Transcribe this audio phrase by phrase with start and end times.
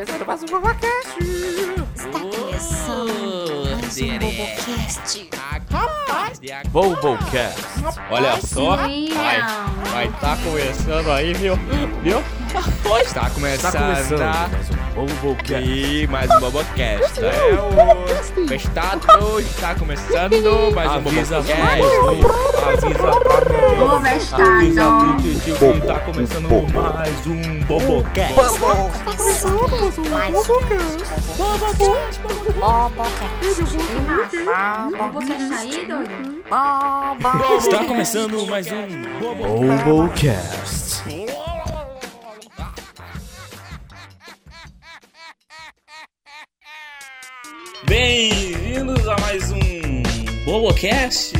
[0.00, 1.18] começando mais um Bobocast!
[1.94, 5.30] Está começando mais um Bobocast.
[6.70, 7.60] Bobocast.
[8.10, 9.08] Olha só, vai,
[9.92, 11.54] vai tá começando aí, viu?
[12.02, 12.39] Viu?
[12.50, 13.54] Está começando.
[13.54, 15.68] Está começando mais um Bobocast.
[15.68, 17.24] E mais um Bobocast.
[17.24, 21.34] É o Festado está começando mais um Bobocast.
[21.34, 22.20] Avisa pra mim.
[23.80, 24.00] O
[24.34, 28.34] Avisa pro tio que tá começando mais um Bobocast.
[30.10, 30.58] Mais um
[34.96, 36.42] Bobocast doido?
[37.58, 38.88] Está começando mais um
[39.84, 41.04] Bobocast.
[47.90, 49.58] Bem-vindos a mais um
[50.44, 51.32] Bobocast.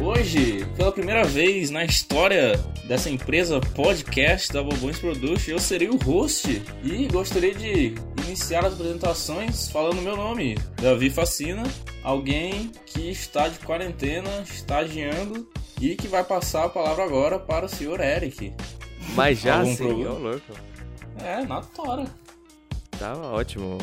[0.00, 5.96] Hoje, pela primeira vez na história dessa empresa podcast da Bobões Production, eu serei o
[5.98, 7.94] host e gostaria de
[8.26, 11.62] iniciar as apresentações falando meu nome, Davi Facina,
[12.02, 15.48] alguém que está de quarentena, estagiando
[15.80, 18.52] e que vai passar a palavra agora para o senhor Eric.
[19.14, 20.10] Mas já Algum sim, problema?
[20.10, 20.52] ô louco.
[21.22, 22.21] É, na tora.
[23.02, 23.78] Tá ótimo.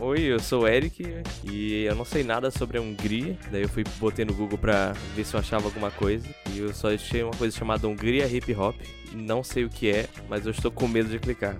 [0.00, 3.38] Oi, eu sou o Eric e eu não sei nada sobre a Hungria.
[3.48, 6.26] Daí eu fui botei no Google pra ver se eu achava alguma coisa.
[6.50, 8.74] E eu só achei uma coisa chamada Hungria Hip Hop.
[9.12, 11.56] Não sei o que é, mas eu estou com medo de clicar.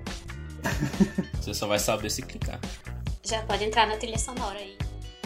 [1.40, 2.58] Você só vai saber se clicar.
[3.22, 4.76] Já pode entrar na trilha sonora aí.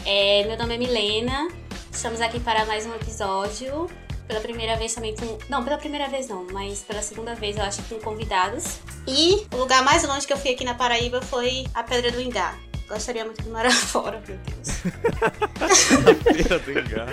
[0.04, 1.48] É, meu nome é Milena,
[1.90, 3.88] estamos aqui para mais um episódio.
[4.28, 5.38] Pela primeira vez também com.
[5.48, 8.78] Não, pela primeira vez não, mas pela segunda vez eu acho que com convidados.
[9.06, 12.20] E o lugar mais longe que eu fui aqui na Paraíba foi a Pedra do
[12.20, 12.54] Ingá.
[12.86, 14.68] Gostaria muito de morar fora, meu Deus.
[16.22, 17.08] Feira do Engar.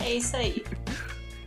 [0.00, 0.62] É isso aí.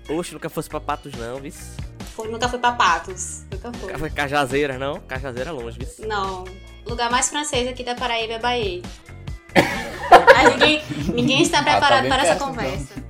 [0.09, 1.75] Oxe, nunca fosse pra Patos não, vis.
[2.15, 3.43] Foi, nunca fui pra Patos.
[3.51, 4.99] Nunca foi Cajazeiras não?
[5.01, 5.99] Cajazeira é longe, vis.
[5.99, 6.43] Não.
[6.85, 8.81] O lugar mais francês aqui da Paraíba é Bahia.
[10.35, 10.83] Mas ninguém,
[11.13, 13.04] ninguém está tá preparado bem para essa perto, então.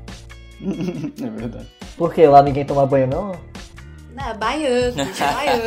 [1.23, 1.67] É verdade.
[1.97, 3.39] Por que lá ninguém toma banho, não?
[4.13, 5.63] Não, é baiano, é baiano.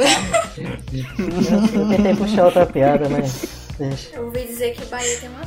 [1.74, 3.68] Eu tentei puxar outra piada, mas.
[3.78, 4.16] Deixa.
[4.16, 5.42] Eu ouvi dizer que Bahia tem uma.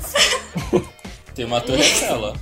[1.35, 2.33] Tem uma torrecela.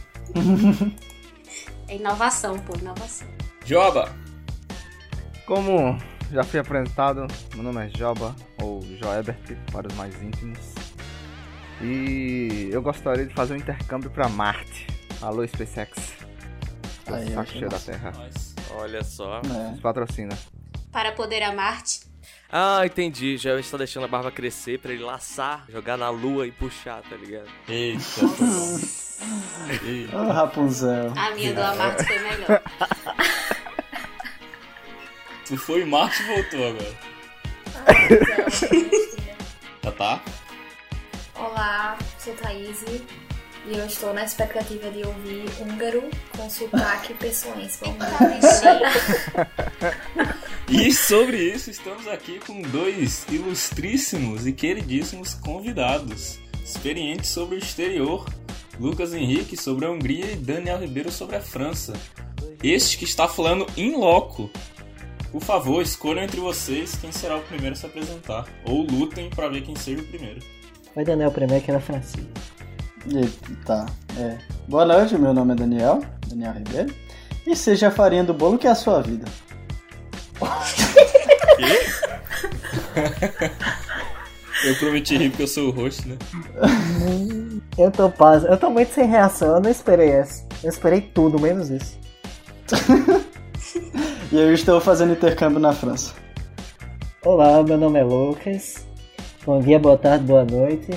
[1.87, 3.27] É inovação, pô, inovação.
[3.65, 4.13] Joba!
[5.45, 5.97] Como
[6.31, 10.59] já fui apresentado, meu nome é Joba, ou Joebert, para os mais íntimos.
[11.81, 14.85] E eu gostaria de fazer um intercâmbio para Marte.
[15.21, 16.19] Alô, SpaceX.
[17.15, 17.79] Aí, saco achei cheio da.
[17.79, 18.13] Terra.
[18.71, 19.39] Olha só.
[19.39, 19.77] É.
[19.81, 20.37] Patrocina.
[20.91, 22.01] Para poder amar-te.
[22.51, 23.37] Ah, entendi.
[23.37, 27.15] Já está deixando a barba crescer pra ele laçar, jogar na lua e puxar, tá
[27.15, 27.47] ligado?
[27.67, 28.01] Eita,
[29.83, 30.17] Eita.
[30.17, 31.13] Ô, Rapunzel.
[31.15, 32.61] A minha do amar-te foi melhor.
[35.49, 36.95] Tu foi em Marte e voltou agora.
[39.83, 40.21] Já tá?
[41.33, 42.83] Olá, sou Thaís
[43.69, 47.79] e eu estou na expectativa de ouvir húngaro com sotaque pessoense.
[47.81, 48.19] Vamos lá.
[50.71, 56.37] E sobre isso, estamos aqui com dois ilustríssimos e queridíssimos convidados.
[56.63, 58.23] Experientes sobre o exterior.
[58.79, 61.93] Lucas Henrique sobre a Hungria e Daniel Ribeiro sobre a França.
[62.61, 64.47] Este que está falando em loco.
[65.31, 68.47] Por favor, escolham entre vocês quem será o primeiro a se apresentar.
[68.63, 70.39] Ou lutem para ver quem seja o primeiro.
[70.95, 72.27] Vai Daniel primeiro que era francês.
[73.07, 73.27] E-
[73.65, 73.85] tá,
[74.17, 74.37] é.
[74.67, 76.93] Boa noite, meu nome é Daniel, Daniel Ribeiro.
[77.47, 79.25] E seja a farinha do bolo que é a sua vida.
[84.65, 86.17] Eu prometi rir porque eu sou o host, né?
[87.77, 88.43] Eu tô paz.
[88.43, 90.45] Eu tô muito sem reação, eu não esperei essa.
[90.61, 91.97] Eu esperei tudo, menos isso.
[94.31, 96.13] E eu estou fazendo intercâmbio na França.
[97.25, 98.85] Olá, meu nome é Lucas.
[99.43, 100.91] Bom dia, boa tarde, boa noite.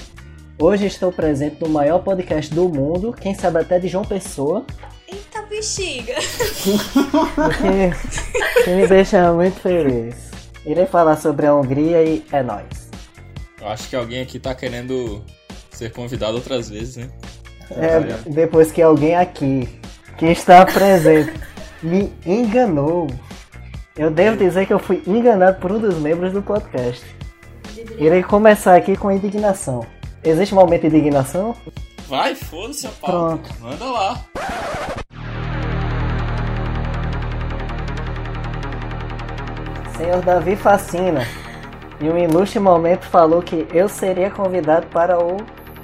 [0.58, 4.64] Hoje estou presente no maior podcast do mundo, quem sabe até de João Pessoa,
[5.08, 6.14] Eita bexiga.
[6.18, 10.30] o que, que me deixa muito feliz.
[10.64, 12.90] Irei falar sobre a Hungria e é nóis.
[13.60, 15.24] Eu acho que alguém aqui tá querendo
[15.70, 17.08] ser convidado outras vezes, né?
[17.70, 19.68] É, depois que alguém aqui
[20.18, 21.32] que está presente
[21.82, 23.08] me enganou.
[23.96, 27.04] Eu devo dizer que eu fui enganado por um dos membros do podcast.
[27.98, 29.84] Irei começar aqui com indignação.
[30.24, 31.54] Existe um momento de indignação?
[32.08, 33.38] Vai, foda-se a pauta.
[33.38, 33.60] Pronto.
[33.60, 34.20] Manda lá.
[39.96, 41.26] Senhor Davi Facina,
[42.00, 45.38] em um ilustre momento falou que eu seria convidado para o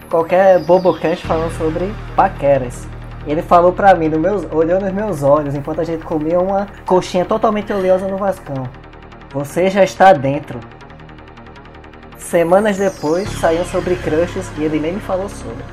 [0.09, 2.87] qualquer Bobocast falando sobre paqueras.
[3.27, 6.67] Ele falou pra mim, no meus, olhou nos meus olhos, enquanto a gente comia uma
[6.87, 8.69] coxinha totalmente oleosa no Vascão.
[9.33, 10.61] Você já está dentro.
[12.29, 15.65] Semanas depois saiu sobre crushes e ele nem me falou sobre.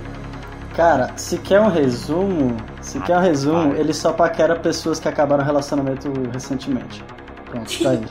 [0.76, 5.44] Cara, se quer um resumo, se quer um resumo, ele só paquera pessoas que acabaram
[5.44, 7.04] o relacionamento recentemente.
[7.46, 8.06] Pronto, tá aí.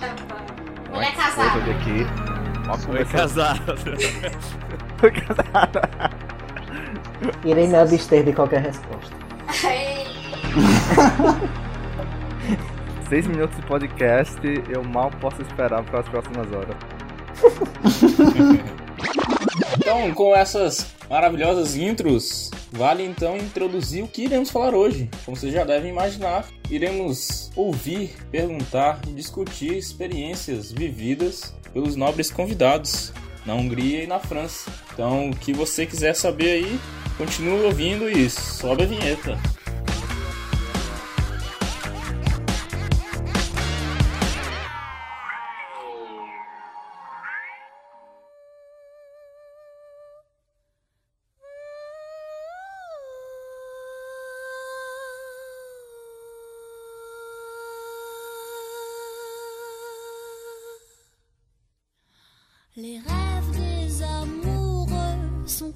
[0.94, 1.60] Ele é casado.
[1.60, 2.06] ver aqui.
[2.64, 3.74] Foi conversa- casado.
[4.98, 5.80] Foi casado.
[7.44, 9.14] Irei me abster de qualquer resposta.
[13.08, 14.38] Seis minutos de podcast,
[14.70, 16.74] eu mal posso esperar para as próximas horas.
[19.78, 25.10] Então, com essas maravilhosas intros, vale então introduzir o que iremos falar hoje.
[25.24, 33.12] Como vocês já devem imaginar, iremos ouvir, perguntar e discutir experiências vividas pelos nobres convidados
[33.44, 34.70] na Hungria e na França.
[34.92, 36.80] Então, o que você quiser saber aí,
[37.18, 39.38] continue ouvindo e sobe a vinheta.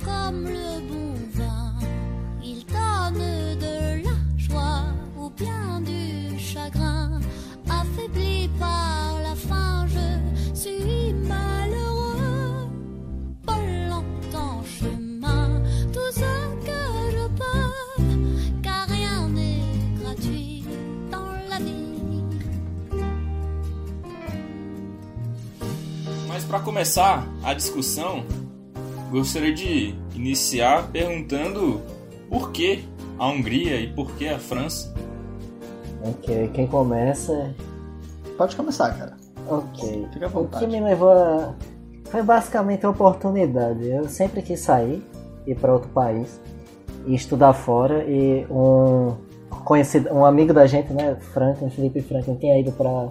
[0.04, 1.74] Comme le bon vin.
[2.42, 4.84] Ils donnent de la joie
[5.18, 7.20] ou bien du chagrin.
[7.68, 12.68] Affaibli par la faim, je suis malheureux.
[13.46, 13.60] Pas
[13.90, 15.62] longtemps chemin,
[15.92, 16.32] tout ce
[16.66, 16.80] que
[17.14, 18.62] je peux.
[18.62, 20.64] Car rien n'est gratuit
[21.10, 22.22] dans la vie.
[26.28, 28.24] Mas para começar a discussão,
[29.10, 31.80] gostaria de iniciar perguntando
[32.28, 32.84] por que
[33.18, 34.94] a Hungria e por que a França.
[36.04, 37.54] Ok, quem começa.
[38.36, 39.16] Pode começar, cara.
[39.48, 40.06] Ok.
[40.12, 40.66] Fica à O que vontade.
[40.66, 41.54] me levou a.
[42.10, 43.86] Foi basicamente a oportunidade.
[43.88, 45.02] Eu sempre quis sair,
[45.46, 46.40] ir para outro país
[47.06, 48.04] e estudar fora.
[48.04, 49.14] E um
[49.64, 53.08] conhecido, um amigo da gente, né, Franklin, Felipe Franklin, tinha ido para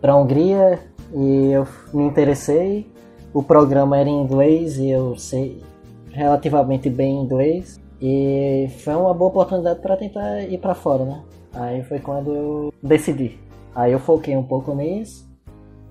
[0.00, 0.80] para Hungria
[1.14, 2.90] e eu me interessei.
[3.32, 5.62] O programa era em inglês e eu sei
[6.10, 7.80] relativamente bem inglês.
[8.02, 11.20] E foi uma boa oportunidade para tentar ir para fora, né?
[11.52, 13.38] Aí foi quando eu decidi.
[13.74, 15.28] Aí eu foquei um pouco nisso.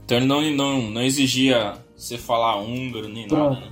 [0.06, 3.62] Então ele não, não, não exigia você falar húngaro nem nada, Pronto.
[3.62, 3.68] né?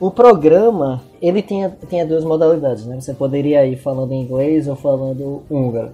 [0.00, 3.00] O programa, ele tinha, tinha duas modalidades, né?
[3.00, 5.92] Você poderia ir falando inglês ou falando húngaro.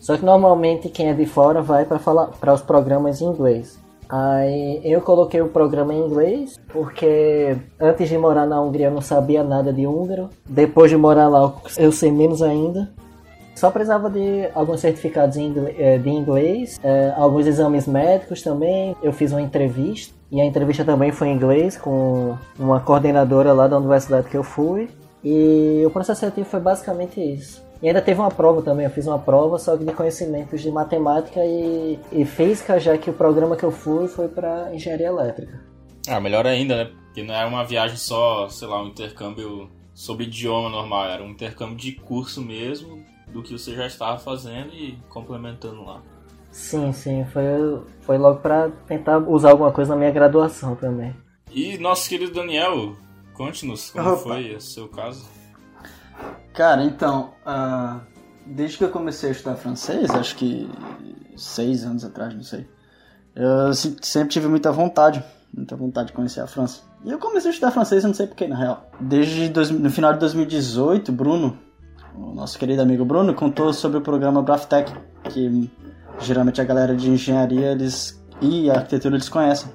[0.00, 3.78] Só que normalmente quem é de fora vai para falar para os programas em inglês.
[4.08, 9.00] Aí eu coloquei o programa em inglês porque antes de morar na Hungria eu não
[9.00, 10.28] sabia nada de húngaro.
[10.48, 12.90] Depois de morar lá eu sei menos ainda.
[13.54, 18.96] Só precisava de alguns certificados eh, de inglês, eh, alguns exames médicos também.
[19.00, 23.68] Eu fiz uma entrevista e a entrevista também foi em inglês com uma coordenadora lá
[23.68, 24.88] da universidade que eu fui.
[25.22, 27.63] E o processo seletivo foi basicamente isso.
[27.82, 30.70] E ainda teve uma prova também, eu fiz uma prova só que de conhecimentos de
[30.70, 35.60] matemática e, e física, já que o programa que eu fui foi para engenharia elétrica.
[36.08, 36.90] Ah, melhor ainda, né?
[37.06, 41.30] Porque não é uma viagem só, sei lá, um intercâmbio sobre idioma normal, era um
[41.30, 46.02] intercâmbio de curso mesmo, do que você já estava fazendo e complementando lá.
[46.50, 47.42] Sim, sim, foi,
[48.00, 51.14] foi logo para tentar usar alguma coisa na minha graduação também.
[51.50, 52.96] E nosso querido Daniel,
[53.32, 54.22] conte-nos como Opa.
[54.22, 55.24] foi o seu caso.
[56.52, 58.00] Cara, então, ah,
[58.46, 60.70] desde que eu comecei a estudar francês, acho que
[61.36, 62.68] seis anos atrás, não sei,
[63.34, 66.82] eu se- sempre tive muita vontade, muita vontade de conhecer a França.
[67.04, 68.88] E eu comecei a estudar francês, eu não sei porquê, na real.
[69.00, 71.58] Desde dois- no final de 2018, Bruno,
[72.16, 74.92] o nosso querido amigo Bruno, contou sobre o programa Braftec,
[75.24, 75.70] que
[76.20, 79.70] geralmente a galera de engenharia eles, e arquitetura eles conhecem.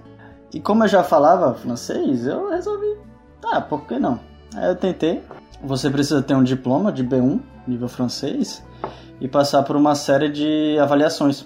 [0.53, 2.97] E como eu já falava francês, eu resolvi,
[3.41, 4.19] tá, por que não?
[4.55, 5.21] Aí eu tentei,
[5.63, 8.63] você precisa ter um diploma de B1, nível francês,
[9.19, 11.45] e passar por uma série de avaliações.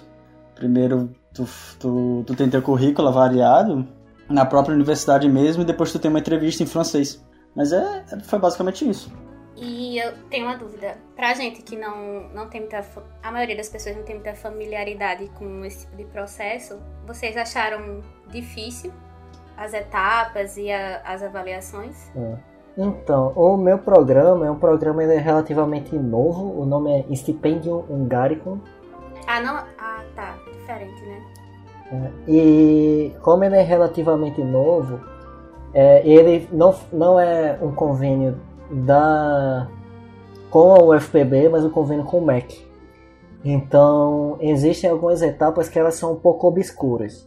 [0.54, 1.46] Primeiro, tu,
[1.80, 3.86] tu, tu tem teu currículo avaliado
[4.28, 7.24] na própria universidade mesmo, e depois tu tem uma entrevista em francês.
[7.54, 9.12] Mas é, foi basicamente isso.
[9.56, 10.96] E eu tenho uma dúvida.
[11.14, 12.84] Pra gente que não, não tem muita.
[13.22, 18.00] A maioria das pessoas não tem muita familiaridade com esse tipo de processo, vocês acharam
[18.30, 18.92] difícil
[19.56, 22.10] as etapas e a- as avaliações?
[22.76, 28.58] Então, o meu programa é um programa ainda relativamente novo, o nome é Stipendium Hungaricum,
[29.26, 29.56] Ah, não.
[29.78, 30.36] Ah, tá.
[30.52, 31.22] Diferente, né?
[32.26, 35.00] E como ele é relativamente novo,
[35.72, 38.40] é, ele não, não é um convênio
[38.70, 39.68] da
[40.50, 42.66] com a UFPB, mas um convênio com o MEC.
[43.44, 47.26] Então existem algumas etapas que elas são um pouco obscuras.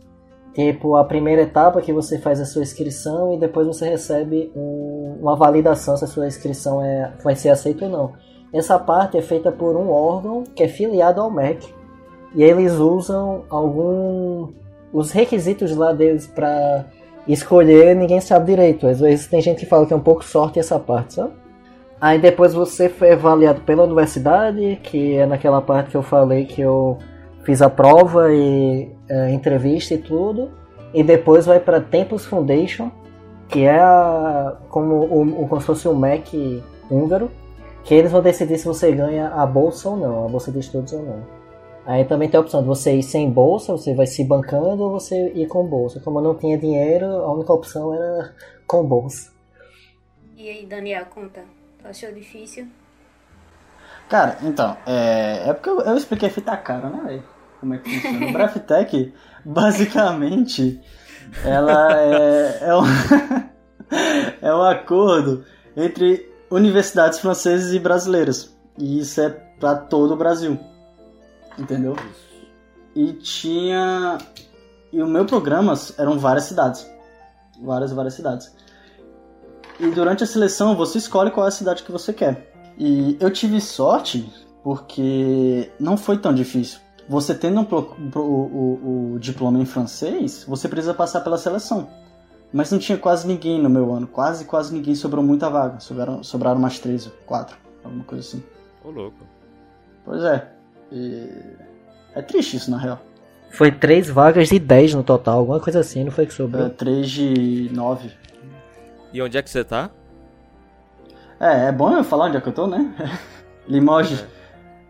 [0.57, 5.19] Tipo, a primeira etapa que você faz a sua inscrição e depois você recebe um-
[5.21, 8.13] uma validação se a sua inscrição é, vai ser aceita ou não.
[8.51, 11.71] Essa parte é feita por um órgão que é filiado ao MEC
[12.33, 14.47] e eles usam algum
[14.91, 16.85] os requisitos lá deles para
[17.27, 18.87] escolher, ninguém sabe direito.
[18.87, 21.33] Às vezes tem gente que fala que é um pouco sorte essa parte, sabe?
[22.01, 26.61] Aí depois você foi avaliado pela universidade, que é naquela parte que eu falei que
[26.61, 26.97] eu
[27.47, 30.51] fiz a prova e é, entrevista e tudo.
[30.93, 32.91] E depois vai para Tempus Foundation,
[33.47, 36.61] que é a, como, o, o- como se fosse um MEC
[36.91, 37.31] húngaro,
[37.85, 40.91] que eles vão decidir se você ganha a bolsa ou não, a bolsa de estudos
[40.91, 41.23] ou não.
[41.85, 44.91] Aí também tem a opção de você ir sem bolsa, você vai se bancando, ou
[44.91, 46.01] você ir com bolsa.
[46.01, 48.33] Como eu não tinha dinheiro, a única opção era
[48.67, 49.31] com bolsa.
[50.35, 51.45] E aí, Daniel, conta.
[51.81, 52.67] Tu achou difícil?
[54.09, 57.36] Cara, então, é, é porque eu, eu expliquei fita cara, né, velho?
[57.59, 58.27] Como é que funciona.
[58.27, 60.81] O Braftec, basicamente,
[61.43, 62.83] ela é, é, um,
[64.41, 65.43] é um acordo
[65.75, 68.55] entre universidades francesas e brasileiras.
[68.77, 70.59] E isso é pra todo o Brasil.
[71.57, 71.95] Entendeu?
[72.95, 74.17] E tinha.
[74.91, 76.87] E o meu programa eram várias cidades.
[77.61, 78.55] Várias, várias cidades.
[79.79, 82.51] E durante a seleção você escolhe qual é a cidade que você quer.
[82.77, 84.31] E eu tive sorte
[84.63, 86.79] porque não foi tão difícil.
[87.09, 91.37] Você tendo um pro- pro- o, o- o diploma em francês, você precisa passar pela
[91.37, 91.87] seleção.
[92.51, 94.07] Mas não tinha quase ninguém no meu ano.
[94.07, 94.95] Quase, quase ninguém.
[94.95, 95.79] Sobrou muita vaga.
[95.79, 97.57] Sobraram, sobraram umas três ou quatro.
[97.83, 98.43] Alguma coisa assim.
[98.83, 99.17] Ô, louco.
[100.05, 100.47] Pois é.
[100.91, 101.29] E...
[102.15, 102.99] É triste isso, na real.
[103.51, 106.69] Foi três vagas de 10 no total, alguma coisa assim, não foi que É sobrou?
[106.69, 108.11] 3 de 9.
[109.13, 109.89] E onde é que você tá?
[111.39, 112.93] É, é bom eu falar onde é que eu tô, né?
[113.67, 114.25] Limoges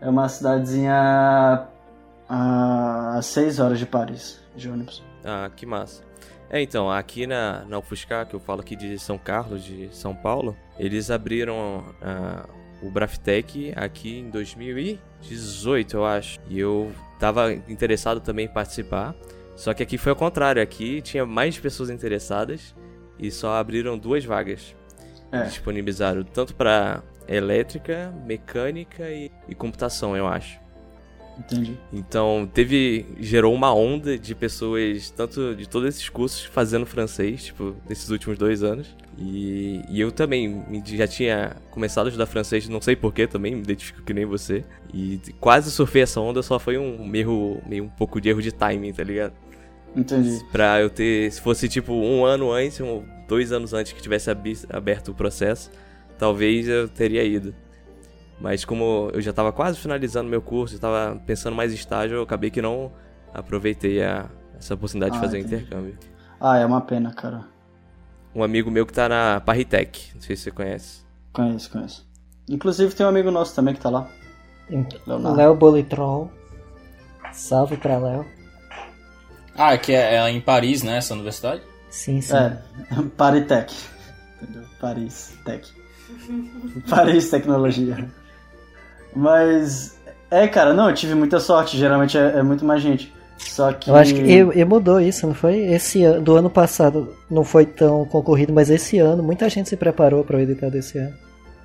[0.00, 1.67] é uma cidadezinha
[2.28, 5.02] a 6 horas de Paris, de ônibus.
[5.24, 6.02] Ah, que massa.
[6.50, 10.14] É, então, aqui na, na UFSCar, que eu falo aqui de São Carlos, de São
[10.14, 12.48] Paulo, eles abriram ah,
[12.82, 16.38] o Braftec aqui em 2018, eu acho.
[16.48, 19.14] E eu tava interessado também em participar.
[19.56, 22.74] Só que aqui foi ao contrário, aqui tinha mais pessoas interessadas
[23.18, 24.74] e só abriram duas vagas.
[25.32, 25.42] É.
[25.42, 30.58] Disponibilizaram tanto para elétrica, mecânica e, e computação, eu acho.
[31.38, 31.78] Entendi.
[31.92, 33.06] Então, teve.
[33.20, 38.36] gerou uma onda de pessoas, tanto de todos esses cursos, fazendo francês, tipo, nesses últimos
[38.36, 38.96] dois anos.
[39.16, 43.62] E, e eu também já tinha começado a estudar francês, não sei porquê também, me
[43.62, 44.64] identifico que nem você.
[44.92, 48.52] E quase surfei essa onda, só foi um erro, meio um pouco de erro de
[48.52, 49.32] timing, tá ligado?
[49.96, 50.38] Entendi.
[50.52, 51.30] Pra eu ter.
[51.32, 54.30] Se fosse tipo um ano antes, um, dois anos antes que tivesse
[54.70, 55.70] aberto o processo,
[56.18, 57.54] talvez eu teria ido.
[58.40, 62.16] Mas como eu já tava quase finalizando meu curso, eu tava pensando mais em estágio,
[62.16, 62.92] eu acabei que não
[63.34, 64.26] aproveitei a,
[64.56, 65.56] essa oportunidade de Ah, fazer o entendi.
[65.56, 65.98] intercâmbio.
[66.40, 67.44] Ah, é uma pena, cara.
[68.34, 71.02] Um amigo meu que tá na Parritec, não sei se você conhece.
[71.32, 72.08] Conheço, conheço.
[72.48, 74.08] Inclusive tem um amigo nosso também que tá lá.
[75.06, 75.36] Leonardo.
[75.36, 76.30] Léo Bolitrol.
[77.32, 78.24] Salve pra Léo.
[79.56, 80.98] Ah, que é, é em Paris, né?
[80.98, 81.62] Essa universidade?
[81.90, 82.36] Sim, sim.
[82.36, 82.58] É,
[83.16, 83.74] Paritec.
[84.40, 84.62] Entendeu?
[84.80, 85.68] Paris Tech.
[86.88, 88.08] Paris Tecnologia.
[89.14, 89.98] Mas,
[90.30, 91.76] é, cara, não, eu tive muita sorte.
[91.76, 93.12] Geralmente é, é muito mais gente.
[93.38, 93.90] Só que.
[93.90, 95.58] Eu acho que e, e mudou isso, não foi?
[95.58, 99.76] Esse ano, do ano passado não foi tão concorrido, mas esse ano muita gente se
[99.76, 101.14] preparou para o edital desse ano.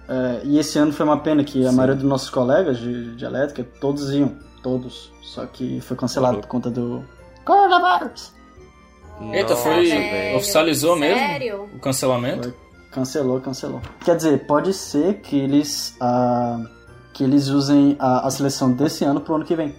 [0.08, 3.26] É, e esse ano foi uma pena que a maioria dos nossos colegas de, de
[3.26, 4.34] elétrica, todos iam.
[4.62, 5.12] Todos.
[5.22, 7.04] Só que foi cancelado por conta do.
[7.44, 8.32] Coronavirus!
[9.32, 9.88] Eita, foi.
[9.88, 10.38] velho.
[10.38, 11.70] Oficializou mesmo Sério?
[11.74, 12.50] o cancelamento?
[12.50, 12.64] Foi.
[12.92, 13.82] Cancelou, cancelou.
[14.06, 15.98] Quer dizer, pode ser que eles.
[16.00, 16.64] ah,
[17.14, 19.74] que eles usem a, a seleção desse ano pro ano que vem.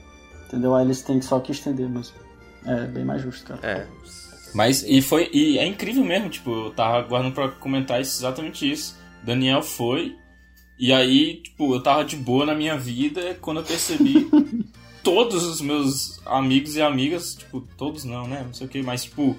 [0.46, 0.74] Entendeu?
[0.74, 2.16] Aí eles têm só que estender mesmo.
[2.64, 3.60] É bem mais justo, cara.
[3.62, 3.86] É.
[4.54, 5.28] Mas e foi.
[5.32, 8.96] E é incrível mesmo, tipo, eu tava aguardando pra comentar isso, exatamente isso.
[9.22, 10.16] Daniel foi.
[10.78, 14.28] E aí, tipo, eu tava de boa na minha vida quando eu percebi
[15.02, 18.42] todos os meus amigos e amigas, tipo, todos não, né?
[18.44, 19.36] Não sei o que, mas tipo,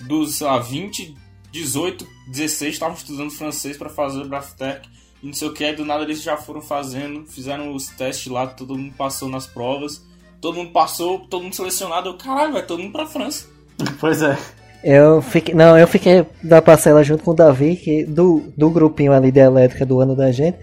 [0.00, 1.14] dos, sei lá, 20,
[1.50, 4.88] 18, 16 estavam estudando francês pra fazer o Braftec
[5.22, 8.30] e não sei o que, aí do nada eles já foram fazendo, fizeram os testes
[8.30, 10.04] lá, todo mundo passou nas provas,
[10.40, 13.46] todo mundo passou, todo mundo selecionado, eu, caralho, vai todo mundo pra França.
[14.00, 14.38] Pois é.
[14.82, 15.54] Eu fiquei.
[15.54, 19.40] Não, eu fiquei da parcela junto com o Davi, que do, do grupinho ali de
[19.40, 20.58] elétrica do ano da gente.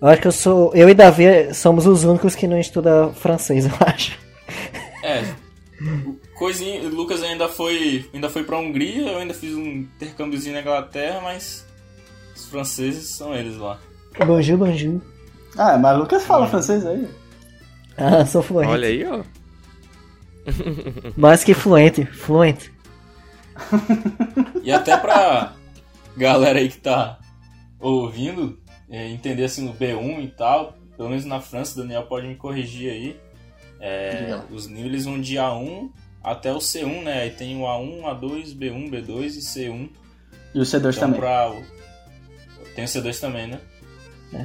[0.00, 0.74] Eu acho que eu sou.
[0.74, 4.18] Eu e Davi somos os únicos que não estudam francês, eu acho.
[5.02, 5.24] É.
[5.80, 10.54] o Coisinha, o Lucas ainda foi, ainda foi pra Hungria, eu ainda fiz um intercâmbiozinho
[10.54, 11.64] na Inglaterra, mas
[12.36, 13.80] os franceses são eles lá.
[14.18, 15.00] Bonjour, bonjour.
[15.56, 17.08] Ah, mas Lucas fala francês aí.
[17.96, 18.70] Ah, sou fluente.
[18.70, 19.22] Olha aí, ó.
[21.16, 22.72] Mais que fluente, fluente.
[24.62, 25.52] E até pra
[26.16, 27.18] galera aí que tá
[27.80, 28.58] ouvindo,
[28.90, 32.34] é, entender assim no B1 e tal, pelo menos na França, o Daniel pode me
[32.34, 33.20] corrigir aí.
[33.80, 35.90] É, os níveis vão de A1
[36.22, 37.22] até o C1, né?
[37.22, 39.90] Aí tem o A1, A2, B1, B2 e C1.
[40.54, 41.20] E o C2 Então, também.
[41.20, 41.52] pra
[42.74, 43.60] Tem o C2 também, né?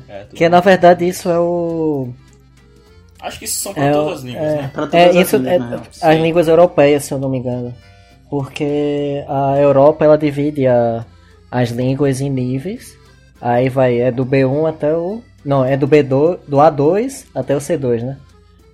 [0.07, 2.09] É, tudo Que na verdade isso é o.
[3.21, 4.71] Acho que isso são pra É, todas as línguas, é, né?
[4.73, 5.81] Pra todas É, as isso línguas, é na real.
[6.01, 7.73] as línguas europeias, se eu não me engano.
[8.29, 11.05] Porque a Europa ela divide a,
[11.49, 12.95] as línguas em níveis.
[13.41, 15.21] Aí vai, é do B1 até o.
[15.45, 18.17] Não, é do B2, do A2 até o C2, né?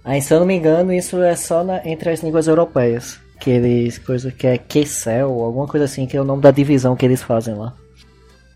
[0.04, 3.20] Aí se eu não me engano, isso é só na- entre as línguas europeias.
[3.40, 3.98] Que eles.
[4.00, 7.22] coisa que é QCell, alguma coisa assim, que é o nome da divisão que eles
[7.22, 7.74] fazem lá.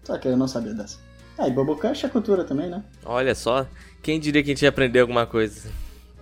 [0.04, 0.98] Só que eu não sabia dessa.
[1.38, 2.84] Ah, e Bobocast é cultura também, né?
[3.06, 3.68] Olha só,
[4.02, 5.70] quem diria que a gente ia aprender alguma coisa?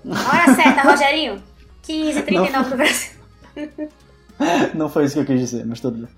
[0.05, 1.41] Hora certa, Rogerinho.
[1.83, 3.11] 15h39 do Brasil.
[4.75, 6.09] Não foi isso que eu quis dizer, mas tudo bem.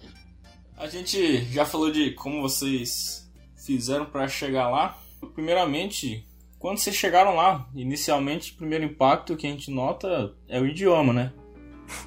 [0.78, 4.98] A gente já falou de como vocês fizeram pra chegar lá.
[5.34, 6.26] Primeiramente,
[6.60, 11.14] quando vocês chegaram lá, inicialmente, o primeiro impacto que a gente nota é o idioma,
[11.14, 11.34] né?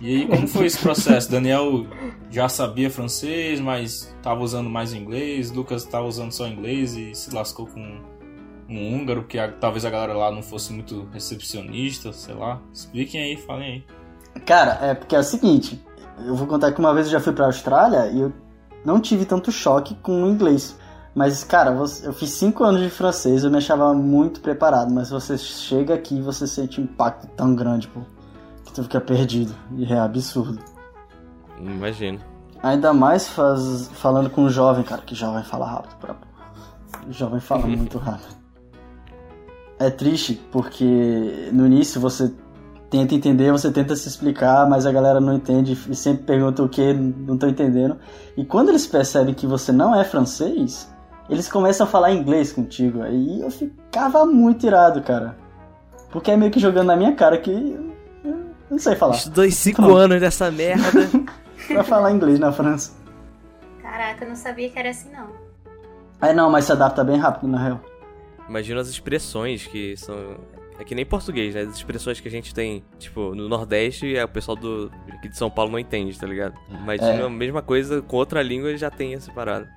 [0.01, 1.31] E aí, como foi esse processo?
[1.31, 1.87] Daniel
[2.31, 5.51] já sabia francês, mas tava usando mais inglês.
[5.51, 7.81] Lucas tava usando só inglês e se lascou com
[8.69, 12.61] um húngaro, porque a- talvez a galera lá não fosse muito recepcionista, sei lá.
[12.73, 13.85] Expliquem aí, falem
[14.35, 14.41] aí.
[14.43, 15.83] Cara, é porque é o seguinte,
[16.25, 18.33] eu vou contar que uma vez eu já fui pra Austrália e eu
[18.85, 20.79] não tive tanto choque com o inglês.
[21.15, 21.73] Mas, cara,
[22.05, 26.17] eu fiz cinco anos de francês, eu me achava muito preparado, mas você chega aqui
[26.19, 28.01] e você sente um impacto tão grande, pô,
[28.65, 29.55] que tu fica perdido.
[29.77, 30.59] E é absurdo.
[31.59, 32.19] Imagino.
[32.63, 36.31] Ainda mais faz- falando com um jovem, cara, que jovem fala rápido pra porra.
[37.09, 38.39] O jovem fala muito rápido.
[39.79, 42.31] É triste, porque no início você
[42.91, 46.69] tenta entender, você tenta se explicar, mas a galera não entende e sempre pergunta o
[46.69, 47.97] que, não tô entendendo.
[48.37, 50.93] E quando eles percebem que você não é francês,
[51.31, 53.01] eles começam a falar inglês contigo.
[53.03, 55.37] Aí eu ficava muito irado, cara.
[56.11, 57.90] Porque é meio que jogando na minha cara que
[58.71, 59.17] não sei falar.
[59.17, 59.97] Estudei cinco Pronto.
[59.97, 61.09] anos dessa merda.
[61.69, 62.93] Pra falar inglês na França.
[63.83, 65.29] Caraca, eu não sabia que era assim, não.
[66.21, 67.81] Aí não, mas se adapta bem rápido, na real.
[68.49, 70.37] Imagina as expressões que são.
[70.79, 71.63] É que nem português, né?
[71.63, 75.37] As expressões que a gente tem, tipo, no Nordeste, é o pessoal do aqui de
[75.37, 76.55] São Paulo não entende, tá ligado?
[76.71, 77.23] Imagina É.
[77.23, 79.69] a mesma coisa com outra língua e já tem essa parada.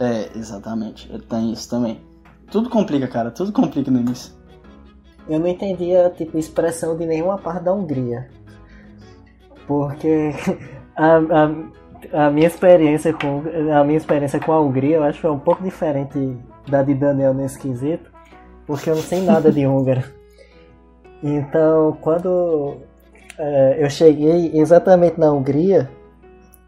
[0.00, 1.08] É, exatamente.
[1.28, 2.00] Tem isso também.
[2.50, 3.30] Tudo complica, cara.
[3.30, 4.34] Tudo complica no início.
[5.30, 8.28] Eu não entendia, tipo, expressão de nenhuma parte da Hungria.
[9.66, 10.32] Porque
[10.96, 15.22] a, a, a minha experiência com a minha experiência com a Hungria, eu acho que
[15.22, 16.36] foi um pouco diferente
[16.68, 18.10] da de Daniel nesse quesito,
[18.66, 20.02] porque eu não sei nada de húngaro.
[21.22, 22.78] Então, quando
[23.38, 25.88] é, eu cheguei exatamente na Hungria,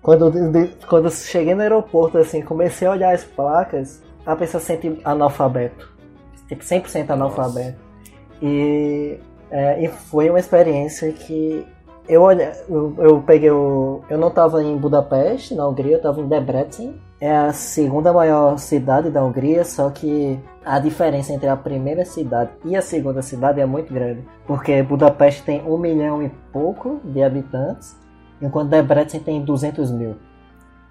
[0.00, 4.60] quando, de- quando eu cheguei no aeroporto, assim, comecei a olhar as placas, a pessoa
[4.60, 5.90] se sente analfabeto.
[6.46, 7.81] Tipo, 100% analfabeto.
[8.42, 9.18] E,
[9.50, 11.64] é, e foi uma experiência que
[12.08, 14.02] eu, olha, eu, eu peguei o.
[14.10, 17.00] Eu não estava em Budapeste, na Hungria, eu estava em Debrecen.
[17.20, 22.50] É a segunda maior cidade da Hungria, só que a diferença entre a primeira cidade
[22.64, 24.24] e a segunda cidade é muito grande.
[24.44, 27.96] Porque Budapeste tem um milhão e pouco de habitantes,
[28.40, 30.16] enquanto Debrecen tem 200 mil.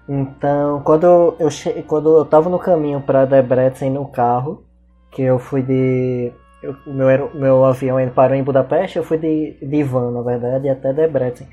[0.08, 1.82] Então, quando eu, che...
[1.82, 4.64] quando eu tava no caminho para Debrecen no carro,
[5.10, 6.32] que eu fui de.
[6.62, 10.68] Eu- o meu, meu avião parou em Budapeste, eu fui de, de van, na verdade,
[10.68, 11.46] até Debrecen.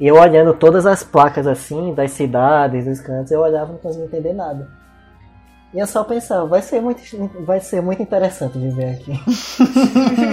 [0.00, 3.78] E eu olhando todas as placas assim, das cidades, dos cantos, eu olhava e não
[3.78, 4.68] conseguia entender nada.
[5.74, 7.00] E eu só pensava, vai ser muito,
[7.44, 9.12] vai ser muito interessante viver aqui.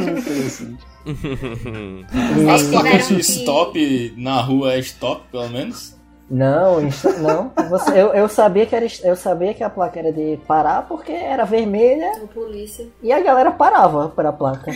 [0.09, 0.77] Interessante.
[2.53, 5.95] As placas de stop na rua é stop, pelo menos?
[6.29, 7.51] Não, isso- não.
[7.69, 11.11] Você- eu, eu sabia que era, eu sabia que a placa era de parar porque
[11.11, 12.87] era vermelha O polícia.
[13.01, 14.71] e a galera parava para a placa.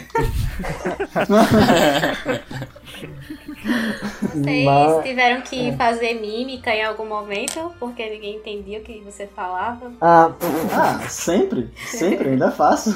[4.33, 9.27] Vocês Mas- tiveram que fazer mímica em algum momento, porque ninguém entendia o que você
[9.27, 9.91] falava.
[10.01, 10.31] Ah,
[10.73, 11.71] Ah, sempre.
[11.87, 12.91] Sempre, ainda faço.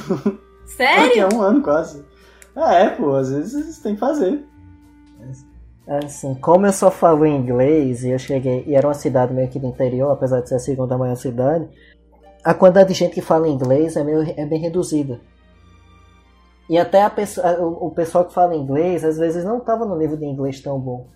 [0.65, 1.03] Sério?
[1.05, 2.03] Daqui a um ano quase.
[2.55, 4.43] Ah, é, pô, às vezes tem que fazer.
[5.87, 9.57] Assim, como eu só falo inglês e eu cheguei, e era uma cidade meio que
[9.57, 11.67] do interior, apesar de ser a segunda maior cidade,
[12.43, 15.21] a quantidade de gente que fala inglês é, meio, é bem reduzida.
[16.69, 19.97] E até a pessoa, o, o pessoal que fala inglês, às vezes não estava no
[19.97, 21.07] nível de inglês tão bom.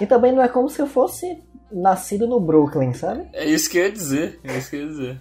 [0.00, 3.28] E também não é como se eu fosse nascido no Brooklyn, sabe?
[3.32, 4.40] É isso que eu ia dizer.
[4.42, 5.20] É isso que eu ia dizer.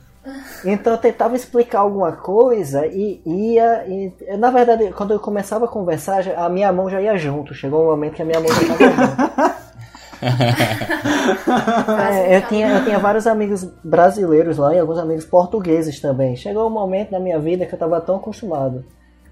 [0.63, 3.85] Então eu tentava explicar alguma coisa e ia.
[3.88, 7.53] E, na verdade, quando eu começava a conversar, a minha mão já ia junto.
[7.53, 9.55] Chegou um momento que a minha mão já estava junto.
[12.01, 16.35] É, eu, tinha, eu tinha vários amigos brasileiros lá e alguns amigos portugueses também.
[16.35, 18.83] Chegou um momento na minha vida que eu estava tão acostumado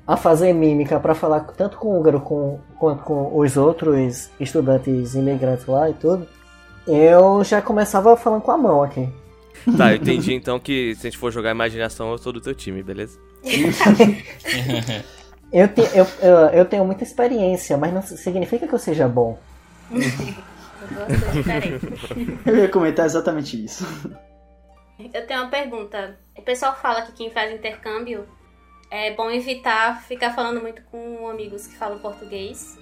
[0.05, 5.15] a fazer mímica para falar tanto com o húngaro com, quanto com os outros estudantes
[5.15, 6.27] imigrantes lá e tudo.
[6.85, 9.09] Eu já começava falando com a mão aqui.
[9.77, 12.53] Tá, eu entendi então que se a gente for jogar imaginação, eu sou do teu
[12.53, 13.17] time, beleza?
[15.53, 19.37] Eu, te, eu, eu, eu tenho muita experiência, mas não significa que eu seja bom.
[22.43, 23.85] Eu ia comentar exatamente isso.
[25.13, 26.17] Eu tenho uma pergunta.
[26.35, 28.27] O pessoal fala que quem faz intercâmbio
[28.89, 32.79] é bom evitar ficar falando muito com amigos que falam português,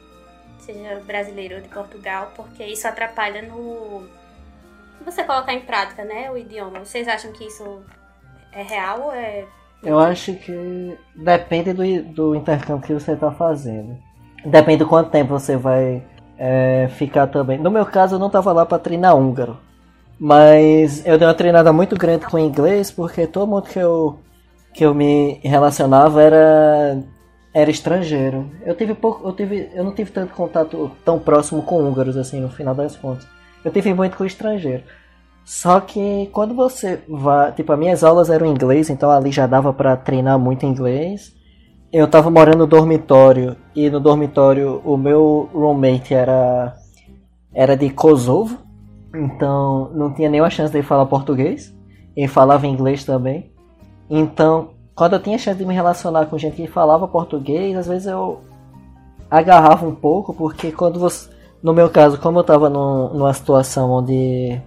[0.60, 4.08] seja brasileiro ou de Portugal, porque isso atrapalha no
[5.04, 6.80] você colocar em prática, né, o idioma.
[6.80, 7.82] Vocês acham que isso
[8.52, 9.46] é real ou é
[9.84, 13.98] Eu acho que depende do, do intercâmbio que você está fazendo.
[14.46, 16.04] Depende do quanto tempo você vai
[16.38, 17.58] é, ficar também.
[17.58, 19.58] No meu caso, eu não estava lá para treinar húngaro.
[20.20, 24.20] Mas eu dei uma treinada muito grande com inglês porque todo mundo que eu,
[24.74, 27.04] que eu me relacionava era,
[27.54, 28.52] era estrangeiro.
[28.64, 32.40] Eu tive pouco, eu tive, eu não tive tanto contato tão próximo com húngaros assim
[32.40, 33.28] no final das contas.
[33.64, 34.84] Eu tive muito com estrangeiro.
[35.44, 39.48] Só que quando você vai, tipo, as minhas aulas eram em inglês, então ali já
[39.48, 41.36] dava para treinar muito inglês.
[41.92, 46.76] Eu tava morando no dormitório e no dormitório o meu roommate era
[47.54, 48.58] era de Kosovo,
[49.14, 51.76] então não tinha nenhuma chance de falar português.
[52.16, 53.52] Ele falava inglês também.
[54.10, 58.08] Então, quando eu tinha chance de me relacionar com gente que falava português, às vezes
[58.08, 58.42] eu
[59.30, 61.30] agarrava um pouco, porque quando você.
[61.62, 64.60] No meu caso, como eu tava num- numa situação onde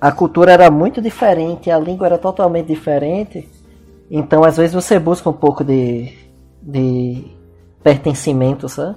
[0.00, 3.48] a cultura era muito diferente, a língua era totalmente diferente,
[4.10, 6.12] então às vezes você busca um pouco de,
[6.62, 7.24] de
[7.82, 8.96] pertencimento, sabe?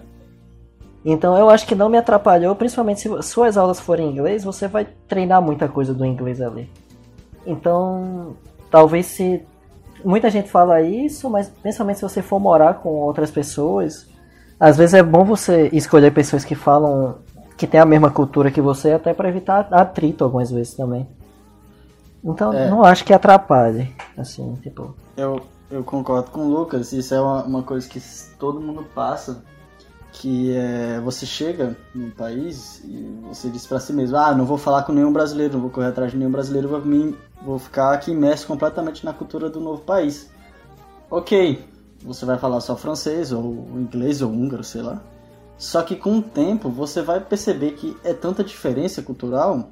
[1.03, 4.67] Então eu acho que não me atrapalhou, principalmente se suas aulas forem em inglês, você
[4.67, 6.69] vai treinar muita coisa do inglês ali.
[7.45, 8.35] Então,
[8.69, 9.41] talvez se
[10.05, 14.07] muita gente fala isso, mas principalmente se você for morar com outras pessoas,
[14.59, 17.15] às vezes é bom você escolher pessoas que falam
[17.61, 21.07] que tem a mesma cultura que você, até para evitar atrito algumas vezes também.
[22.23, 22.67] Então, É.
[22.67, 27.43] não acho que atrapalhe, assim, tipo, Eu, eu concordo com o Lucas, isso é uma,
[27.43, 28.01] uma coisa que
[28.39, 29.43] todo mundo passa,
[30.11, 34.57] que é você chega num país e você diz pra si mesmo, ah, não vou
[34.57, 37.93] falar com nenhum brasileiro, não vou correr atrás de nenhum brasileiro, vou, me, vou ficar
[37.93, 40.31] aqui imerso completamente na cultura do novo país.
[41.11, 41.63] Ok,
[42.03, 44.99] você vai falar só francês, ou inglês, ou húngaro, sei lá.
[45.61, 49.69] Só que com o tempo você vai perceber que é tanta diferença cultural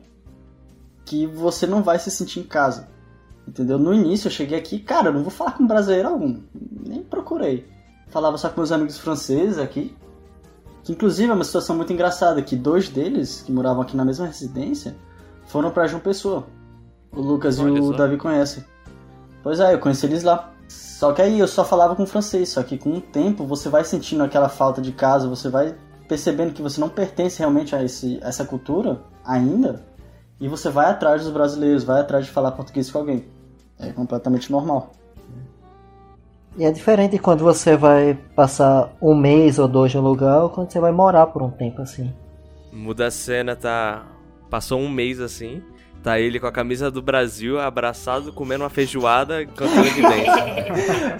[1.04, 2.88] que você não vai se sentir em casa.
[3.48, 3.80] Entendeu?
[3.80, 6.44] No início eu cheguei aqui, cara, eu não vou falar com brasileiro algum.
[6.86, 7.66] Nem procurei.
[8.10, 9.98] Falava só com meus amigos franceses aqui.
[10.84, 14.28] Que inclusive é uma situação muito engraçada, que dois deles, que moravam aqui na mesma
[14.28, 14.96] residência,
[15.48, 16.46] foram pra João Pessoa.
[17.12, 17.98] O Lucas Olha e o só.
[17.98, 18.64] Davi conhecem.
[19.42, 20.54] Pois é, eu conheci eles lá.
[20.70, 23.84] Só que aí eu só falava com francês, só que com o tempo você vai
[23.84, 25.76] sentindo aquela falta de casa, você vai
[26.08, 29.84] percebendo que você não pertence realmente a esse, essa cultura ainda,
[30.40, 33.26] e você vai atrás dos brasileiros, vai atrás de falar português com alguém.
[33.80, 34.92] É completamente normal.
[36.56, 40.72] E é diferente quando você vai passar um mês ou dois no lugar ou quando
[40.72, 42.14] você vai morar por um tempo assim.
[42.72, 44.06] Muda a cena, tá.
[44.50, 45.64] Passou um mês assim.
[46.02, 50.32] Tá ele com a camisa do Brasil, abraçado, comendo uma feijoada, cantando de dente.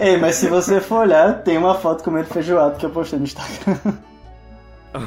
[0.00, 3.24] Ei, mas se você for olhar, tem uma foto comendo feijoada que eu postei no
[3.26, 3.76] Instagram.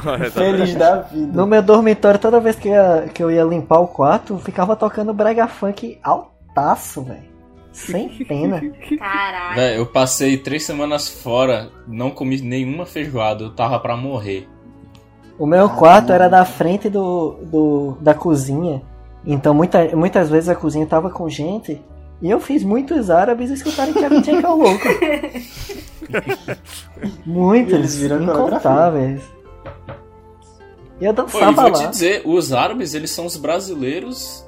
[0.06, 1.32] Olha, tá Feliz da vida.
[1.34, 4.76] No meu dormitório, toda vez que eu ia, que eu ia limpar o quarto, ficava
[4.76, 7.34] tocando brega funk altaço, velho.
[7.72, 8.62] Sem pena.
[8.98, 9.56] Caralho.
[9.56, 14.48] Véi, eu passei três semanas fora, não comi nenhuma feijoada, eu tava pra morrer.
[15.38, 18.84] O meu quarto era na frente do, do, da cozinha.
[19.26, 21.82] Então muita, muitas vezes a cozinha tava com gente.
[22.22, 24.86] E eu fiz muitos árabes escutarem Tchaca Tchaca ao louco.
[27.26, 29.22] Muitos, Eles viram incontáveis.
[31.02, 31.72] E eu Pô, e dançava vou lá.
[31.72, 34.48] te dizer, os árabes, eles são os brasileiros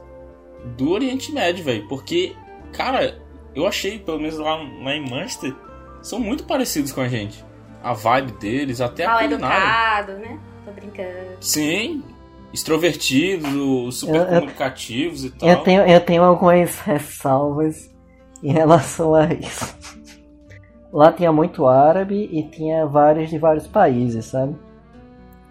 [0.78, 1.88] do Oriente Médio, velho.
[1.88, 2.34] Porque,
[2.72, 3.20] cara,
[3.54, 5.54] eu achei, pelo menos lá, lá em Manchester,
[6.02, 7.44] são muito parecidos com a gente.
[7.84, 9.58] A vibe deles, até a Mal culinária.
[9.58, 10.40] educado, né?
[10.66, 11.38] Tô brincando.
[11.42, 12.04] Sim,
[12.56, 15.50] extrovertidos, super Eu- eu- comunicativos e tal.
[15.50, 17.94] Eu tenho, eu tenho algumas ressalvas
[18.44, 19.76] em relação a isso.
[20.91, 24.56] Lá tinha muito árabe e tinha vários de vários países, sabe?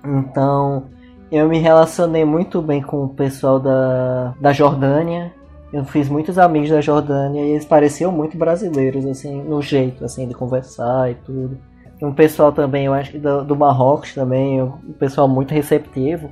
[0.04, 0.84] Então
[1.30, 5.32] eu me relacionei muito bem com o pessoal da, da Jordânia.
[5.72, 10.28] Eu fiz muitos amigos da Jordânia e eles pareciam muito brasileiros, assim, no jeito, assim,
[10.28, 11.58] de conversar e tudo.
[12.00, 16.30] Um pessoal também, eu acho que do, do Marrocos também, um pessoal muito receptivo.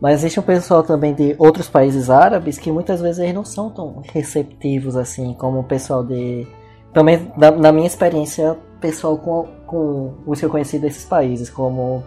[0.00, 3.68] Mas existe um pessoal também de outros países árabes que muitas vezes eles não são
[3.70, 6.46] tão receptivos assim como o pessoal de.
[6.92, 12.02] Também, da- na minha experiência, pessoal com, com os que eu conheci desses países, como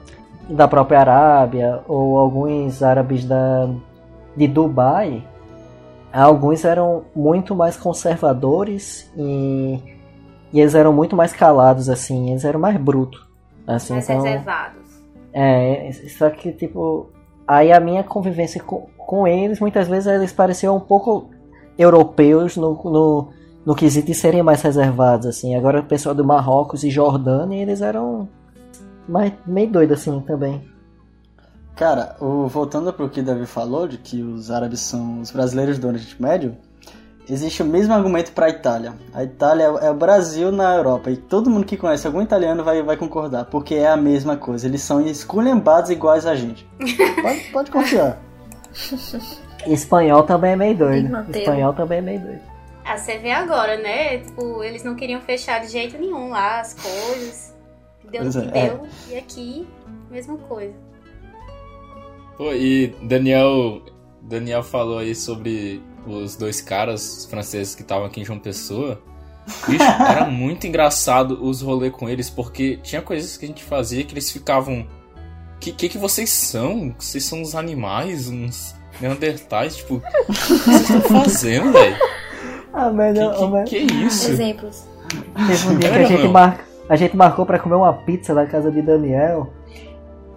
[0.50, 3.70] da própria Arábia ou alguns árabes da,
[4.36, 5.24] de Dubai,
[6.12, 9.80] alguns eram muito mais conservadores e,
[10.52, 13.22] e eles eram muito mais calados, assim, eles eram mais brutos.
[13.68, 14.82] Assim, Mais então, reservados.
[15.34, 17.11] é, só que tipo,
[17.52, 21.30] aí a minha convivência com, com eles, muitas vezes eles pareciam um pouco
[21.78, 23.28] europeus no, no,
[23.66, 25.54] no quesito de serem mais reservados, assim.
[25.54, 28.30] Agora o pessoal do Marrocos e Jordânia, eles eram
[29.06, 30.66] mais, meio doidos assim também.
[31.76, 35.78] Cara, o, voltando pro que o Davi falou, de que os árabes são os brasileiros
[35.78, 36.56] do Oriente Médio,
[37.30, 38.94] existe o mesmo argumento para a Itália.
[39.14, 42.82] A Itália é o Brasil na Europa, e todo mundo que conhece algum italiano vai,
[42.82, 44.68] vai concordar, porque é a mesma coisa.
[44.68, 46.68] Eles são esculhambados iguais a gente.
[47.22, 48.20] Pode, pode confiar.
[49.68, 51.26] Espanhol também é meio doido.
[51.32, 51.42] Teu.
[51.42, 52.42] Espanhol também é meio doido.
[52.84, 54.18] Ah, você vê agora, né?
[54.18, 57.56] Tipo, eles não queriam fechar de jeito nenhum lá as coisas.
[58.10, 58.70] Deu no que é.
[58.70, 58.88] deu.
[59.10, 59.68] E aqui,
[60.10, 60.74] mesma coisa.
[62.38, 63.82] Pô, e Daniel,
[64.22, 69.00] Daniel falou aí sobre os dois caras franceses que estavam aqui em João Pessoa.
[69.68, 74.04] Bicho, era muito engraçado os rolês com eles, porque tinha coisas que a gente fazia
[74.04, 74.86] que eles ficavam.
[75.60, 76.94] Que que, que vocês são?
[76.98, 79.78] Vocês são uns animais, uns neandertais?
[79.78, 81.96] Tipo, o que vocês estão fazendo, velho?
[82.74, 83.18] Ah, mas
[83.68, 84.32] Que, que, que isso?
[84.32, 84.84] Exemplos.
[85.48, 86.60] Teve um dia que a gente, mar...
[86.88, 89.52] a gente marcou pra comer uma pizza na casa de Daniel.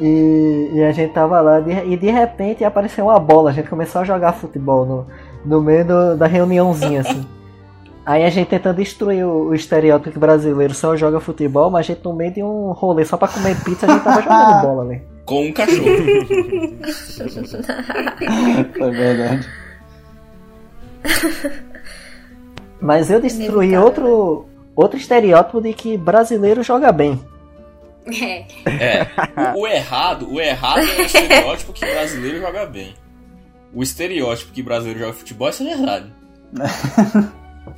[0.00, 3.50] E, e a gente tava lá de- e de repente apareceu uma bola.
[3.50, 5.06] A gente começou a jogar futebol no,
[5.44, 7.26] no meio do- da reuniãozinha, assim.
[8.06, 11.94] Aí a gente tentando destruir o, o estereótipo que brasileiro só joga futebol, mas a
[11.94, 14.82] gente no meio de um rolê só pra comer pizza, a gente tava jogando bola
[14.82, 15.02] ali.
[15.24, 15.88] Com um cachorro.
[18.78, 19.48] É verdade.
[22.80, 27.20] Mas eu destruí outro, outro estereótipo de que brasileiro joga bem.
[28.06, 28.44] É.
[28.66, 29.06] É,
[29.56, 32.94] o, o errado, o errado é o estereótipo que brasileiro joga bem.
[33.74, 36.12] O estereótipo que brasileiro joga futebol, isso é verdade.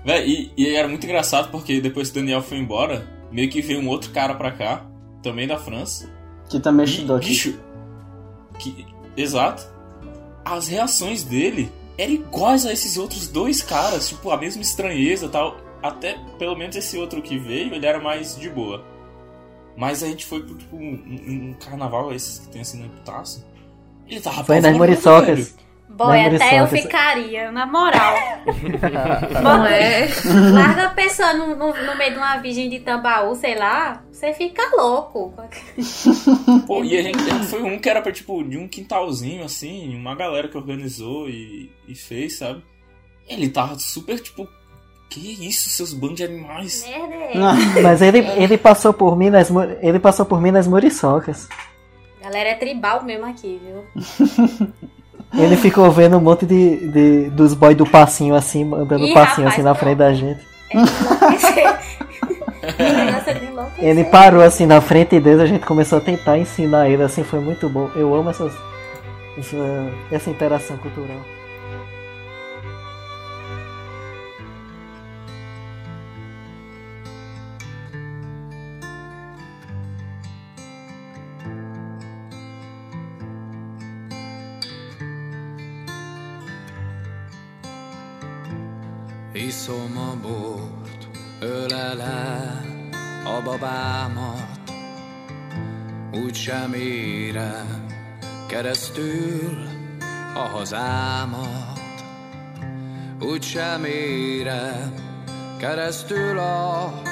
[0.05, 3.61] Véi, e, e era muito engraçado porque depois que o Daniel foi embora, meio que
[3.63, 4.85] veio um outro cara pra cá,
[5.23, 6.09] também da França.
[6.49, 7.29] Que também estudou aqui.
[7.29, 7.59] bicho,
[8.59, 9.67] que, exato.
[10.45, 15.29] As reações dele eram iguais a esses outros dois caras, tipo, a mesma estranheza e
[15.29, 15.57] tal.
[15.83, 18.85] Até pelo menos esse outro que veio, ele era mais de boa.
[19.77, 23.43] Mas a gente foi pro tipo, um, um- carnaval esses que tem assim no Epitácio.
[24.09, 25.55] Ele tava Foi nas muriçocas.
[25.97, 28.15] Boy, Não, até eu ficaria, na moral.
[29.43, 30.07] Não é?
[30.53, 34.35] Larga a pessoa no, no, no meio de uma virgem de tambaú, sei lá, você
[34.35, 35.33] fica louco.
[36.67, 40.15] Pô, e a gente, foi um que era pra, tipo, de um quintalzinho, assim, uma
[40.15, 42.63] galera que organizou e, e fez, sabe?
[43.27, 44.47] Ele tava super, tipo,
[45.09, 46.87] que isso, seus bandos de animais?
[46.87, 47.81] Merda é.
[47.81, 49.49] Mas ele, ele passou por mim nas,
[49.81, 51.49] ele passou por mim nas muriçocas.
[52.21, 54.77] Galera é tribal mesmo aqui, viu?
[55.37, 59.47] Ele ficou vendo um monte de, de dos boy do passinho assim, andando Ih, passinho
[59.47, 60.41] rapaz, assim na frente da gente.
[60.71, 61.77] É.
[63.79, 67.39] Ele parou assim na frente deles, a gente começou a tentar ensinar ele, assim, foi
[67.39, 67.91] muito bom.
[67.95, 68.53] Eu amo essas,
[69.39, 69.57] essa,
[70.11, 71.21] essa interação cultural.
[89.67, 91.09] Iszom a bort,
[91.41, 92.89] ölelem
[93.25, 94.61] a babámat,
[96.13, 97.87] úgy sem érem
[98.49, 99.57] keresztül
[100.35, 101.81] a hazámat,
[103.21, 104.95] úgy sem érem
[105.59, 107.03] keresztül a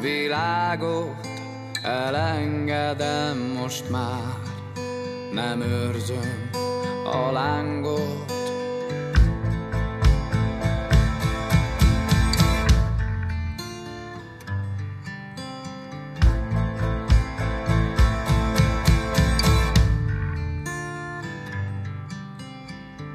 [0.00, 1.26] világot,
[1.82, 4.36] elengedem most már,
[5.32, 6.50] nem őrzöm
[7.04, 8.47] a lángot.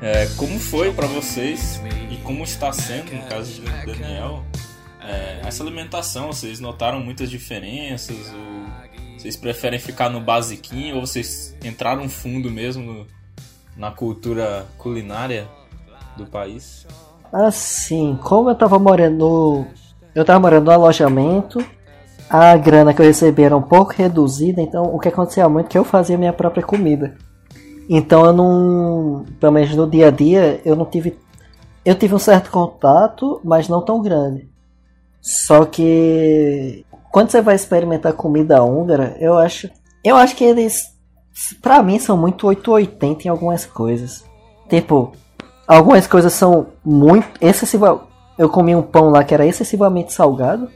[0.04, 4.44] É, como foi pra vocês e como está sendo, no caso de Daniel,
[5.02, 6.28] é, essa alimentação?
[6.28, 8.18] Vocês notaram muitas diferenças?
[9.18, 10.96] Vocês preferem ficar no basiquinho?
[10.96, 13.08] Ou vocês entraram fundo mesmo no-
[13.78, 15.48] na cultura culinária
[16.18, 16.86] do país?
[17.32, 19.68] Assim, como eu tava morando no.
[20.14, 21.66] Eu tava morando no alojamento,
[22.30, 25.70] a grana que eu recebi era um pouco reduzida, então o que acontecia muito é
[25.70, 27.16] que eu fazia minha própria comida.
[27.90, 29.26] Então eu não.
[29.40, 31.18] Pelo menos no dia a dia, eu não tive.
[31.84, 34.50] Eu tive um certo contato, mas não tão grande.
[35.22, 36.86] Só que.
[37.12, 39.70] Quando você vai experimentar comida húngara, eu acho.
[40.04, 40.94] Eu acho que eles.
[41.62, 44.24] Pra mim são muito 880 em algumas coisas.
[44.70, 45.14] Tipo,
[45.68, 47.28] algumas coisas são muito.
[47.42, 48.00] excessivas.
[48.38, 50.70] Eu comi um pão lá que era excessivamente salgado.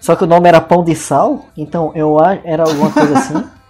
[0.00, 1.46] Só que o nome era pão de sal.
[1.56, 3.44] Então eu era alguma coisa assim.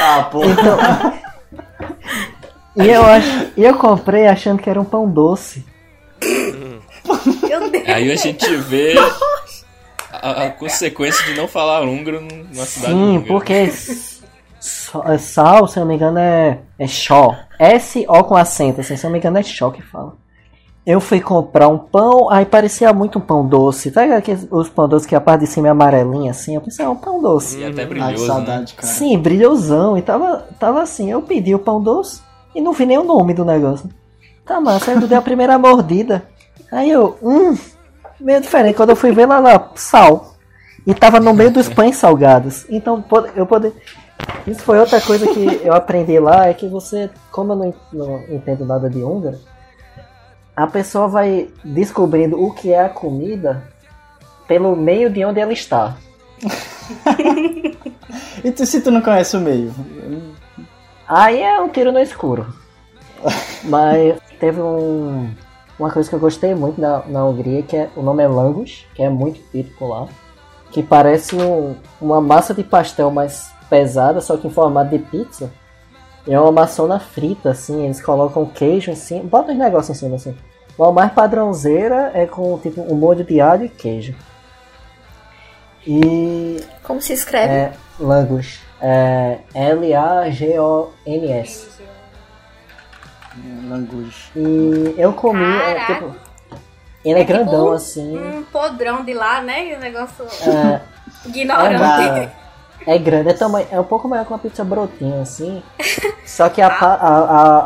[0.00, 0.44] Ah, pô.
[0.44, 0.78] Então,
[2.76, 5.64] e eu acho, e eu comprei achando que era um pão doce.
[7.42, 7.88] Meu Deus.
[7.88, 8.94] Aí a gente vê
[10.10, 13.26] a, a consequência de não falar húngaro numa cidade Sim, húngara.
[13.26, 17.36] porque é sal, se eu não me engano, é, é Shaw.
[17.58, 20.16] S-O com acento, assim, se eu não me engano é Shaw que fala.
[20.86, 23.90] Eu fui comprar um pão, aí parecia muito um pão doce.
[23.90, 24.02] Tá
[24.50, 26.54] os pão doces que a parte de cima é amarelinha assim?
[26.54, 27.58] Eu pensei, é um pão doce.
[27.58, 28.26] E até Ah, que brilhoso, né?
[28.26, 28.86] saudade, cara.
[28.86, 29.96] Sim, brilhosão.
[29.96, 32.20] E tava, tava assim, eu pedi o pão doce
[32.54, 33.88] e não vi nem o nome do negócio.
[34.44, 36.22] Tá massa, aí eu dei a primeira mordida.
[36.70, 37.56] Aí eu, hum,
[38.20, 38.76] meio diferente.
[38.76, 40.34] Quando eu fui ver lá, lá, sal.
[40.86, 42.66] E tava no meio dos pães salgados.
[42.68, 43.02] Então
[43.34, 43.72] eu poder.
[44.46, 48.18] Isso foi outra coisa que eu aprendi lá, é que você, como eu não, não
[48.28, 49.38] entendo nada de húngaro,
[50.56, 53.64] a pessoa vai descobrindo o que é a comida
[54.46, 55.96] pelo meio de onde ela está.
[58.44, 59.72] E tu, se tu não conhece o meio?
[61.08, 62.46] Aí é um tiro no escuro.
[63.64, 65.30] Mas teve um,
[65.78, 68.86] uma coisa que eu gostei muito na, na Hungria, que é, o nome é Langus,
[68.94, 70.06] que é muito típico lá.
[70.70, 75.50] Que parece um- uma massa de pastel mais pesada, só que em formato de pizza.
[76.26, 80.00] E é uma maçona frita, assim, eles colocam queijo em cima, bota os negócios em
[80.00, 80.34] cima, assim.
[80.78, 84.14] Mas o mais padrãozeira é com tipo um molho de alho e queijo.
[85.86, 87.52] E Como se escreve?
[87.52, 88.58] é Langus.
[88.80, 89.38] É
[90.46, 91.68] L-A-G-O-N-S.
[93.68, 94.30] Language.
[94.36, 96.14] E eu comi, é, tipo.
[97.04, 98.16] Ele é, É tipo grandão um- assim.
[98.16, 99.72] Um podrão de lá, né?
[99.72, 100.80] E o negócio É,
[101.28, 101.82] ignorante.
[101.82, 102.28] Ah,
[102.86, 105.62] é grande, é, tamanho, é um pouco maior que uma pizza brotinha, assim.
[106.26, 107.18] Só que a, pa- a,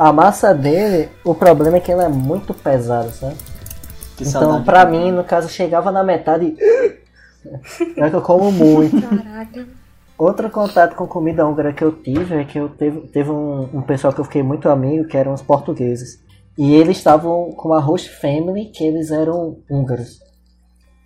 [0.04, 3.36] a, a massa dele, o problema é que ela é muito pesada, sabe?
[4.16, 6.54] que Então, pra mim, no caso, chegava na metade.
[7.96, 9.00] É que eu como muito.
[9.00, 9.66] Caraca.
[10.18, 13.80] Outro contato com comida húngara que eu tive é que eu teve, teve um, um
[13.82, 16.18] pessoal que eu fiquei muito amigo, que eram os portugueses.
[16.58, 20.18] E eles estavam com a host family, que eles eram húngaros.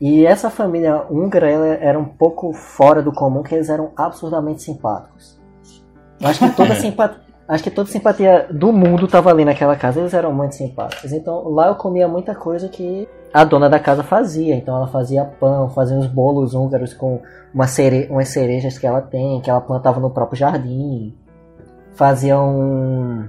[0.03, 5.41] E essa família húngara era um pouco fora do comum, que eles eram absurdamente simpáticos.
[6.21, 10.01] Eu Acho que toda simpatia, acho que toda simpatia do mundo estava ali naquela casa.
[10.01, 11.13] Eles eram muito simpáticos.
[11.13, 14.57] Então lá eu comia muita coisa que a dona da casa fazia.
[14.57, 17.23] Então ela fazia pão, fazia uns bolos húngaros com
[17.55, 21.17] uma cere umas cerejas que ela tem, que ela plantava no próprio jardim.
[21.95, 23.29] Fazia um,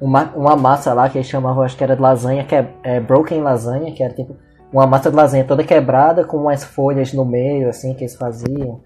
[0.00, 3.00] uma, uma massa lá que eles chamavam, acho que era de lasanha, que é, é
[3.00, 4.34] broken lasanha, que era tipo
[4.72, 8.80] uma massa de lasanha toda quebrada com umas folhas no meio, assim, que eles faziam.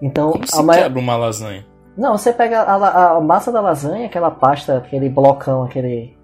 [0.00, 1.64] Então, Como a se maior- quebra uma lasanha?
[1.96, 6.16] não, você pega a, a massa da lasanha, aquela pasta, aquele blocão, aquele.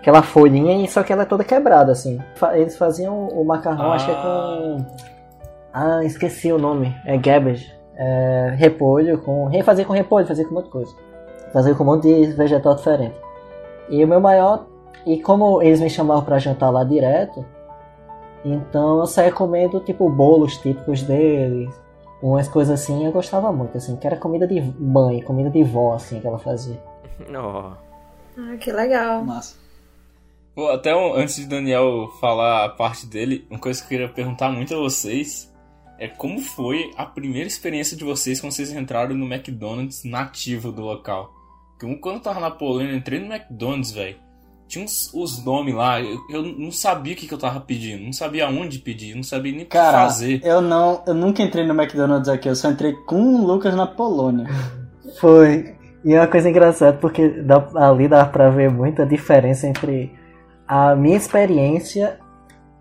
[0.00, 2.18] Aquela folhinha, e só que ela é toda quebrada, assim.
[2.54, 4.86] Eles faziam o macarrão, acho que é com.
[5.74, 6.96] Ah, esqueci o nome.
[7.04, 7.70] É cabbage.
[7.96, 9.50] É, repolho com.
[9.62, 10.94] Fazia com repolho, fazia com um monte de coisa.
[11.52, 13.14] Fazia com um monte de vegetal diferente.
[13.90, 14.64] E o meu maior.
[15.04, 17.44] E como eles me chamavam pra jantar lá direto,
[18.44, 21.70] então eu saía comendo tipo bolos típicos deles,
[22.22, 25.94] umas coisas assim, eu gostava muito, assim, que era comida de mãe, comida de vó,
[25.94, 26.80] assim, que ela fazia.
[27.36, 27.72] Ó.
[28.38, 29.24] Ah, que legal.
[29.24, 29.56] Massa.
[30.54, 34.08] Pô, até um- antes de Daniel falar a parte dele, uma coisa que eu queria
[34.12, 35.50] perguntar muito a vocês
[35.98, 40.82] é como foi a primeira experiência de vocês quando vocês entraram no McDonald's nativo do
[40.82, 41.30] local.
[41.78, 44.16] Porque quando eu tava na Polônia, eu entrei no McDonald's, velho.
[44.70, 48.04] Tinha uns, os nomes lá, eu, eu não sabia o que, que eu tava pedindo,
[48.04, 50.40] não sabia aonde pedir, não sabia nem o que fazer.
[50.44, 53.84] eu não, eu nunca entrei no McDonald's aqui, eu só entrei com o Lucas na
[53.84, 54.46] Polônia.
[55.18, 55.74] Foi.
[56.04, 60.16] E é uma coisa engraçada, porque dá, ali dá pra ver muita diferença entre
[60.68, 62.20] a minha experiência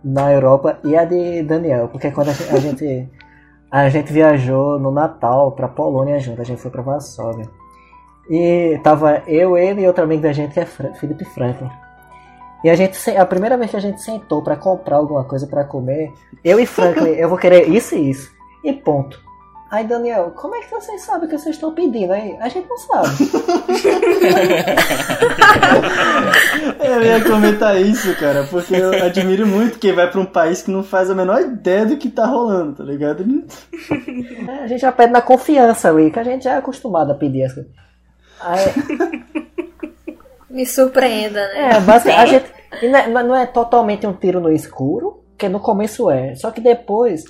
[0.03, 1.87] na Europa e a de Daniel.
[1.87, 3.09] Porque quando a gente, a gente,
[3.71, 7.49] a gente viajou no Natal pra Polônia junto, a gente foi pra Varsóvia.
[8.29, 11.69] E tava eu, ele e outro amigo da gente que é Fra- Felipe Franklin.
[12.63, 15.63] E a gente, a primeira vez que a gente sentou pra comprar alguma coisa pra
[15.63, 16.11] comer,
[16.43, 18.29] eu e Franklin, eu vou querer isso e isso.
[18.63, 19.19] E ponto.
[19.71, 22.35] Aí, Daniel, como é que vocês sabem o que vocês estão pedindo aí?
[22.41, 23.09] A gente não sabe.
[26.79, 30.71] Eu ia comentar isso, cara, porque eu admiro muito quem vai pra um país que
[30.71, 33.23] não faz a menor ideia do que tá rolando, tá ligado?
[34.47, 37.15] É, A gente já pede na confiança ali, que a gente já é acostumado a
[37.15, 37.71] pedir as coisas.
[40.49, 41.75] Me surpreenda, né?
[41.75, 42.51] é, basicamente, a gente.
[42.89, 46.33] não, é, não é totalmente um tiro no escuro, que no começo é.
[46.35, 47.23] Só que depois,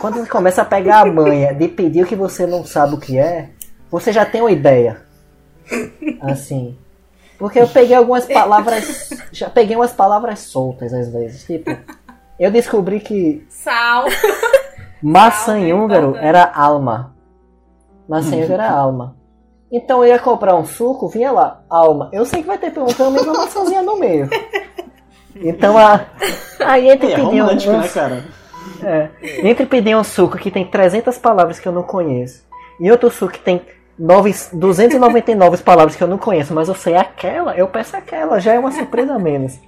[0.00, 2.98] quando você começa a pegar a manha de pedir o que você não sabe o
[2.98, 3.50] que é,
[3.90, 5.02] você já tem uma ideia.
[6.22, 6.76] Assim.
[7.38, 9.10] Porque eu peguei algumas palavras.
[9.30, 11.44] Já peguei umas palavras soltas às vezes.
[11.44, 11.70] Tipo,
[12.38, 14.06] eu descobri que Sal.
[15.02, 17.14] maçã em Calma, húngaro era alma.
[18.08, 19.17] Maçã em húngaro era alma.
[19.70, 22.08] Então eu ia comprar um suco, vinha lá, alma.
[22.12, 24.28] Eu sei que vai ter pelo menos uma maçãzinha no meio.
[25.36, 26.06] Então a.
[26.64, 28.24] Aí entre É pedir um, um- né, cara?
[28.82, 29.08] é,
[29.48, 32.44] entre pedir um suco que tem 300 palavras que eu não conheço
[32.80, 33.60] e outro suco que tem
[33.98, 38.54] 9, 299 palavras que eu não conheço, mas eu sei aquela, eu peço aquela, já
[38.54, 39.58] é uma surpresa a menos.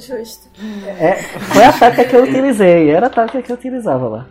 [0.00, 0.48] Justo.
[0.98, 4.26] É, foi a tática que eu utilizei, era a tática que eu utilizava lá.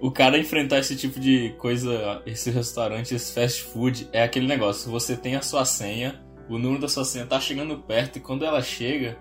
[0.00, 4.90] O cara enfrentar esse tipo de coisa, esse restaurante, esse fast food, é aquele negócio.
[4.90, 8.44] Você tem a sua senha, o número da sua senha tá chegando perto e quando
[8.44, 9.18] ela chega,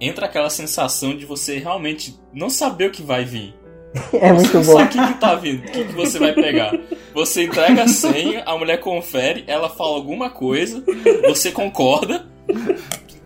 [0.00, 3.54] entra aquela sensação de você realmente não saber o que vai vir.
[4.12, 4.72] É muito Você não bom.
[4.78, 6.78] sabe o que, que tá vindo, o que, que você vai pegar.
[7.14, 10.84] Você entrega a senha, a mulher confere, ela fala alguma coisa,
[11.26, 12.26] você concorda.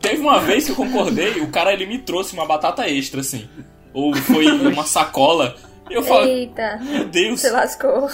[0.01, 3.49] Teve uma vez que eu concordei, o cara ele me trouxe uma batata extra, assim.
[3.93, 5.57] Ou foi uma sacola.
[5.91, 7.41] Eu falo, Eita, meu Deus.
[7.41, 8.09] se lascou.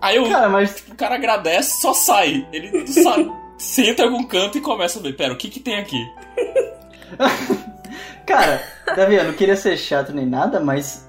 [0.00, 2.46] Aí eu, Cara, mas o cara agradece, só sai.
[2.52, 5.76] Ele sabe, senta em algum canto e começa a ver, pera, o que que tem
[5.78, 5.96] aqui?
[8.26, 8.62] Cara,
[8.96, 11.08] Davi, eu não queria ser chato nem nada, mas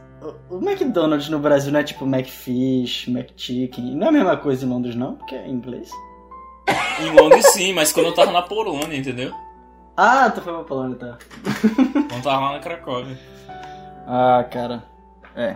[0.49, 3.95] o- McDonald's no Brasil não é tipo McFish, McChicken.
[3.95, 5.89] Não é a mesma coisa em Londres, não, porque é em inglês.
[6.99, 9.33] Em Londres sim, mas quando eu tava na Polônia, entendeu?
[9.95, 11.17] Ah, tu foi pra Polônia, tá.
[11.93, 13.17] Quando eu tava lá na Cracóvia.
[14.07, 14.83] Ah, cara.
[15.35, 15.55] É.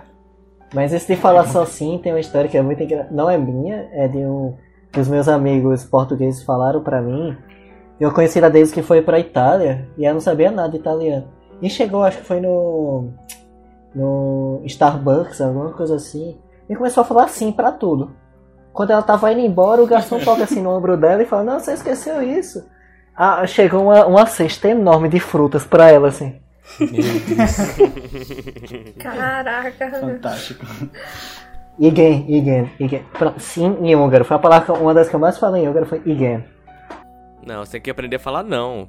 [0.74, 3.16] Mas esse de falar só sim tem uma história que é muito engraçada.
[3.16, 4.56] Não é minha, é de um
[4.92, 7.36] que os meus amigos portugueses falaram pra mim.
[8.00, 11.28] Eu conheci a deles que foi pra Itália e eu não sabia nada de italiano.
[11.62, 13.10] E chegou, acho que foi no.
[13.94, 16.38] no Starbucks, alguma coisa assim.
[16.70, 18.12] E começou a falar sim pra tudo.
[18.72, 21.60] Quando ela tava indo embora, o garçom toca assim no ombro dela e fala: Não,
[21.60, 22.66] você esqueceu isso.
[23.16, 26.40] Ah, chegou uma, uma cesta enorme de frutas pra ela, assim.
[26.80, 28.94] Meu Deus.
[29.00, 29.90] Caraca.
[30.00, 30.66] Fantástico.
[31.80, 33.02] Igen, igen, igen.
[33.38, 34.26] Sim em húngaro.
[34.26, 36.44] Foi a palavra, que- uma das que eu mais falei em húngaro foi igen.
[37.46, 38.88] Não, você tem que aprender a falar não.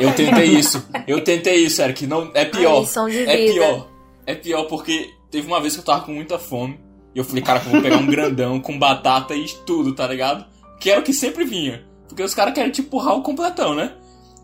[0.00, 0.86] Eu tentei isso.
[1.06, 2.06] Eu tentei isso, Eric.
[2.06, 2.84] Não, é pior.
[3.08, 3.32] vida.
[3.32, 3.88] É pior.
[4.26, 6.78] É pior porque teve uma vez que eu tava com muita fome.
[7.14, 10.44] E eu falei, cara, eu vou pegar um grandão com batata e tudo, tá ligado?
[10.78, 11.84] Que era o que sempre vinha.
[12.08, 13.92] Porque os caras querem te empurrar o completão, né?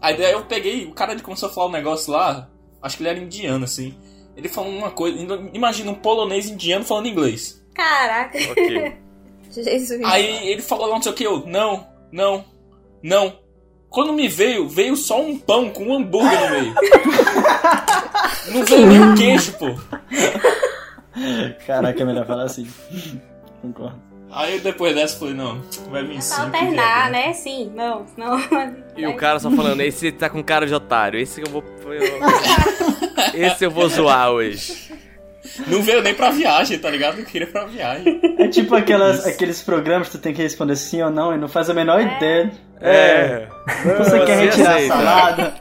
[0.01, 2.49] Aí daí eu peguei, o cara ele começou a falar um negócio lá.
[2.83, 3.95] Acho que ele era indiano, assim.
[4.37, 5.19] Ele falou uma coisa.
[5.53, 7.65] Imagina um polonês indiano falando inglês.
[7.75, 8.39] Caraca.
[8.51, 8.97] Ok.
[9.51, 10.03] Jesus.
[10.05, 12.45] Aí ele falou não sei o que, eu, não, não,
[13.03, 13.39] não.
[13.89, 16.75] Quando me veio, veio só um pão com um hambúrguer no meio.
[18.53, 19.67] não veio nem queijo, pô.
[21.67, 22.69] Caraca, é melhor falar assim.
[23.63, 24.03] Concordo.
[24.31, 26.41] Aí depois dessa eu falei, não, vai vir É sim.
[26.43, 27.33] alternar, vier, né?
[27.33, 28.39] Sim, não, não.
[28.97, 31.65] E o cara só falando, esse tá com cara de otário, esse que eu vou.
[31.93, 31.97] eu-
[33.35, 34.93] Esse eu vou zoar hoje.
[35.67, 37.17] Não veio nem pra viagem, tá ligado?
[37.19, 38.21] Não queria pra viagem.
[38.39, 41.49] É tipo aquelas, aqueles programas que tu tem que responder sim ou não e não
[41.49, 42.51] faz a menor ideia.
[42.81, 43.47] É.
[43.99, 45.55] Você quer retirar a salada?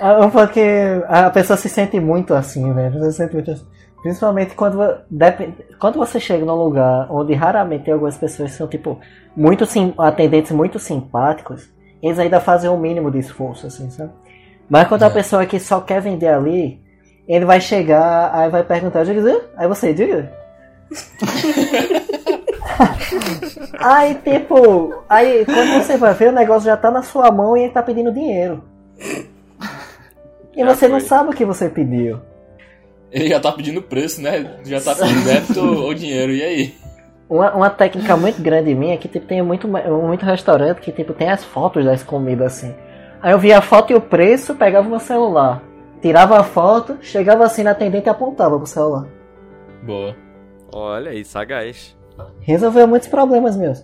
[0.00, 0.62] Ah, Porque
[1.08, 2.98] a pessoa se sente muito assim, velho.
[3.00, 3.66] Você se sente muito assim.
[4.06, 4.78] Principalmente quando,
[5.80, 9.00] quando você chega num lugar onde raramente tem algumas pessoas que são, tipo,
[9.36, 11.68] muito sim, atendentes muito simpáticos,
[12.00, 14.12] eles ainda fazem o mínimo de esforço, assim, sabe?
[14.70, 15.10] Mas quando a É.
[15.10, 16.80] pessoa que só quer vender ali,
[17.26, 19.02] ele vai chegar, aí vai perguntar,
[19.56, 20.30] aí você diga.
[23.80, 27.62] aí, tipo, aí quando você vai ver, o negócio já tá na sua mão e
[27.64, 28.62] ele tá pedindo dinheiro.
[30.54, 31.08] E Já você não foi.
[31.08, 32.20] sabe o que você pediu.
[33.16, 34.58] Ele já tá pedindo preço, né?
[34.62, 36.74] Já tá pedindo débito ou dinheiro, e aí?
[37.30, 41.14] Uma, uma técnica muito grande minha é que tipo, tem muito, muito restaurante que tipo,
[41.14, 42.74] tem as fotos das comidas assim.
[43.22, 45.62] Aí eu via a foto e o preço, pegava o meu celular.
[46.02, 49.06] Tirava a foto, chegava assim na atendente e apontava pro celular.
[49.82, 50.14] Boa.
[50.70, 51.96] Olha aí, sagaz.
[52.40, 53.82] Resolveu muitos problemas meus.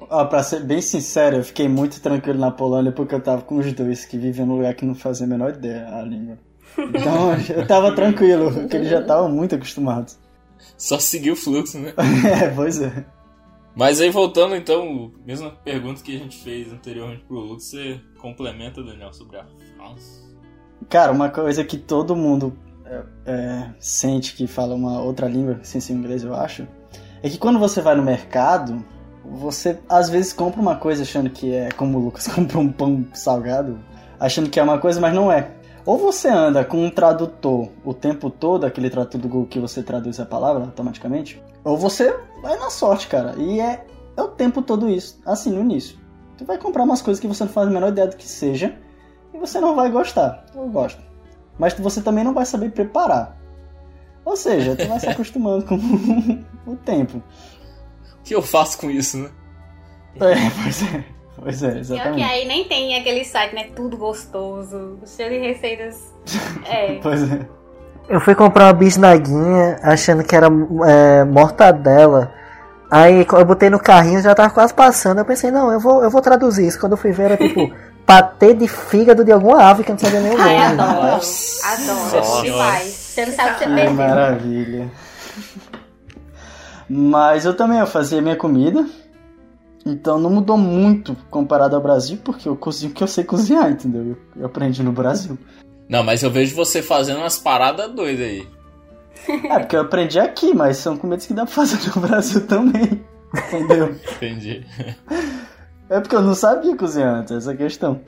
[0.00, 3.56] Ó, pra ser bem sincero, eu fiquei muito tranquilo na Polônia porque eu tava com
[3.56, 6.38] os dois que viviam num lugar que não fazia a menor ideia a língua.
[6.78, 10.18] Então eu tava tranquilo, porque eles já estavam muito acostumados.
[10.76, 11.92] Só seguir o fluxo, né?
[12.42, 13.04] É, pois é.
[13.74, 18.82] Mas aí voltando então, mesma pergunta que a gente fez anteriormente pro Lux, você complementa,
[18.82, 19.44] Daniel, sobre a
[19.76, 20.28] França.
[20.88, 25.80] Cara, uma coisa que todo mundo é, é, sente que fala uma outra língua, sem
[25.80, 26.66] ser inglês, eu acho,
[27.22, 28.84] é que quando você vai no mercado,
[29.24, 33.06] você às vezes compra uma coisa achando que é como o Lucas comprou um pão
[33.12, 33.78] salgado,
[34.18, 35.52] achando que é uma coisa, mas não é.
[35.90, 39.82] Ou você anda com um tradutor o tempo todo, aquele tradutor do Google que você
[39.82, 43.34] traduz a palavra automaticamente, ou você vai na sorte, cara.
[43.36, 43.84] E é,
[44.16, 45.98] é o tempo todo isso, assim, no início.
[46.38, 48.78] Tu vai comprar umas coisas que você não faz a menor ideia do que seja,
[49.34, 50.46] e você não vai gostar.
[50.54, 51.02] Eu gosto.
[51.58, 53.36] Mas você também não vai saber preparar.
[54.24, 55.74] Ou seja, tu vai se acostumando com
[56.70, 57.20] o tempo.
[58.14, 59.30] O que eu faço com isso, né?
[60.20, 61.19] É, pois é.
[61.42, 62.22] Pois é, Pior que exatamente.
[62.22, 63.68] aí nem tem aquele site, né?
[63.74, 65.96] Tudo gostoso, cheio de receitas.
[66.66, 66.98] É.
[67.02, 67.46] Pois é.
[68.08, 70.48] Eu fui comprar uma bisnaguinha achando que era
[70.86, 72.32] é, mortadela.
[72.90, 75.18] Aí eu botei no carrinho, já tava quase passando.
[75.18, 76.78] Eu pensei, não, eu vou, eu vou traduzir isso.
[76.80, 77.72] Quando eu fui ver, era tipo
[78.04, 80.82] patê de fígado de alguma ave que eu não sabia nem o Ai, nome.
[80.82, 81.06] adoro.
[81.12, 82.42] Nossa Adoro Senhora.
[82.42, 82.84] demais.
[82.88, 83.94] Você não sabe o que você Que perdeu.
[83.94, 84.90] maravilha.
[86.88, 88.84] Mas eu também eu fazia minha comida.
[89.84, 94.16] Então não mudou muito comparado ao Brasil, porque eu cozinho que eu sei cozinhar, entendeu?
[94.36, 95.38] Eu, aprendi no Brasil.
[95.88, 98.48] Não, mas eu vejo você fazendo umas paradas doidas aí.
[99.28, 103.04] É, porque eu aprendi aqui, mas são comidas que dá pra fazer no Brasil também.
[103.34, 103.96] Entendeu?
[104.16, 104.64] Entendi.
[105.88, 108.00] É porque eu não sabia cozinhar antes, essa é questão.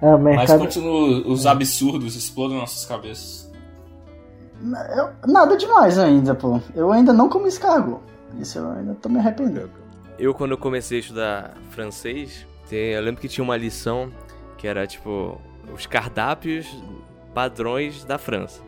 [0.00, 0.58] Mas mercado...
[0.60, 3.50] continua, os absurdos explodem nossas cabeças.
[5.26, 6.60] Nada demais ainda, pô.
[6.74, 8.00] Eu ainda não comi escargot.
[8.38, 9.83] Isso eu ainda tô me arrependendo.
[10.18, 14.12] Eu, quando eu comecei a estudar francês, eu lembro que tinha uma lição
[14.56, 15.40] que era tipo
[15.72, 16.66] os cardápios
[17.34, 18.62] padrões da França.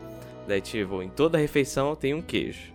[0.47, 2.73] Daí, tipo, em toda refeição tem um queijo.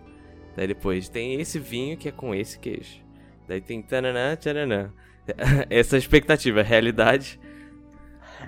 [0.55, 3.01] Daí depois tem esse vinho que é com esse queijo.
[3.47, 4.91] Daí tem tananã, tananã.
[5.69, 7.39] Essa expectativa, a realidade.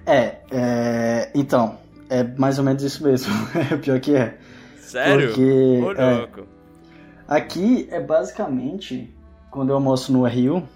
[0.05, 1.31] É, é.
[1.33, 3.33] Então, é mais ou menos isso mesmo.
[3.71, 4.37] É pior que é.
[4.77, 5.29] Sério?
[5.29, 6.29] Porque, Ô, é.
[7.27, 9.14] Aqui é basicamente,
[9.55, 10.67] quando eu almoço no Rio,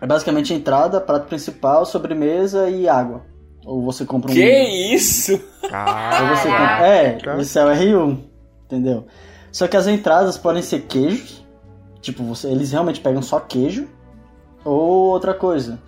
[0.00, 3.22] é basicamente entrada, prato principal, sobremesa e água.
[3.66, 4.34] Ou você compra um.
[4.34, 5.32] Que isso?
[5.32, 6.86] Ou você compra...
[6.86, 8.18] É, isso é o R1,
[8.66, 9.06] entendeu?
[9.50, 11.44] Só que as entradas podem ser queijos,
[12.00, 13.88] tipo, você, eles realmente pegam só queijo,
[14.64, 15.78] ou outra coisa.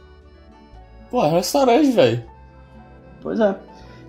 [1.11, 2.25] Pô, é restaurante, velho.
[3.23, 3.55] Pois é.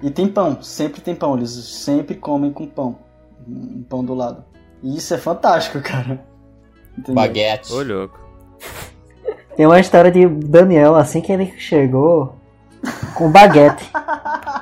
[0.01, 2.97] E tem pão, sempre tem pão, eles sempre comem com pão.
[3.47, 4.43] Um pão do lado.
[4.84, 6.23] E isso é fantástico, cara.
[6.98, 7.16] Entendeu?
[7.16, 7.74] Baguete.
[7.74, 8.20] Ô, louco.
[9.56, 12.36] Tem uma história de Daniel, assim que ele chegou,
[13.16, 13.89] com baguete.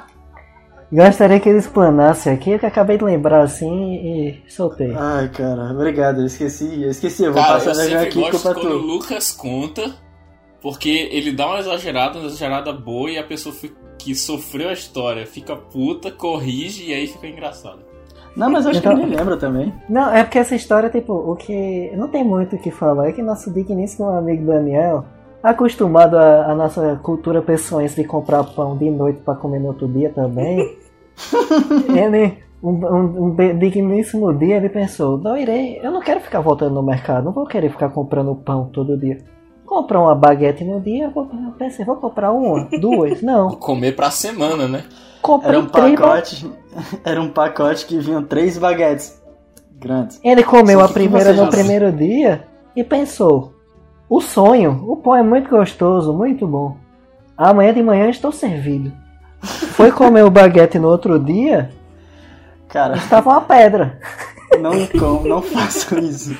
[0.92, 4.94] Gostaria que ele explanasse aqui, que eu acabei de lembrar assim e soltei.
[4.96, 8.20] Ai, cara, obrigado, eu esqueci, eu esqueci, eu vou Cara, passar eu já sempre aqui
[8.22, 8.78] gosto quando o tu.
[8.78, 9.96] Lucas conta,
[10.62, 13.54] porque ele dá uma exagerada, uma exagerada boa e a pessoa
[13.98, 17.84] que sofreu a história fica puta, corrige e aí fica engraçado.
[18.36, 19.74] Não, mas eu acho Então- que ele me lembra também.
[19.90, 21.92] Não, é porque essa história, tipo, o que.
[21.96, 23.08] Não tem muito o que falar.
[23.08, 25.06] É que nosso digníssimo amigo Daniel,
[25.42, 29.88] acostumado à, à nossa cultura pessoense de comprar pão de noite pra comer no outro
[29.88, 30.78] dia também,
[31.96, 32.44] ele.
[32.64, 36.82] Um, um, um digníssimo dia ele pensou, não irei, eu não quero ficar voltando no
[36.82, 39.20] mercado, não vou querer ficar comprando pão todo dia.
[39.66, 43.50] Comprar uma baguete no dia, eu pensei, vou comprar uma, duas, não.
[43.58, 44.84] Comer pra semana, né?
[45.22, 46.52] Comprei Era um três ba- pacote,
[47.04, 49.20] era um pacote que vinham três baguetes
[49.74, 50.20] grandes.
[50.24, 53.54] Ele comeu Só a que primeira no primeiro dia e pensou:
[54.08, 56.78] o sonho, o pão é muito gostoso, muito bom.
[57.36, 58.92] Amanhã de manhã estou servido.
[59.42, 61.72] Foi comer o baguete no outro dia,
[62.70, 64.00] Cara, estava uma pedra.
[64.60, 64.74] não
[65.24, 66.36] não façam isso.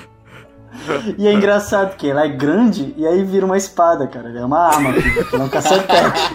[1.18, 4.30] E é engraçado que ela é grande e aí vira uma espada, cara.
[4.30, 4.90] É uma arma,
[5.34, 6.32] é um cacetete.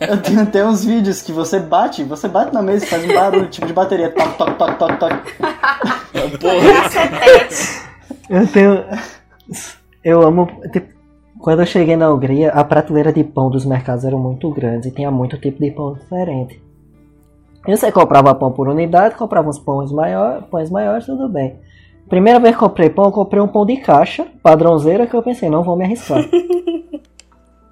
[0.00, 3.14] Eu tenho até uns vídeos que você bate, você bate na mesa e faz um
[3.14, 4.10] barulho, tipo de bateria.
[4.10, 5.12] Toc, toc, toc, toc, toc.
[6.40, 6.68] Porra,
[8.30, 8.84] Eu tenho.
[10.04, 10.48] Eu amo.
[10.72, 10.98] tipo,
[11.38, 14.90] quando eu cheguei na Hungria, a prateleira de pão dos mercados era muito grande e
[14.90, 16.60] tinha muito tipo de pão diferente.
[17.66, 21.58] E você comprava pão por unidade, comprava uns pães maiores, pães maiores, tudo bem.
[22.08, 25.50] Primeira vez que comprei pão, eu comprei um pão de caixa, padrãozeira, que eu pensei,
[25.50, 26.24] não vou me arriscar.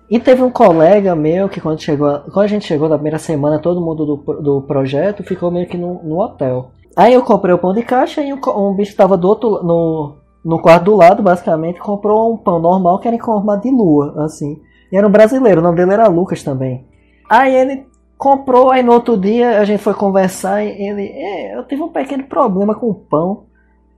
[0.08, 3.58] E teve um colega meu que quando, chegou, quando a gente chegou na primeira semana,
[3.58, 6.70] todo mundo do, do projeto ficou meio que no, no hotel.
[6.96, 9.64] Aí eu comprei o pão de caixa e um, um bicho que tava do outro
[9.64, 10.14] no,
[10.44, 14.14] no quarto do lado, basicamente, comprou um pão normal que era em forma de lua,
[14.24, 14.60] assim.
[14.92, 16.86] E era um brasileiro, o nome dele era Lucas também.
[17.28, 17.84] Aí ele
[18.16, 21.88] comprou, aí no outro dia a gente foi conversar e ele, é, eu tive um
[21.88, 23.45] pequeno problema com o pão.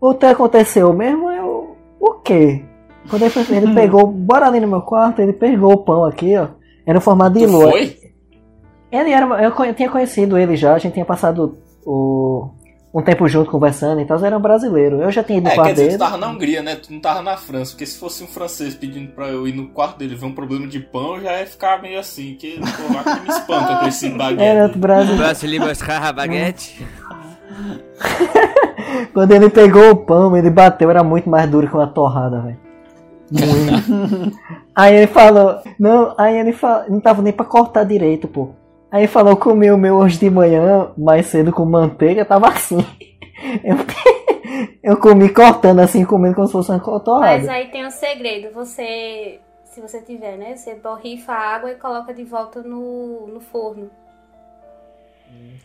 [0.01, 1.31] O que aconteceu mesmo?
[1.31, 2.65] Eu, o quê?
[3.11, 6.37] Quando ele, foi- ele pegou, bora ali no meu quarto, ele pegou o pão aqui,
[6.37, 6.49] ó.
[6.87, 7.71] Era em formato de lua.
[7.71, 7.97] foi?
[8.91, 9.27] Ele era.
[9.43, 12.49] Eu conhe- tinha conhecido ele já, a gente tinha passado o,
[12.95, 15.03] um tempo junto conversando e tal, era um brasileiro.
[15.03, 15.97] Eu já tinha ido no É, quer quarto dizer, dele.
[15.99, 16.77] tu tava na Hungria, né?
[16.77, 17.73] Tu não tava na França.
[17.73, 20.67] Porque se fosse um francês pedindo pra eu ir no quarto dele ver um problema
[20.67, 22.35] de pão, eu já ia ficar meio assim.
[22.41, 22.65] Que pô,
[23.15, 24.43] que me espanta com esse baguete.
[24.43, 25.67] Era outro brasileiro.
[25.67, 26.83] Mostrar a baguete?
[29.13, 32.59] Quando ele pegou o pão, ele bateu, era muito mais duro que uma torrada, velho.
[33.31, 34.39] Muito.
[34.75, 38.51] aí ele falou, não, aí ele falou, não tava nem pra cortar direito, pô.
[38.91, 42.85] Aí ele falou, comi o meu hoje de manhã, mais cedo com manteiga, tava assim.
[43.63, 43.77] Eu,
[44.83, 47.37] eu comi cortando assim, comendo como se fosse uma torrada.
[47.37, 48.53] Mas aí tem um segredo.
[48.53, 50.57] Você, se você tiver, né?
[50.57, 53.89] Você borrifa a água e coloca de volta no, no forno.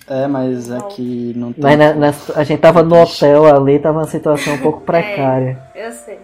[0.07, 1.63] É, mas é que não tem.
[1.63, 5.61] Mas na- na- a gente tava no hotel ali, tava uma situação um pouco precária.
[5.73, 6.19] Eu sei.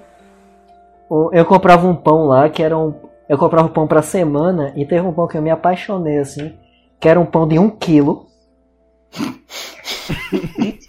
[1.31, 2.93] Eu comprava um pão lá que era um.
[3.27, 6.53] Eu comprava pão pra semana e teve um pão que eu me apaixonei assim,
[6.99, 8.27] que era um pão de um quilo.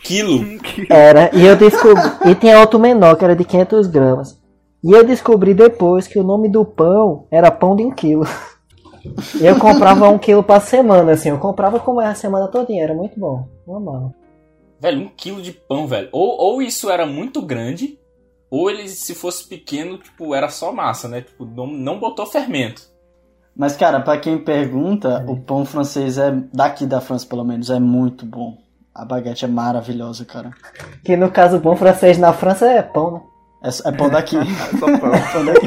[0.03, 0.59] Quilo.
[0.88, 2.03] Era, e eu descobri.
[2.26, 4.38] E tinha outro menor, que era de 500 gramas.
[4.82, 8.24] E eu descobri depois que o nome do pão era pão de um quilo.
[9.40, 11.30] Eu comprava um quilo pra semana, assim.
[11.30, 13.46] Eu comprava como era a semana todinha, era muito bom.
[13.66, 14.14] Eu amava.
[14.80, 16.09] Velho, um quilo de pão, velho.
[16.12, 17.98] Ou, ou isso era muito grande,
[18.51, 21.20] ou ele, se fosse pequeno, tipo, era só massa, né?
[21.20, 22.82] Tipo, não, não botou fermento.
[23.55, 27.78] Mas, cara, pra quem pergunta, o pão francês é daqui da França, pelo menos, é
[27.78, 28.57] muito bom.
[28.94, 30.51] A baguete é maravilhosa, cara.
[31.05, 33.20] Que no caso, o pão francês na França é pão, né?
[33.62, 34.36] É, é pão daqui.
[34.80, 34.98] Só pão.
[34.98, 35.66] pão daqui.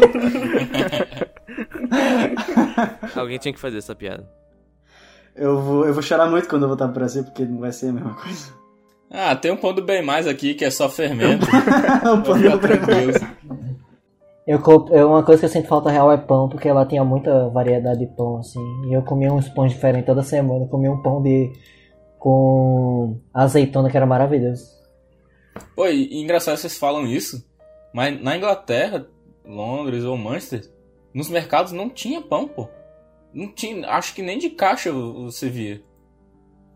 [3.15, 4.28] Alguém tinha que fazer essa piada.
[5.36, 7.89] Eu vou, eu vou chorar muito quando eu voltar pro Brasil, porque não vai ser
[7.89, 8.53] a mesma coisa.
[9.09, 11.45] Ah, tem um pão do bem mais aqui que é só fermento.
[11.45, 13.13] o pão do tranquilo.
[14.45, 17.03] Eu, comp- eu- uma coisa que eu sinto falta real é pão, porque lá tinha
[17.03, 18.59] muita variedade de pão, assim.
[18.89, 20.65] E eu comia uns pães diferentes toda semana.
[20.65, 21.51] Eu comia um pão de.
[22.19, 24.65] com azeitona que era maravilhoso.
[25.76, 27.43] Pô, e, e engraçado vocês falam isso,
[27.93, 29.05] mas na Inglaterra,
[29.45, 30.69] Londres ou Manchester,
[31.14, 32.68] nos mercados não tinha pão, pô.
[33.34, 35.84] Não tinha, acho que nem de caixa você via.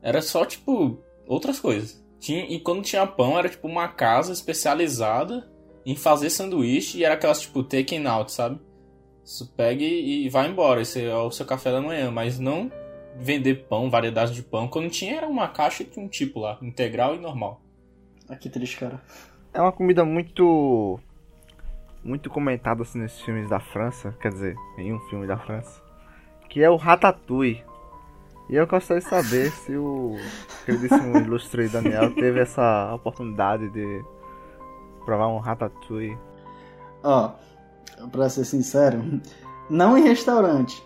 [0.02, 2.04] Era só, tipo, outras coisas.
[2.20, 5.50] Tinha, e quando tinha pão, era tipo uma casa especializada
[5.86, 8.60] em fazer sanduíche e era aquelas, tipo, taken out, sabe?
[9.24, 12.72] Você pega e, e vai embora, esse é o seu café da manhã, mas não
[13.20, 14.68] vender pão, variedade de pão.
[14.68, 17.62] Quando tinha, era uma caixa de um tipo lá, integral e normal.
[18.30, 19.02] Ah, que triste, cara.
[19.54, 21.00] É uma comida muito.
[22.08, 24.16] Muito comentada assim nesses filmes da França.
[24.22, 25.82] Quer dizer, em um filme da França.
[26.48, 27.62] Que é o Ratatouille.
[28.50, 30.16] E eu gostaria de saber se o
[30.66, 34.02] queridíssimo ilustre Daniel teve essa oportunidade de
[35.04, 36.18] provar um Ratatouille.
[37.04, 37.32] Ó,
[38.10, 39.04] pra ser sincero,
[39.70, 40.82] não em restaurante.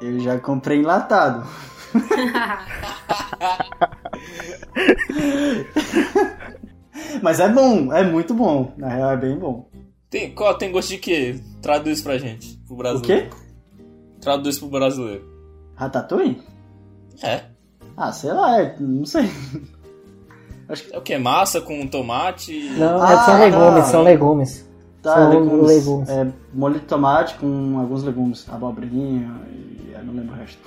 [0.00, 1.46] Eu já comprei enlatado.
[7.22, 8.74] Mas é bom, é muito bom.
[8.76, 9.67] Na real é bem bom.
[10.10, 11.38] Tem, qual, tem gosto de quê?
[11.60, 13.28] Traduz pra gente, pro O brasileiro.
[13.30, 13.36] quê?
[14.20, 15.24] Traduz pro brasileiro.
[15.74, 16.40] Ratatouille?
[17.22, 17.42] É.
[17.96, 19.24] Ah, sei lá, é- não sei.
[20.92, 21.16] É o que?
[21.18, 22.68] Massa com tomate?
[22.78, 23.90] Não, Ah, é- são legumes, tá.
[23.90, 24.68] são legumes.
[25.02, 25.66] Tá, São legumes.
[25.66, 26.08] legumes.
[26.10, 28.46] É molho de tomate com alguns legumes.
[28.50, 30.58] Abobrinha e eu não lembro o resto.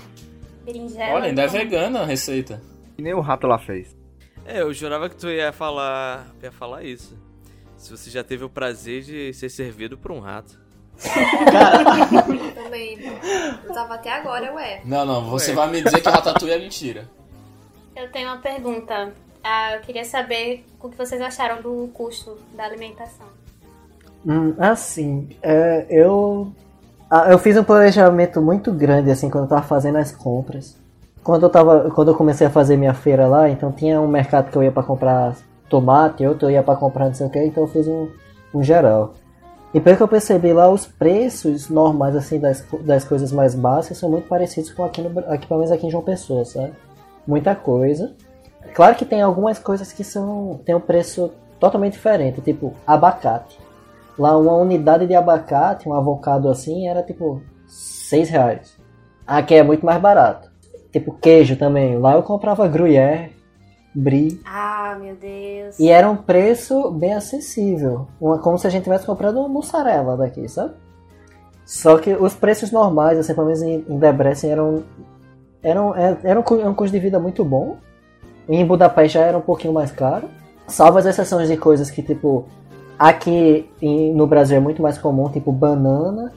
[0.65, 1.15] Berinjela.
[1.15, 2.61] Olha, ainda é vegana a receita.
[2.95, 3.95] Que nem o rato lá fez.
[4.45, 6.25] É, eu jurava que tu ia falar.
[6.41, 7.15] ia falar isso.
[7.81, 10.59] Se você já teve o prazer de ser servido por um rato.
[12.53, 12.99] Também.
[13.65, 14.81] Eu tava até agora, ué.
[14.85, 15.55] Não, não, você Ué.
[15.55, 17.09] vai me dizer que ratatouille é mentira.
[17.95, 19.11] Eu tenho uma pergunta.
[19.43, 23.25] Ah, eu queria saber o que vocês acharam do custo da alimentação.
[24.23, 26.53] Hum, assim, é, eu.
[27.09, 30.77] ah, eu fiz um planejamento muito grande assim quando eu tava fazendo as compras.
[31.23, 31.89] Quando eu tava.
[31.89, 34.71] Quando eu comecei a fazer minha feira lá, então tinha um mercado que eu ia
[34.71, 35.35] pra comprar
[35.71, 38.09] tomate, outro ia pra comprar não sei o que, então eu fiz um,
[38.53, 39.13] um geral.
[39.73, 43.97] E pelo que eu percebi lá, os preços normais assim das, das coisas mais básicas
[43.97, 46.73] são muito parecidos com aqui, no, aqui, pelo menos aqui em João Pessoa, sabe?
[47.25, 48.13] Muita coisa.
[48.73, 53.57] Claro que tem algumas coisas que são tem um preço totalmente diferente, tipo abacate.
[54.19, 58.77] Lá uma unidade de abacate, um avocado assim, era tipo 6 reais.
[59.25, 60.51] Aqui é muito mais barato.
[60.91, 61.97] Tipo queijo também.
[61.97, 63.31] Lá eu comprava gruyère,
[63.93, 64.39] brie.
[64.45, 65.79] Ah, meu Deus.
[65.79, 68.07] E era um preço bem acessível.
[68.19, 70.73] Uma, como se a gente tivesse comprando mussarela daqui, sabe?
[71.65, 74.83] Só que os preços normais, assim, pelo menos em, em Debrecen, eram,
[75.63, 77.77] eram, é- era um, cu- um custo de vida muito bom.
[78.49, 80.27] Em Budapeste já era um pouquinho mais caro.
[80.67, 82.45] Salvo as exceções de coisas que, tipo,
[82.97, 86.33] aqui em- no Brasil é muito mais comum, tipo banana.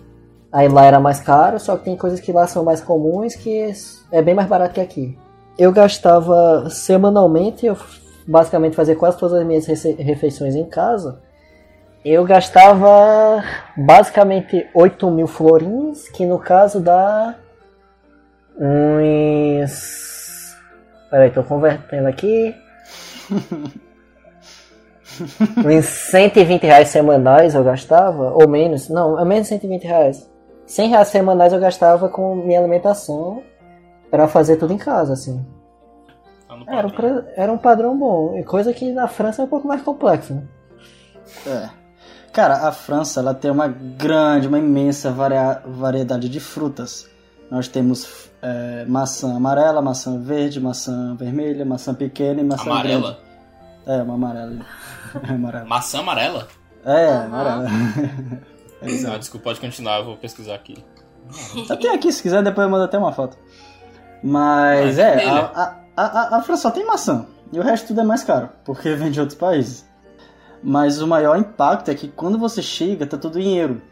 [0.52, 3.72] Aí lá era mais caro, só que tem coisas que lá são mais comuns que
[4.12, 5.18] é bem mais barato que aqui.
[5.58, 7.76] Eu gastava semanalmente, eu
[8.26, 11.20] basicamente fazia quase todas as minhas refeições em casa,
[12.04, 13.42] eu gastava
[13.74, 17.34] basicamente 8 mil florins, que no caso dá
[18.60, 20.54] uns.
[21.10, 22.54] Peraí, tô convertendo aqui.
[25.64, 30.30] uns 120 reais semanais eu gastava, ou menos, não, é menos de 120 reais.
[30.66, 33.42] 100 reais semanais eu gastava com minha alimentação
[34.14, 35.44] pra fazer tudo em casa, assim.
[36.46, 36.92] Tá Era um,
[37.34, 40.42] era um padrão bom, e coisa que na França é um pouco mais complexo, né?
[41.46, 41.68] É.
[42.32, 47.08] Cara, a França ela tem uma grande, uma imensa varia- variedade de frutas.
[47.50, 53.18] Nós temos é, maçã amarela, maçã verde, maçã vermelha, maçã pequena e maçã Amarela?
[53.84, 54.00] grande.
[54.00, 54.58] É, uma amarela.
[55.28, 55.64] É amarela.
[55.66, 56.48] Maçã amarela?
[56.84, 57.24] É, Aham.
[57.26, 57.66] amarela.
[59.10, 60.84] Ah, desculpa, pode continuar, eu vou pesquisar aqui.
[61.68, 63.38] Eu tenho aqui, se quiser, depois eu mando até uma foto.
[64.26, 67.26] Mas é, a, a, a, a França só tem maçã.
[67.52, 69.84] E o resto tudo é mais caro, porque vem de outros países.
[70.62, 73.82] Mas o maior impacto é que quando você chega, tá tudo em euro.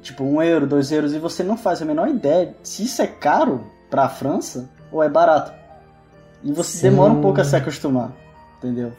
[0.00, 3.08] Tipo, um euro, dois euros, e você não faz a menor ideia se isso é
[3.08, 5.52] caro pra França ou é barato.
[6.44, 6.90] E você Sim.
[6.90, 8.12] demora um pouco a se acostumar,
[8.58, 8.92] entendeu?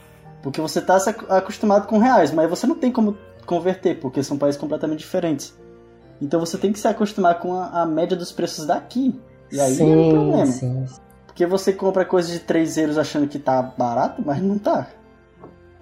[0.43, 0.97] Porque você tá
[1.29, 5.57] acostumado com reais, mas você não tem como converter, porque são países completamente diferentes.
[6.21, 9.17] Então você tem que se acostumar com a, a média dos preços daqui.
[9.51, 10.45] E aí é um problema.
[10.45, 10.85] sim.
[11.25, 14.87] Porque você compra coisa de 3 euros achando que tá barato, mas não tá.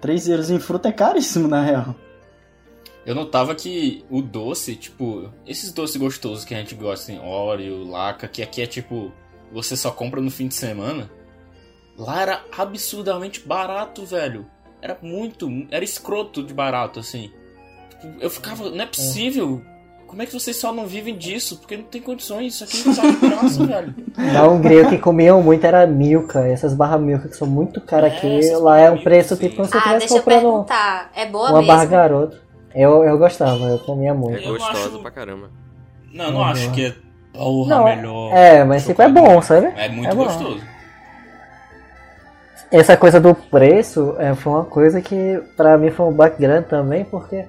[0.00, 1.94] 3 euros em fruta é caríssimo, na real.
[3.06, 7.88] Eu notava que o doce, tipo, esses doces gostosos que a gente gosta, assim, Oreo,
[7.88, 9.12] Laca, que aqui é tipo,
[9.52, 11.08] você só compra no fim de semana.
[11.96, 14.44] Lá era absurdamente barato, velho.
[14.82, 17.30] Era muito, era escroto de barato, assim.
[17.90, 19.62] Tipo, eu ficava, não é possível.
[20.06, 21.58] Como é que vocês só não vivem disso?
[21.58, 23.94] Porque não tem condições, isso aqui não de graça, velho.
[24.16, 28.12] Na Hungria o que comiam muito era Milka, essas barras Milka que são muito caras
[28.12, 28.50] É, aqui.
[28.56, 29.48] Lá é um Milka, preço sim.
[29.48, 31.10] tipo se você Ah, deixa eu perguntar.
[31.14, 31.66] É boa uma mesmo?
[31.66, 32.36] barra garoto.
[32.74, 34.42] Eu, eu gostava, eu comia É muito.
[34.44, 35.50] Não gostosa acho- pra caramba.
[36.14, 36.44] Não, eu não Uhum.
[36.46, 36.94] acho que é
[37.32, 38.32] porra Não, melhor.
[38.34, 39.66] É, mas tipo é bom, sabe?
[39.76, 40.24] É muito é bom.
[40.24, 40.60] gostoso.
[42.70, 47.04] Essa coisa do preço é, foi uma coisa que pra mim foi um grande também,
[47.04, 47.44] porque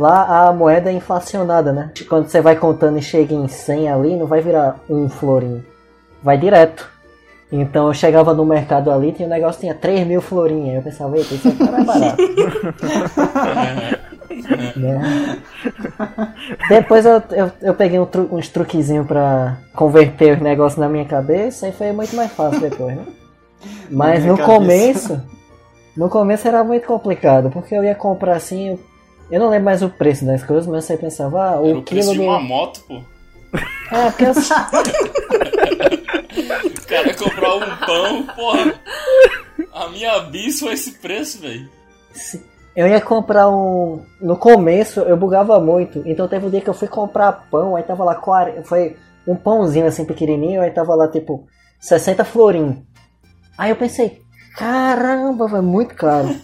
[0.00, 1.90] lá a moeda é inflacionada, né?
[2.08, 5.64] Quando você vai contando e chega em 100 ali, não vai virar um florinho,
[6.22, 6.88] vai direto.
[7.52, 10.76] Então eu chegava no mercado ali e o negócio tinha 3 mil florinhas.
[10.76, 12.22] Eu pensava, eita, isso aqui é barato.
[14.76, 15.38] né?
[16.68, 21.04] Depois eu, eu, eu peguei um tru- uns truquezinhos pra converter os negócios na minha
[21.04, 23.04] cabeça e foi muito mais fácil depois, né?
[23.90, 24.54] Mas no cabeça.
[24.54, 25.22] começo,
[25.96, 28.78] no começo era muito complicado, porque eu ia comprar assim,
[29.30, 31.82] eu, não lembro mais o preço das coisas, mas você pensava, ah, Era o o
[31.82, 33.00] preço de uma moto, pô.
[33.92, 34.32] É, porque eu...
[36.40, 38.74] O cara ia comprar um pão, porra.
[39.72, 41.68] A minha bis foi esse preço, velho.
[42.74, 44.04] Eu ia comprar um.
[44.20, 46.02] No começo eu bugava muito.
[46.06, 48.62] Então teve um dia que eu fui comprar pão, aí tava lá 40.
[48.64, 51.46] Foi um pãozinho assim pequenininho, aí tava lá tipo
[51.80, 52.84] 60 florim.
[53.58, 54.22] Aí eu pensei,
[54.56, 56.34] caramba, vai muito caro.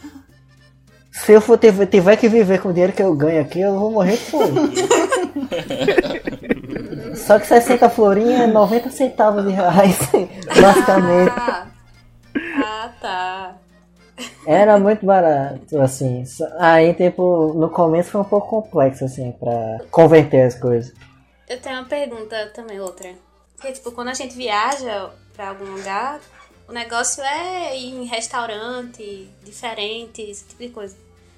[1.24, 3.78] Se eu for ter- tiver que viver com o dinheiro que eu ganho aqui, eu
[3.78, 4.72] vou morrer de fome.
[7.16, 9.98] Só que 60 florinhas é 90 centavos de reais,
[10.60, 11.32] basicamente.
[11.36, 11.66] Ah,
[12.62, 13.56] ah, tá.
[14.46, 16.22] Era muito barato, assim.
[16.58, 20.92] Aí, tipo, no começo foi um pouco complexo, assim, pra converter as coisas.
[21.48, 23.10] Eu tenho uma pergunta também, outra.
[23.56, 26.20] Porque, tipo, quando a gente viaja pra algum lugar,
[26.68, 30.96] o negócio é ir em restaurante diferente, esse tipo de coisa.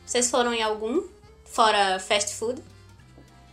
[0.09, 1.03] Vocês foram em algum?
[1.45, 2.63] Fora fast food?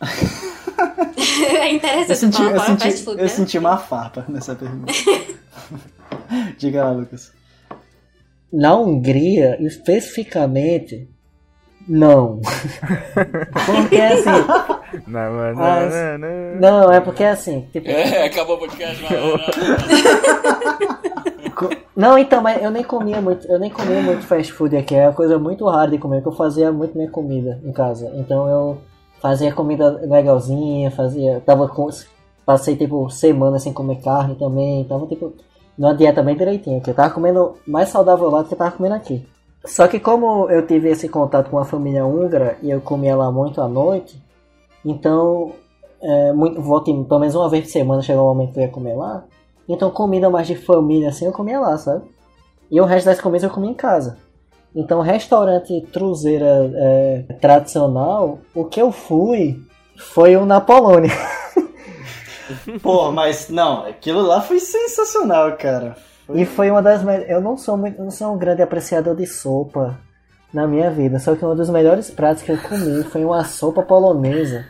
[1.60, 3.28] é Eu interessante senti, falar eu fast senti, food, eu né?
[3.28, 4.90] senti uma farpa nessa pergunta.
[6.56, 7.30] Diga lá, Lucas.
[8.50, 11.06] Na Hungria, especificamente,
[11.86, 12.40] não.
[13.66, 14.30] porque assim.
[15.06, 16.60] Não, mano, Mas- não, não.
[16.84, 17.68] Não, é porque assim.
[17.72, 19.04] Tipo, É, acabou o podcast.
[21.96, 23.46] Não, então, mas eu nem comia muito.
[23.46, 24.94] Eu nem comia muito fast food aqui.
[24.94, 28.10] É uma coisa muito rara de comer, porque eu fazia muito minha comida em casa.
[28.14, 28.78] Então eu
[29.20, 31.40] fazia comida legalzinha, fazia.
[31.44, 31.88] Tava com.
[32.44, 34.84] Passei tipo semana sem comer carne também.
[34.84, 35.32] Tava tipo.
[35.78, 38.70] Numa dieta bem direitinha, que eu tava comendo mais saudável lá do que eu tava
[38.74, 39.26] comendo aqui.
[39.64, 43.30] Só que como eu tive esse contato com a família húngara e eu comia lá
[43.30, 44.18] muito à noite,
[44.84, 45.52] então
[46.00, 48.62] é, muito, volta em- pelo menos uma vez por semana chegou o momento que eu
[48.62, 49.24] ia comer lá.
[49.68, 52.04] Então comida mais de família assim eu comia lá, sabe?
[52.70, 54.16] E o resto das comidas eu comia em casa.
[54.74, 59.60] Então restaurante truzeira é, tradicional, o que eu fui
[59.96, 61.10] foi o na Polônia.
[62.82, 65.96] Pô, mas não, aquilo lá foi sensacional, cara.
[66.26, 67.28] Foi- E foi uma das melhores.
[67.30, 69.98] Eu não sou muito, não sou um grande apreciador de sopa
[70.52, 73.82] na minha vida, só que um dos melhores pratos que eu comi foi uma sopa
[73.82, 74.64] polonesa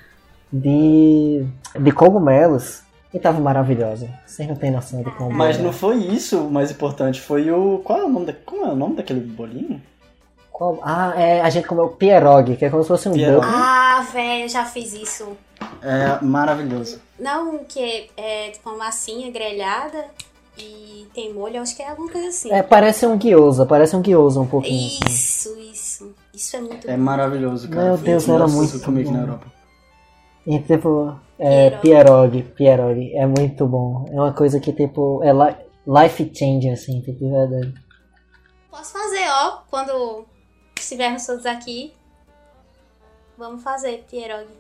[0.53, 1.47] de
[1.79, 2.83] de cogumelos
[3.17, 4.09] e tava maravilhosa.
[4.27, 5.31] Vocês não têm noção de como.
[5.33, 7.81] Mas não foi isso o mais importante, foi o.
[7.85, 8.33] Qual é o nome da...
[8.33, 9.81] Como é o nome daquele bolinho?
[10.53, 13.41] Qual- Ah, é, a gente comeu pierogi, que é como se fosse um bolo.
[13.43, 15.37] Ah, velho, eu já fiz isso.
[15.83, 17.01] É maravilhoso.
[17.19, 20.05] Não, que é tipo uma massinha grelhada
[20.59, 22.51] e tem molho, acho que é alguma coisa assim.
[22.53, 24.87] É, parece um gyoza, parece um gyoza um pouquinho.
[24.87, 25.01] assim.
[25.07, 26.15] Isso, isso.
[26.35, 27.03] Isso é muito É bom.
[27.03, 27.85] maravilhoso, cara.
[27.89, 29.21] Meu Deus, era muito que eu comi aqui na.
[29.21, 29.47] Europa.
[30.47, 34.07] E tipo, é, pierogi, pierogi, é muito bom.
[34.11, 37.75] É uma coisa que tipo, é li- life changing assim, tipo, de verdade.
[38.71, 40.25] Posso fazer, ó, quando
[40.79, 41.93] estivermos todos aqui.
[43.37, 44.55] Vamos fazer pierogi.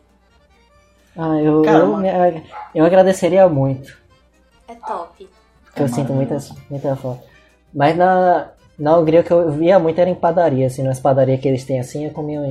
[1.16, 2.43] Ah, eu, eu,
[2.74, 3.97] eu agradeceria muito.
[4.68, 5.26] É top.
[5.64, 6.37] Porque eu É sinto muita,
[6.68, 7.22] muita falta.
[7.72, 11.41] Mas na, na Hungria o que eu via muito era em padaria, assim, nas padarias
[11.41, 12.43] que eles têm assim, eu comia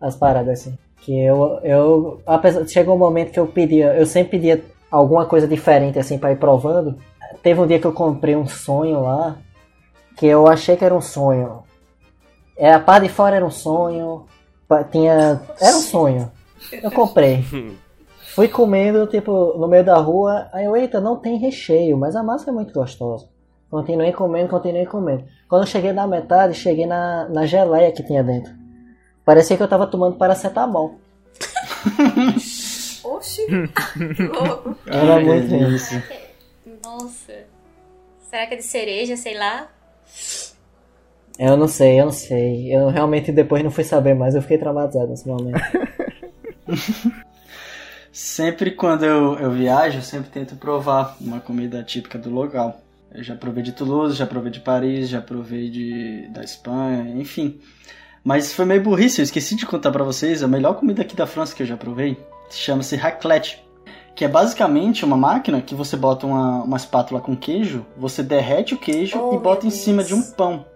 [0.00, 0.78] as paradas assim.
[1.02, 5.48] Que eu, eu apesar, chegou um momento que eu pedia, eu sempre pedia alguma coisa
[5.48, 6.96] diferente assim pra ir provando.
[7.42, 9.36] Teve um dia que eu comprei um sonho lá,
[10.16, 11.64] que eu achei que era um sonho.
[12.56, 14.26] É, a parte de fora era um sonho,
[14.90, 16.30] tinha, era um sonho.
[16.70, 17.42] Eu comprei.
[18.34, 22.22] Fui comendo, tipo, no meio da rua, aí eu, eita, não tem recheio, mas a
[22.22, 23.28] massa é muito gostosa.
[23.70, 25.24] Continuei comendo, continuei comendo.
[25.48, 28.61] Quando eu cheguei na metade, cheguei na, na geleia que tinha dentro.
[29.24, 31.00] Parecia que eu tava tomando paracetamol.
[33.04, 33.46] Oxi,
[34.16, 34.76] que louco.
[34.86, 36.04] Era Que muito delícia.
[36.84, 37.32] Nossa.
[38.28, 39.68] Será que é de cereja, sei lá?
[41.38, 42.74] Eu não sei, eu não sei.
[42.74, 45.60] Eu realmente depois não fui saber mais, eu fiquei traumatizado nesse momento.
[48.12, 52.78] Sempre quando eu, eu viajo, eu sempre tento provar uma comida típica do local.
[53.10, 57.58] Eu já provei de Toulouse, já provei de Paris, já provei de, da Espanha, enfim.
[58.24, 61.26] Mas foi meio burrice, eu esqueci de contar pra vocês, a melhor comida aqui da
[61.26, 63.64] França que eu já provei chama-se raclette.
[64.14, 68.74] Que é basicamente uma máquina que você bota uma, uma espátula com queijo, você derrete
[68.74, 70.66] o queijo Oh, e bota em cima de um pão.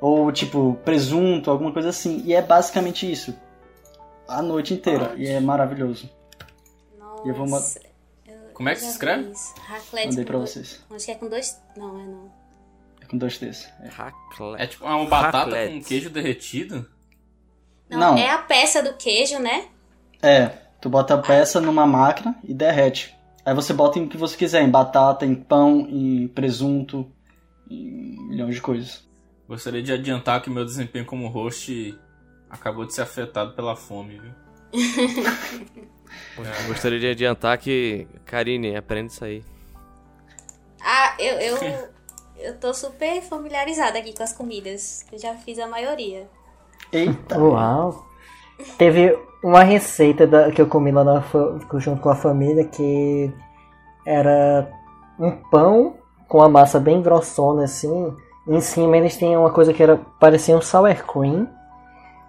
[0.00, 2.20] Ou tipo, presunto, alguma coisa assim.
[2.24, 3.34] E é basicamente isso.
[4.26, 5.14] A noite inteira.
[5.16, 6.10] E é maravilhoso.
[6.98, 7.28] Nossa.
[7.28, 7.46] eu vou
[8.52, 9.32] Como é que se escreve?
[9.66, 10.80] Raclette Mandei pra dois- vocês.
[10.90, 11.60] Acho que é com dois.
[11.76, 12.37] Não, é não.
[13.08, 13.68] É com dois T's.
[13.80, 14.62] É.
[14.62, 15.74] É tipo uma batata Raclette.
[15.74, 16.86] com queijo derretido?
[17.88, 17.98] não.
[17.98, 18.18] Não.
[18.18, 19.66] É a peça do queijo, né?
[20.22, 20.48] É,
[20.80, 23.16] tu bota a peça numa máquina e derrete.
[23.44, 27.10] Aí você bota em o que você quiser, em batata, em pão, em presunto,
[27.70, 29.08] em milhões de coisas.
[29.48, 31.98] Gostaria de adiantar que meu desempenho como host
[32.50, 34.32] acabou de ser afetado pela fome, viu?
[36.36, 39.44] Eu Gostaria de adiantar que, Karine, aprende isso aí.
[40.80, 41.88] Ah, eu, eu,
[42.38, 45.04] eu tô super familiarizada aqui com as comidas.
[45.12, 46.28] Eu já fiz a maioria.
[46.92, 47.38] Eita!
[47.38, 48.06] Uau!
[48.76, 51.22] Teve uma receita da- que eu comi lá na
[51.76, 53.32] junto com a família que
[54.06, 54.68] era
[55.18, 55.94] um pão
[56.26, 58.14] com a massa bem grossona assim.
[58.46, 61.48] E em cima eles tinham uma coisa que era parecia um sour cream.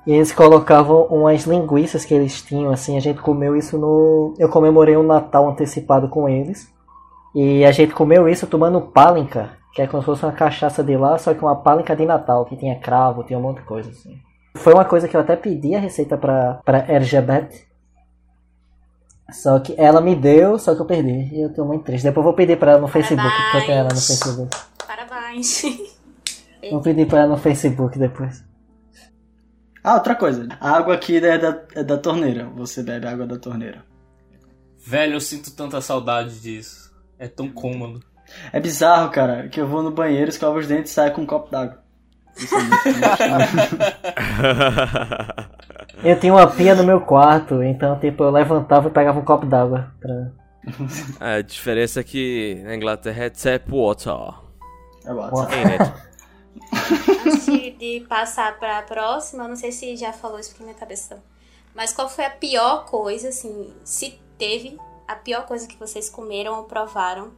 [0.07, 2.97] E eles colocavam umas linguiças que eles tinham assim.
[2.97, 4.33] A gente comeu isso no.
[4.39, 6.71] Eu comemorei um Natal antecipado com eles.
[7.35, 10.97] E a gente comeu isso tomando palinka, que é como se fosse uma cachaça de
[10.97, 13.89] lá, só que uma palinka de Natal, que tinha cravo, tinha um monte de coisa
[13.89, 14.19] assim.
[14.55, 17.67] Foi uma coisa que eu até pedi a receita pra, pra Ergebet.
[19.31, 21.35] Só que ela me deu, só que eu perdi.
[21.35, 22.03] E eu tô muito triste.
[22.03, 24.07] Depois eu vou pedir pra ela no Facebook, eu tenho ela no Parabéns.
[24.07, 24.57] Facebook.
[24.87, 25.63] Parabéns.
[26.71, 28.43] Vou pedir pra ela no Facebook depois.
[29.83, 30.47] Ah, outra coisa.
[30.59, 32.49] A água aqui é da, é da torneira.
[32.55, 33.85] Você bebe água da torneira.
[34.85, 36.88] Velho, eu sinto tanta saudade disso.
[37.19, 38.01] É tão cômodo.
[38.53, 41.25] É bizarro, cara, que eu vou no banheiro, escovo os dentes e saio com um
[41.25, 41.79] copo d'água.
[42.37, 42.59] Isso é.
[46.11, 49.45] Eu tinha uma pia no meu quarto, então tipo, eu levantava e pegava um copo
[49.45, 49.91] d'água.
[49.99, 50.31] Pra...
[51.19, 54.33] A diferença é que na Inglaterra é tap water.
[55.05, 55.93] É Neto?
[57.25, 60.67] Antes de, de passar pra próxima, eu não sei se já falou isso aqui na
[60.67, 61.21] minha cabeça.
[61.75, 64.77] Mas qual foi a pior coisa, assim, se teve
[65.11, 67.31] a pior coisa que vocês comeram ou provaram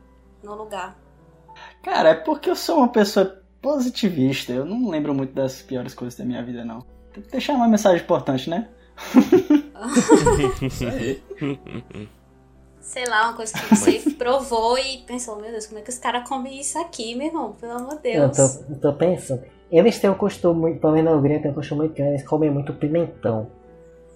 [0.43, 0.97] no lugar?
[1.83, 4.51] Cara, é porque eu sou uma pessoa positivista.
[4.53, 6.79] Eu não lembro muito das piores coisas da minha vida, não.
[7.13, 8.69] Tem que deixar uma mensagem importante, né?
[10.61, 11.21] Isso aí.
[12.79, 15.97] Sei lá, uma coisa que você provou e pensou, meu Deus, como é que os
[15.99, 17.53] caras comem isso aqui, meu irmão?
[17.53, 18.37] Pelo amor de Eu Deus.
[18.37, 19.43] tô, eu tô pensando.
[19.71, 22.49] Eles têm um costume, pelo menos na Hungria tem um costume muito grande, eles comem
[22.51, 23.49] muito pimentão.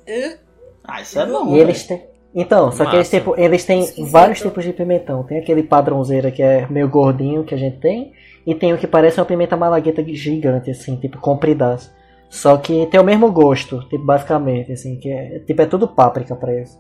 [0.08, 0.38] Uh,
[0.84, 1.56] Ah, isso é bom.
[1.56, 2.06] E eles têm.
[2.36, 3.17] Então, só que eles, Massa.
[3.17, 4.11] tipo, eles têm Esquisito.
[4.11, 5.23] vários tipos de pimentão.
[5.23, 8.11] Tem aquele padrãozeiro que é meio gordinho que a gente tem.
[8.45, 11.95] E tem o que parece uma pimenta malagueta gigante, assim, tipo, compridaço.
[12.29, 16.36] Só que tem o mesmo gosto, tipo, basicamente, assim, que é, tipo, é tudo páprica
[16.36, 16.77] pra eles.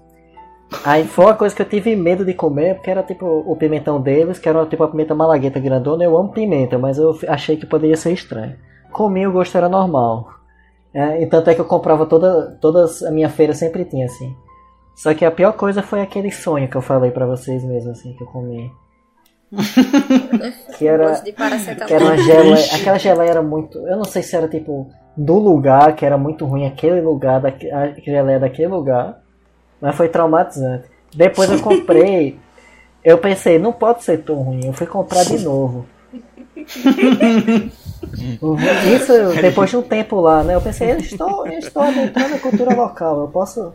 [0.83, 4.01] Aí foi uma coisa que eu tive medo de comer, porque era tipo o pimentão
[4.01, 6.03] deles, que era tipo a pimenta malagueta grandona.
[6.03, 8.55] Eu amo pimenta, mas eu achei que poderia ser estranho.
[8.91, 10.27] Comi, o gosto era normal.
[10.93, 14.35] É, e tanto é que eu comprava toda, todas, a minha feira sempre tinha, assim.
[14.95, 18.13] Só que a pior coisa foi aquele sonho que eu falei pra vocês mesmo, assim,
[18.13, 18.71] que eu comi.
[20.77, 22.65] que era, que era uma geleia.
[22.75, 23.77] Aquela geleia era muito.
[23.87, 27.69] Eu não sei se era tipo do lugar, que era muito ruim, aquele lugar, daque-
[27.71, 29.19] a geleia daquele lugar.
[29.81, 30.85] Mas foi traumatizante.
[31.13, 32.39] Depois eu comprei.
[33.03, 34.65] Eu pensei, não pode ser tão ruim.
[34.65, 35.85] Eu fui comprar de novo.
[38.95, 40.55] Isso depois de um tempo lá, né?
[40.55, 43.21] Eu pensei, eu estou, eu estou adentrando a cultura local.
[43.21, 43.73] Eu posso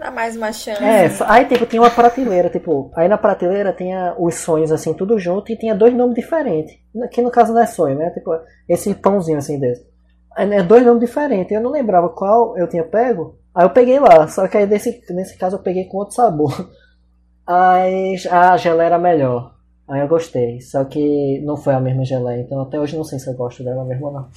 [0.00, 0.82] Dá mais uma chance.
[0.82, 5.18] é, aí tipo, tinha uma prateleira, tipo, aí na prateleira tinha os sonhos assim, tudo
[5.18, 6.74] junto, e tinha dois nomes diferentes.
[7.12, 8.08] Que no caso não é sonho, né?
[8.08, 8.30] Tipo,
[8.66, 9.86] esse pãozinho assim desse.
[10.34, 11.52] Aí, é dois nomes diferentes.
[11.52, 13.38] Eu não lembrava qual eu tinha pego.
[13.54, 16.70] Aí eu peguei lá, só que aí nesse, nesse caso eu peguei com outro sabor.
[17.46, 19.56] Aí a geleia era melhor.
[19.88, 20.60] Aí eu gostei.
[20.60, 23.64] Só que não foi a mesma geleia, então até hoje não sei se eu gosto
[23.64, 24.28] dela mesmo ou não.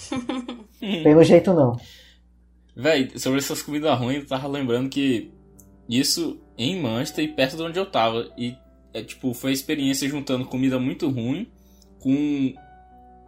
[1.04, 1.78] Pelo jeito não.
[2.76, 5.32] Véi, sobre essas comidas ruins, eu tava lembrando que
[5.88, 8.32] isso em Manchester e perto de onde eu tava.
[8.38, 8.56] E
[8.94, 11.48] é tipo, foi a experiência juntando comida muito ruim
[12.00, 12.54] com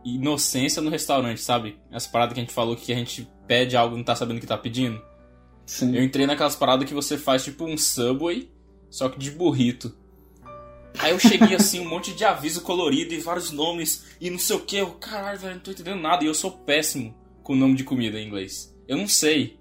[0.03, 1.78] inocência no restaurante, sabe?
[1.91, 4.38] Essa parada que a gente falou que a gente pede algo e não tá sabendo
[4.38, 5.01] o que tá pedindo.
[5.66, 5.95] Sim.
[5.95, 8.49] Eu entrei naquelas paradas que você faz tipo um subway,
[8.89, 9.95] só que de burrito.
[10.99, 14.56] Aí eu cheguei assim, um monte de aviso colorido e vários nomes e não sei
[14.56, 14.78] o que.
[14.78, 16.24] Eu, caralho, velho, não tô entendendo nada.
[16.24, 18.76] E eu sou péssimo com nome de comida em inglês.
[18.88, 19.60] Eu não sei.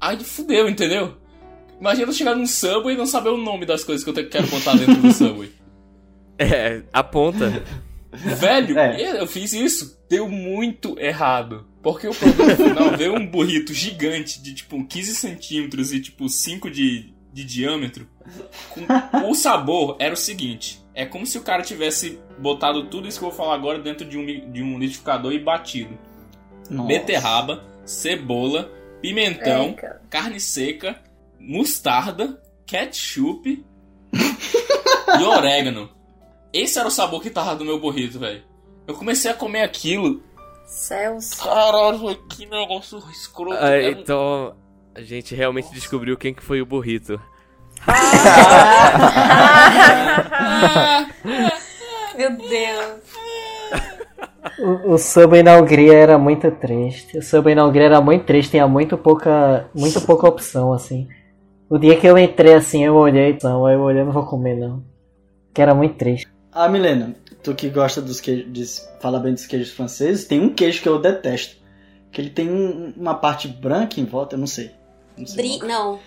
[0.00, 1.16] Aí fudeu, entendeu?
[1.80, 4.46] Imagina eu chegar num subway e não saber o nome das coisas que eu quero
[4.48, 5.50] botar dentro do subway.
[6.40, 7.64] É, aponta.
[8.12, 9.20] Velho, É.
[9.20, 9.98] eu fiz isso.
[10.08, 11.66] Deu muito errado.
[11.82, 16.70] Porque o produto final veio um burrito gigante de tipo 15 centímetros e tipo 5
[16.70, 18.06] de, de diâmetro.
[18.70, 23.18] Com- o sabor era o seguinte: é como se o cara tivesse botado tudo isso
[23.18, 25.98] que eu vou falar agora dentro de um, de um liquidificador e batido.
[26.70, 26.86] Nossa.
[26.86, 28.70] Beterraba, cebola,
[29.02, 29.74] pimentão,
[30.08, 31.00] carne seca,
[31.38, 33.64] mostarda, ketchup
[34.12, 35.88] e orégano.
[36.52, 38.42] Esse era o sabor que tava do meu burrito, velho.
[38.86, 40.22] Eu comecei a comer aquilo.
[40.66, 41.34] Céus.
[41.34, 43.56] Caralho, que negócio escroto.
[43.60, 44.54] Ah, Era- então,
[44.94, 47.20] a gente realmente descobriu quem que foi o burrito.
[52.16, 53.00] Meu Deus.
[54.58, 57.18] O, o Subway na Hungria era muito triste.
[57.18, 61.08] O Subway na Hungria era muito triste, tinha muito pouca, muito pouca opção, assim.
[61.68, 64.56] O dia que eu entrei assim, eu olhei, não, aí eu olhei, não vou comer
[64.56, 64.82] não.
[65.52, 66.26] Que era muito triste.
[66.52, 70.82] Ah, Milena, tu que gosta dos queijos, fala bem dos queijos franceses, tem um queijo
[70.82, 71.56] que eu detesto.
[72.10, 74.70] Que ele tem um- uma parte branca em volta, eu não sei.
[75.16, 75.68] Não, sei Bri...
[75.68, 75.98] Não.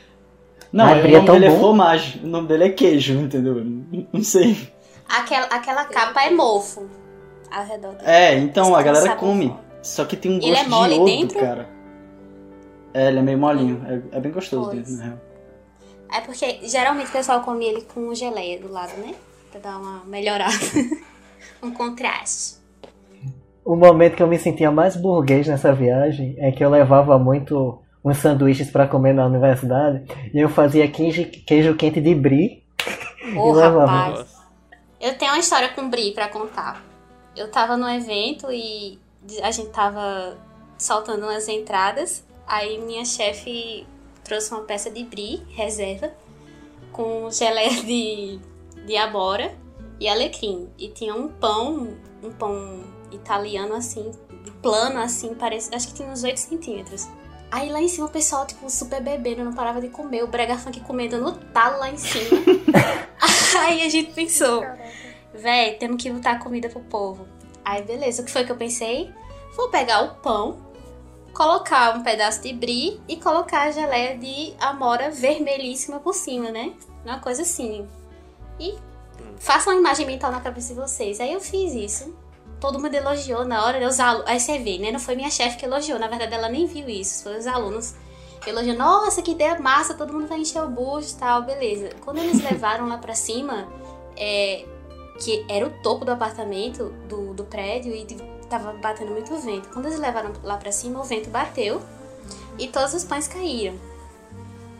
[0.73, 1.59] não Ah, o brie é nome tão dele é bom.
[1.59, 3.63] fromage, o nome dele é queijo, entendeu?
[4.11, 4.57] Não- sei.
[5.07, 6.87] Aquela, aquela capa é mofo.
[7.51, 8.03] Ao redor dele.
[8.09, 9.49] É, então Tem a galera come.
[9.49, 9.61] forte.
[9.83, 11.39] Só que tem um Ele gosto é mole de iodo, dentro?
[11.39, 11.69] cara.
[12.93, 13.81] É, ele é meio molinho.
[13.85, 14.77] É, é bem gostoso Pois.
[14.77, 15.17] dentro, na real.
[16.11, 19.15] É porque geralmente o pessoal come ele com geleia do lado, né?
[19.49, 20.53] Pra dar uma melhorada.
[21.63, 22.59] um contraste.
[23.63, 27.79] O momento que eu me sentia mais burguês nessa viagem é que eu levava muito
[28.03, 30.03] uns sanduíches pra comer na universidade
[30.33, 32.63] e eu fazia queijo, queijo quente de brie.
[33.37, 33.85] Ô, E levava.
[33.85, 34.41] rapaz.
[34.99, 36.83] Eu tenho uma história com Bri pra contar.
[37.35, 38.99] Eu tava num evento e
[39.41, 40.37] a gente tava
[40.77, 42.23] soltando umas entradas.
[42.47, 43.85] Aí minha chefe
[44.23, 46.11] trouxe uma peça de Brie, reserva,
[46.91, 48.39] com geleia de,
[48.85, 49.53] de abóbora
[49.99, 50.69] e alecrim.
[50.77, 54.11] E tinha um pão, um pão italiano assim,
[54.61, 57.07] plano assim, parece, acho que tinha uns 8 centímetros.
[57.51, 60.23] Aí lá em cima o pessoal, tipo, super bebendo, não parava de comer.
[60.23, 62.39] O brega funk comendo no talo lá em cima.
[63.59, 64.63] Aí a gente pensou,
[65.33, 67.27] véi, temos que botar comida pro povo.
[67.63, 69.13] Aí beleza, o que foi que eu pensei?
[69.55, 70.59] Vou pegar o pão,
[71.33, 76.73] colocar um pedaço de brie e colocar a geleia de amora vermelhíssima por cima, né?
[77.05, 77.87] Uma coisa assim.
[78.59, 78.77] E
[79.39, 81.19] faça uma imagem mental na cabeça de vocês.
[81.19, 82.13] Aí eu fiz isso.
[82.59, 84.27] Todo mundo elogiou na hora, os alunos.
[84.27, 84.91] Aí você vê, né?
[84.91, 85.97] Não foi minha chefe que elogiou.
[85.97, 87.23] Na verdade, ela nem viu isso.
[87.23, 87.95] Foi os alunos
[88.45, 88.79] elogiando.
[88.79, 91.89] Nossa, que ideia massa, todo mundo vai encher o bucho e tal, beleza.
[92.01, 93.67] Quando eles levaram lá pra cima,
[94.15, 94.65] é,
[95.19, 98.05] que era o topo do apartamento, do, do prédio, e
[98.51, 99.69] tava batendo muito vento.
[99.69, 101.81] Quando eles levaram lá pra cima, o vento bateu
[102.59, 103.75] e todos os pães caíram.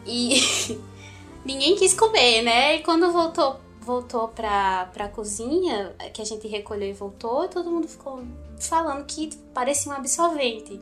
[0.06, 0.80] E
[1.46, 2.76] ninguém quis comer, né?
[2.76, 7.88] E quando voltou, voltou pra, pra cozinha, que a gente recolheu e voltou, todo mundo
[7.88, 8.22] ficou
[8.60, 10.80] falando que parecia um absorvente.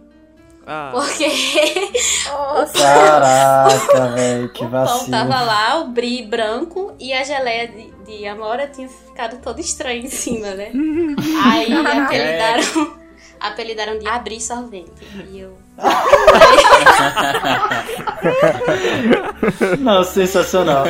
[0.65, 1.25] Ah, Porque
[2.29, 2.73] Nossa.
[2.73, 8.27] Caraca, velho, que o pão tava lá, o brie branco e a geleia de, de
[8.27, 10.71] amora tinha ficado todo estranho em cima, né?
[11.45, 12.97] Aí apelidaram,
[13.39, 14.91] apelidaram de abrir sorvete.
[15.31, 15.57] E eu.
[19.79, 20.83] Não, sensacional.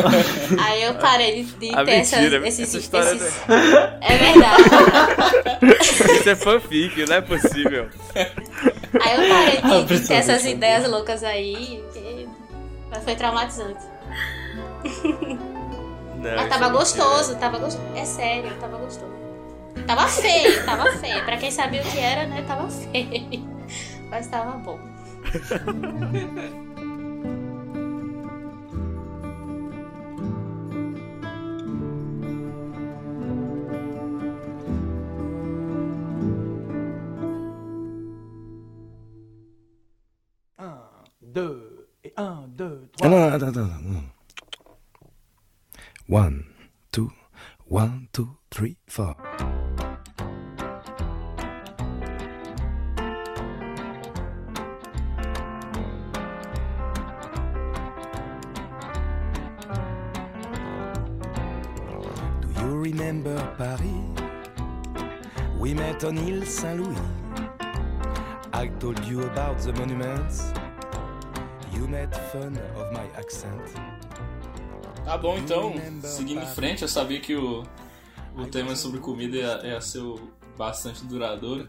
[0.59, 2.75] Aí eu parei de, de ter essas, mentira, esses.
[2.75, 3.39] essa esses-
[4.01, 4.63] É verdade.
[6.13, 7.87] isso é fanfic, não é possível.
[8.15, 11.83] Aí eu parei de, de ter essas ideias loucas aí.
[11.93, 12.27] que
[13.03, 13.83] Foi traumatizante.
[16.19, 17.87] Não, Mas tava é gostoso, tava gostoso.
[17.95, 19.11] É sério, tava gostoso.
[19.87, 21.23] Tava feio, tava feio.
[21.25, 22.43] Pra quem sabia o que era, né?
[22.47, 23.47] Tava feio.
[24.09, 24.79] Mas tava bom.
[77.29, 77.63] que o,
[78.35, 80.19] o tema sobre comida ia, ia ser o-
[80.57, 81.67] bastante duradouro.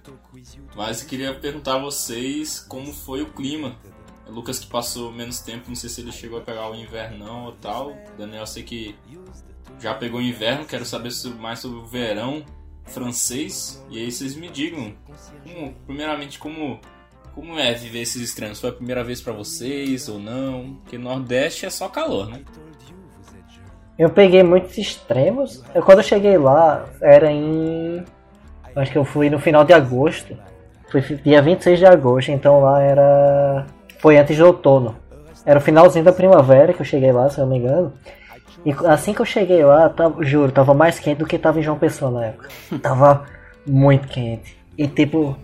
[0.74, 3.76] Mas eu queria perguntar a vocês como foi o clima.
[4.26, 7.44] É Lucas que passou menos tempo, não sei se ele chegou a pegar o invernão
[7.46, 7.94] ou tal.
[8.16, 8.96] Daniel, eu sei que
[9.78, 12.42] já pegou o inverno, quero saber mais sobre o verão
[12.86, 13.84] francês.
[13.90, 14.94] E aí vocês me digam,
[15.44, 16.80] como- primeiramente, como,
[17.34, 18.61] como é viver esses extremos?
[18.61, 20.76] Foi a primeira vez pra vocês ou não?
[20.82, 22.42] Porque Nordeste é só calor, né?
[24.01, 25.62] Eu peguei muitos extremos.
[25.74, 28.03] Eu, quando eu cheguei lá, era em.
[28.74, 30.34] Acho que eu fui no final de agosto.
[30.90, 33.66] Foi dia 26 de agosto, então lá era.
[33.98, 34.96] Foi antes do outono.
[35.44, 37.92] Era o finalzinho da primavera que eu cheguei lá, se eu não me engano.
[38.64, 41.62] E assim que eu cheguei lá, tava, juro, tava mais quente do que tava em
[41.62, 42.48] João Pessoa na época.
[42.80, 43.26] Tava
[43.66, 44.57] muito quente.
[44.78, 45.36] E tipo.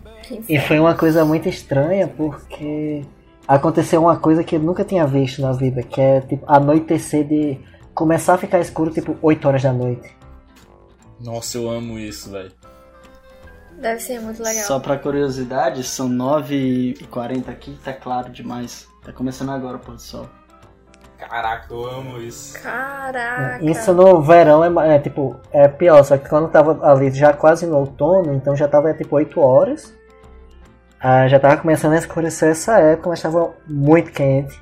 [0.49, 3.03] E foi uma coisa muito estranha porque
[3.47, 7.61] aconteceu uma coisa que eu nunca tinha visto na vida, que é tipo anoitecer de
[7.97, 10.15] começar a ficar escuro tipo 8 horas da noite.
[11.19, 12.53] Nossa, eu amo isso, velho.
[13.81, 14.65] Deve ser muito legal.
[14.65, 18.87] Só pra curiosidade, são 9h40 aqui, tá claro demais.
[19.03, 20.29] Tá começando agora o pôr do sol.
[21.19, 22.61] Caraca, eu amo isso.
[22.61, 23.65] Caraca.
[23.65, 27.67] Isso no verão é, é, tipo é pior, só que quando tava ali já quase
[27.67, 29.95] no outono, então já tava tipo 8 horas.
[31.01, 34.61] Ah, já tava começando a escurecer essa época, mas tava muito quente.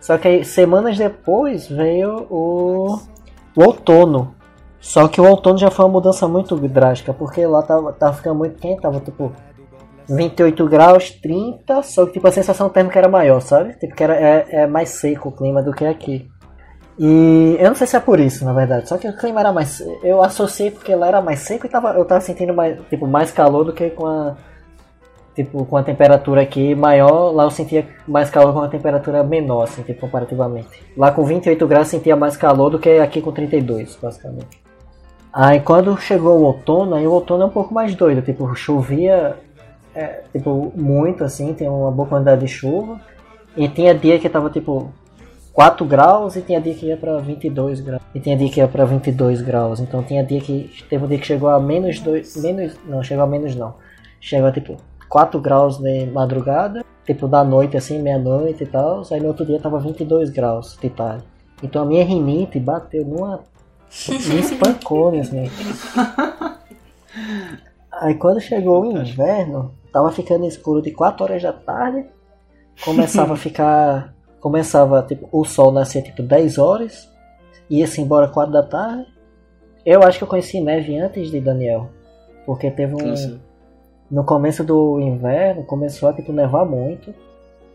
[0.00, 2.98] Só que aí, semanas depois veio o,
[3.54, 4.34] o outono.
[4.80, 8.36] Só que o outono já foi uma mudança muito drástica, porque lá tava, tava ficando
[8.36, 9.30] muito quente, tava tipo
[10.08, 13.74] 28 graus, 30, só que tipo a sensação térmica era maior, sabe?
[13.74, 16.30] Tipo que era, é, é mais seco o clima do que aqui.
[16.98, 18.88] E eu não sei se é por isso, na verdade.
[18.88, 19.82] Só que o clima era mais.
[20.02, 23.30] Eu associei porque lá era mais seco e tava, eu tava sentindo mais, tipo, mais
[23.30, 24.36] calor do que com a.
[25.34, 29.62] Tipo, com a temperatura aqui maior, lá eu sentia mais calor com a temperatura menor,
[29.62, 30.82] assim, tipo, comparativamente.
[30.96, 34.60] Lá com 28 graus sentia mais calor do que aqui com 32, basicamente.
[35.32, 39.36] Aí quando chegou o outono, aí o outono é um pouco mais doido, tipo, chovia
[39.94, 43.00] é, tipo, muito assim, tem uma boa quantidade de chuva.
[43.56, 44.92] E tinha dia que tava tipo
[45.52, 48.02] 4 graus e tinha dia que ia pra 22 graus.
[48.14, 49.80] E tinha dia que ia pra 22 graus.
[49.80, 50.70] Então tinha dia que.
[50.88, 52.36] Teve um dia que chegou a menos 2.
[52.36, 52.76] Menos.
[52.86, 53.74] Não, chegou a menos não.
[54.20, 54.76] Chegou a tipo
[55.10, 56.84] 4 graus de madrugada.
[57.04, 59.02] Tipo da noite assim, meia-noite e tal.
[59.10, 61.24] Aí no outro dia tava 22 graus de tarde.
[61.62, 63.40] Então a minha rinite bateu numa.
[64.08, 65.50] Me espancou nesse meio.
[67.92, 72.06] Aí quando chegou o inverno, tava ficando escuro de 4 horas da tarde.
[72.84, 74.14] Começava a ficar.
[74.40, 77.10] Começava, tipo, o sol nascer tipo 10 horas.
[77.68, 79.06] Ia-se embora 4 da tarde.
[79.84, 81.90] Eu acho que eu conheci neve antes de Daniel.
[82.46, 83.08] Porque teve um.
[83.08, 83.49] Nossa.
[84.10, 87.14] No começo do inverno começou a tipo nevar muito.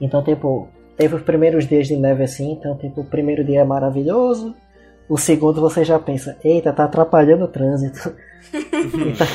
[0.02, 0.68] Então, tipo,
[0.98, 4.54] teve os primeiros dias de neve assim, então tipo, o primeiro dia é maravilhoso.
[5.08, 8.14] O segundo você já pensa, eita, tá atrapalhando o trânsito.
[8.54, 9.26] E tá-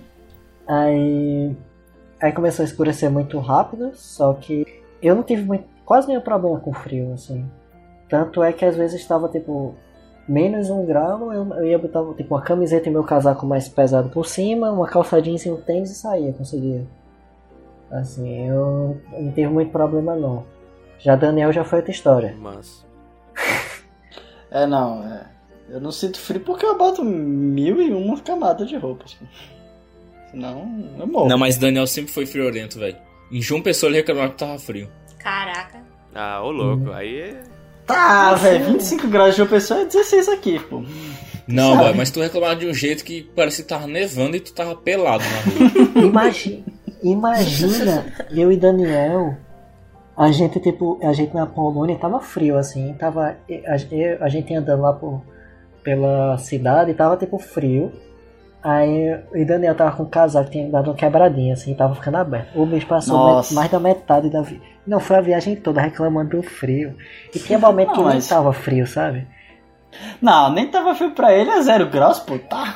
[0.68, 1.56] Aí,
[2.20, 4.64] aí começou a escurecer muito rápido, só que
[5.02, 7.44] eu não tive muito, quase nenhum problema com frio, assim.
[8.08, 9.74] Tanto é que às vezes estava tipo
[10.28, 14.08] menos um grau, eu, eu ia botar tipo uma camiseta e meu casaco mais pesado
[14.10, 16.86] por cima, uma calça jeans e um tênis e saía, conseguia.
[17.90, 20.44] Assim, eu não tive muito problema não.
[20.98, 22.34] Já Daniel já foi outra história.
[22.38, 22.86] Mas.
[24.52, 25.26] É, não, é.
[25.68, 29.14] Eu não sinto frio porque eu boto mil e uma camadas de roupas.
[29.14, 29.24] pô.
[30.28, 31.28] Senão, eu morro.
[31.28, 32.96] Não, mas Daniel sempre foi friorento, velho.
[33.30, 34.90] Em João Pessoa ele reclamava que tava frio.
[35.18, 35.80] Caraca.
[36.12, 36.90] Ah, ô louco.
[36.90, 37.42] Aí é.
[37.94, 40.82] Tá, velho, 25 graus de uma pessoa é 16 aqui, pô.
[41.46, 44.52] Não, velho, mas tu reclamava de um jeito que parecia que tava nevando e tu
[44.52, 46.06] tava pelado na rua.
[46.06, 46.64] Imagina,
[47.02, 49.36] imagina eu e Daniel,
[50.16, 53.36] a gente tipo, a gente na Polônia tava frio assim, tava
[53.66, 55.22] a, a gente andando lá por,
[55.82, 57.92] pela cidade, tava tipo frio.
[58.62, 62.18] Aí eu e Daniel tava com o casaco, tinha dado uma quebradinha assim, tava ficando
[62.18, 62.48] aberto.
[62.60, 63.54] O bicho passou Nossa.
[63.54, 64.60] mais da metade da vi...
[64.86, 66.94] Não, foi a viagem toda reclamando do frio.
[67.34, 69.26] E tinha momento Não, que nem mas- tava frio, sabe?
[70.20, 72.74] Não, nem tava frio pra ele, é zero graus, pô, tá.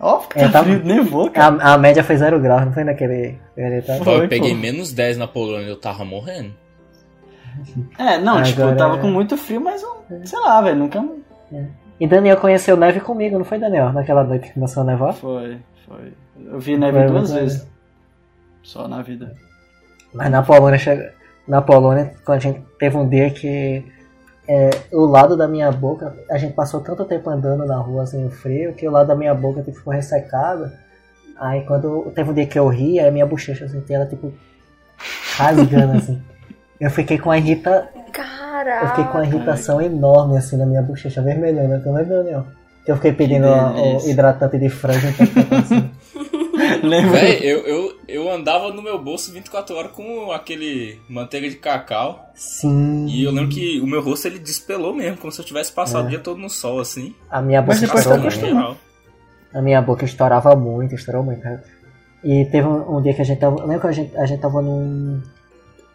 [0.00, 1.56] Óbvio que É, tá tava- frio, nevou, cara.
[1.62, 3.38] A, a média foi zero graus, não foi naquele.
[4.02, 4.60] Foi, eu peguei pô.
[4.60, 6.52] menos 10 na Polônia eu tava morrendo.
[7.98, 11.04] É, não, tipo, eu Agora- tava com muito frio, mas eu, sei lá, velho, nunca.
[12.02, 13.92] E Daniel conheceu neve comigo, não foi, Daniel?
[13.92, 15.14] Naquela noite que começou a nevar?
[15.14, 15.56] Foi,
[15.86, 16.12] foi.
[16.46, 17.64] Eu vi neve Foi duas vezes.
[18.60, 19.36] Só na vida.
[20.12, 21.14] Mas na Polônia, chega...
[21.46, 23.84] na Polônia, quando a gente teve um dia que
[24.48, 28.28] é, o lado da minha boca, a gente passou tanto tempo andando na rua assim,
[28.30, 30.72] frio, que o lado da minha boca tipo, ficou ressecado.
[31.36, 34.34] Aí quando teve um dia que eu ri, aí a minha bochecha assim, ela tipo
[35.36, 36.20] rasgando assim.
[36.80, 37.88] Eu fiquei com a irrita...
[38.64, 38.84] Caraca.
[38.84, 42.46] Eu fiquei com uma irritação enorme assim na minha bochecha vermelhona, tu lembra, Daniel?
[42.84, 45.90] Que eu fiquei pedindo o hidratante de frango então assim.
[46.82, 47.20] Lembra?
[47.20, 52.30] Véi, eu, eu, eu andava no meu bolso 24 horas com aquele manteiga de cacau.
[52.34, 53.06] Sim.
[53.06, 56.04] E eu lembro que o meu rosto ele despelou mesmo, como se eu tivesse passado
[56.04, 56.06] É.
[56.06, 57.14] o dia todo no sol, assim.
[57.30, 58.60] A minha boca Mas depois estourou tá.
[58.60, 58.76] Real.
[59.54, 61.40] A minha boca estourava muito, estourou muito.
[61.40, 61.62] cara.
[62.24, 63.60] E teve um, um dia que a gente tava.
[63.60, 65.20] Lembra que a gente, a gente tava num.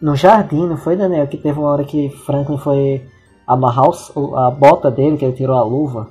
[0.00, 1.26] No jardim, não foi, Daniel?
[1.26, 3.04] Que teve uma hora que Franklin foi
[3.46, 6.08] amarrar o- a bota dele, que ele tirou a luva.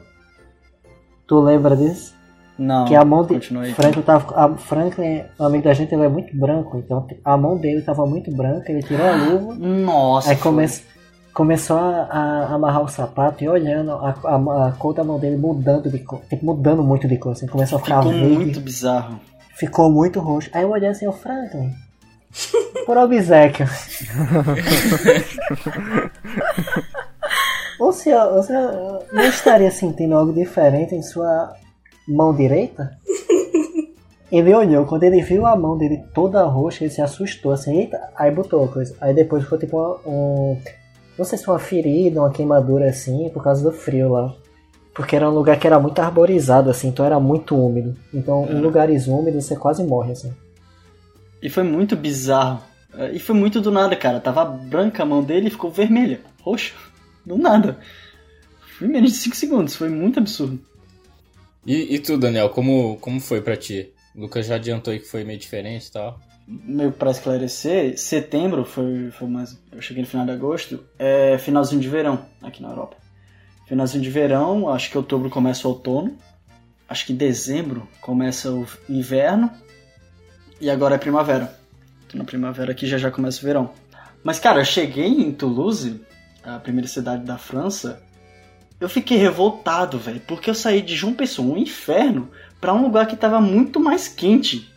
[1.27, 2.15] Tu lembra disso?
[2.57, 3.39] Não, que a mão de.
[3.75, 4.57] Franklin tava.
[4.57, 8.35] Franklin, um amigo da gente, ele é muito branco, então a mão dele tava muito
[8.35, 9.53] branca, ele tirou a luva.
[9.55, 10.65] Nossa, Aí come,
[11.33, 15.37] começou a, a amarrar o sapato e olhando a, a, a cor da mão dele
[15.37, 18.59] mudando de cor, tipo, mudando muito de cor, assim, começou a ficar ficou verde, muito
[18.59, 19.19] bizarro.
[19.53, 20.49] ficou muito roxo.
[20.51, 21.71] Aí eu olhei assim, o Franklin,
[22.85, 23.65] por obsequio.
[27.79, 31.53] o senhor, o senhor não estaria sentindo algo diferente em sua
[32.07, 32.91] mão direita?
[34.31, 37.97] Ele olhou, quando ele viu a mão dele toda roxa, ele se assustou assim, eita,
[38.15, 38.93] aí botou a coisa.
[38.99, 40.57] Aí depois ficou tipo uma- um.
[41.17, 44.33] Não sei se uma ferida, uma queimadura assim, por causa do frio lá.
[44.93, 47.95] Porque era um lugar que era muito arborizado, assim, então era muito úmido.
[48.13, 50.33] Então, em lugares úmidos você quase morre, assim.
[51.41, 52.63] E foi muito bizarro.
[52.93, 54.19] É, E foi muito do nada, cara.
[54.19, 56.21] Tava branca a mão dele e ficou vermelha.
[56.41, 56.73] Roxa.
[57.25, 57.79] Do nada.
[58.77, 59.75] Foi menos de 5 segundos.
[59.75, 60.59] Foi muito absurdo.
[61.65, 63.91] E, e tu, Daniel, como, como foi pra ti?
[64.15, 66.19] O Lucas já adiantou aí que foi meio diferente e tal.
[66.47, 69.59] Meio pra esclarecer, setembro foi, foi mais.
[69.69, 70.79] Eu cheguei no final de agosto.
[70.97, 72.95] É finalzinho de verão aqui na Europa.
[73.67, 76.17] Finalzinho de verão, acho que outubro começa o outono.
[76.87, 79.51] Acho que dezembro começa o inverno.
[80.59, 81.57] E agora é primavera.
[82.09, 83.71] Tô na primavera aqui já já começa o verão.
[84.23, 86.01] Mas, cara, eu cheguei em Toulouse,
[86.43, 88.01] a primeira cidade da França.
[88.79, 92.29] Eu fiquei revoltado, velho, porque eu saí de João Pessoa, um inferno,
[92.59, 94.71] pra um lugar que tava muito mais quente.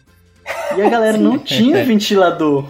[0.76, 2.66] E a galera não tinha ventilador.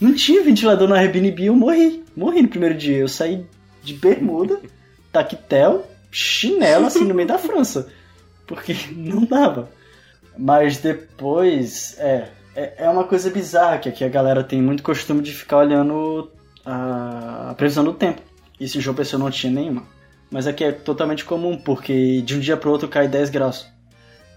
[0.00, 2.04] Não tinha ventilador na Airbnb, eu morri.
[2.16, 2.98] Morri no primeiro dia.
[2.98, 3.44] Eu saí
[3.82, 4.60] de bermuda,
[5.12, 7.88] taquetel, chinelo, assim, no meio da França.
[8.46, 9.70] Porque não dava.
[10.38, 15.20] Mas depois, é, é, é uma coisa bizarra, que aqui a galera tem muito costume
[15.20, 16.30] de ficar olhando
[16.64, 18.22] a, a previsão do tempo.
[18.60, 19.84] Isso em João Pessoa não tinha nenhuma.
[20.30, 23.66] Mas aqui é totalmente comum, porque de um dia pro outro cai 10 graus.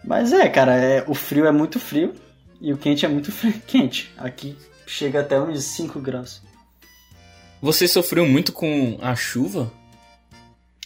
[0.04, 2.14] Mas é, cara, é, o frio é muito frio
[2.60, 4.12] e o quente é muito frio, quente.
[4.18, 4.58] Aqui
[4.88, 6.42] chega até uns 5 graus.
[7.62, 9.72] Você sofreu muito com a chuva?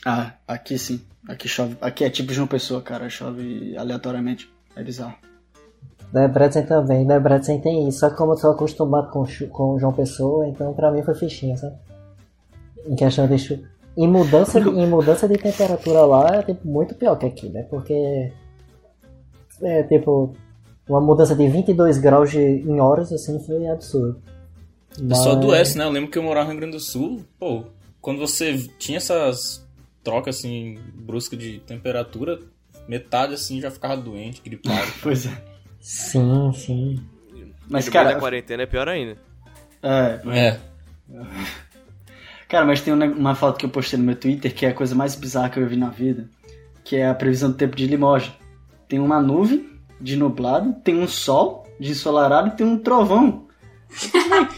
[0.06, 1.02] Ah, aqui sim.
[1.28, 1.78] Aqui chove.
[1.82, 3.10] Aqui é tipo João Pessoa, cara.
[3.10, 4.54] Chove aleatoriamente.
[4.76, 5.16] É bizarro.
[6.12, 8.00] Debrecen também, Debrecen tem isso.
[8.00, 11.58] Só que como eu sou acostumado com, com João Pessoa, então pra mim foi fichinha,
[11.58, 11.76] sabe?
[12.86, 13.64] Em questão de chuva.
[13.98, 17.64] Em mudança de, em mudança de temperatura lá é tipo, muito pior que aqui, né?
[17.64, 18.32] Porque
[19.62, 20.36] é tipo
[20.88, 24.22] uma mudança de 22 graus de, em horas assim foi absurdo.
[24.94, 25.86] Só Mas- adoece, né?
[25.86, 27.64] Eu lembro que eu morava no Rio Grande do Sul, pô,
[28.02, 29.66] quando você tinha essas
[30.04, 32.40] trocas assim bruscas de temperatura,
[32.88, 34.92] metade assim já ficava doente, gripado.
[35.02, 35.32] Pois é.
[35.80, 37.00] Sim, sim.
[37.70, 39.18] Mas, cara- da quarentena é pior ainda.
[39.84, 40.60] É, É.
[42.48, 44.74] Cara, mas tem um uma foto que eu postei no meu Twitter que é a
[44.74, 46.30] coisa mais bizarra que eu vi na vida,
[46.84, 48.32] que é a previsão do tempo de Limoges.
[48.88, 49.68] Tem uma nuvem
[50.00, 53.48] de nublado, tem um sol de ensolarado e tem um trovão.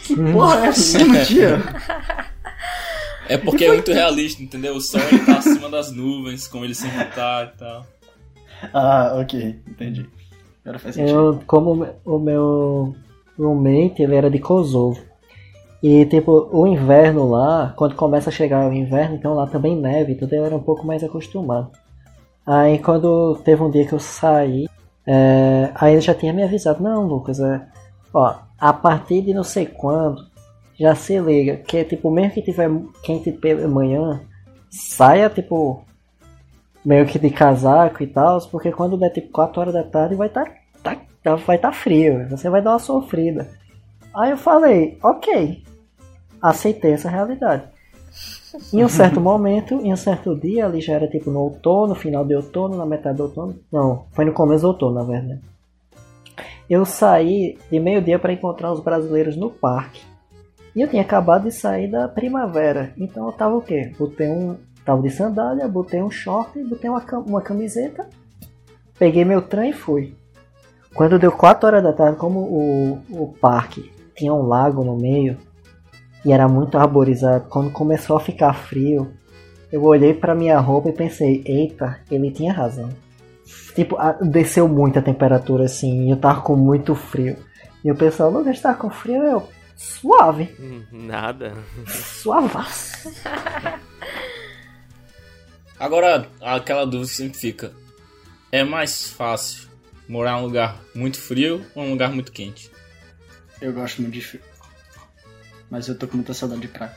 [0.04, 0.98] que porra é essa?
[0.98, 1.58] No mesmo dia?
[3.26, 4.74] É porque é muito realista, entendeu?
[4.76, 7.86] O sol ele tá acima das nuvens, como ele sempre tá e tal.
[8.72, 10.08] Ah, ok, entendi.
[10.64, 11.16] Agora faz sentido.
[11.16, 12.94] Eu, como o meu
[13.38, 15.00] roommate, ele era de Kosovo.
[15.82, 20.16] E tipo, o inverno lá, quando começa a chegar o inverno, então lá também neve,
[20.16, 21.70] tudo ele era um pouco mais acostumado.
[22.44, 24.66] Aí quando teve um dia que eu saí,
[25.06, 27.64] é, aí ele já tinha me avisado, não Lucas, é,
[28.12, 30.26] ó, a partir de não sei quando,
[30.78, 32.68] já se liga, que tipo, mesmo que tiver
[33.02, 34.20] quente pela manhã,
[34.70, 35.84] saia tipo
[36.88, 40.28] meio que de casaco e tal, porque quando der tipo 4 horas da tarde vai
[40.28, 40.46] estar
[40.82, 43.46] tá, tá- vai tá frio, você vai dar uma sofrida.
[44.14, 45.62] Aí eu falei, ok,
[46.40, 47.64] aceitei essa realidade.
[48.72, 52.24] Em um certo momento, em um certo dia, ali já era tipo no outono, final
[52.24, 53.54] de outono, na metade do outono.
[53.70, 55.42] Não, foi no começo do outono, na verdade.
[56.70, 60.00] Eu saí de meio-dia para encontrar os brasileiros no parque.
[60.74, 62.94] E eu tinha acabado de sair da primavera.
[62.96, 63.92] Então eu tava o quê?
[63.98, 64.56] Botei um.
[64.88, 68.06] Tava de sandália, botei um short, botei uma, uma camiseta,
[68.98, 70.16] peguei meu trem e fui.
[70.94, 75.36] Quando deu 4 horas da tarde, como o, o parque tinha um lago no meio
[76.24, 79.12] e era muito arborizado, quando começou a ficar frio,
[79.70, 82.88] eu olhei pra minha roupa e pensei, eita, ele tinha razão.
[83.74, 87.36] Tipo, a- desceu muito a temperatura assim, e eu tava com muito frio.
[87.84, 89.22] E o pessoal, Lucas, tá com frio?
[89.22, 89.42] Eu,
[89.76, 91.52] suave, Hum, Nada.
[91.86, 93.10] suavaço.
[95.78, 97.72] Agora, aquela dúvida que sempre fica:
[98.50, 99.68] é mais fácil
[100.08, 102.70] morar em um lugar muito frio ou em um lugar muito quente?
[103.60, 104.40] Eu gosto muito de frio.
[105.70, 106.94] Mas eu tô com muita saudade de praia.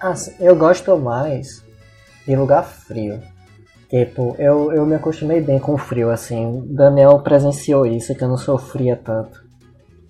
[0.00, 1.64] Assim, eu gosto mais
[2.26, 3.20] de lugar frio.
[3.88, 6.62] Tipo, eu, eu me acostumei bem com o frio, assim.
[6.68, 9.42] Daniel presenciou isso, que eu não sofria tanto.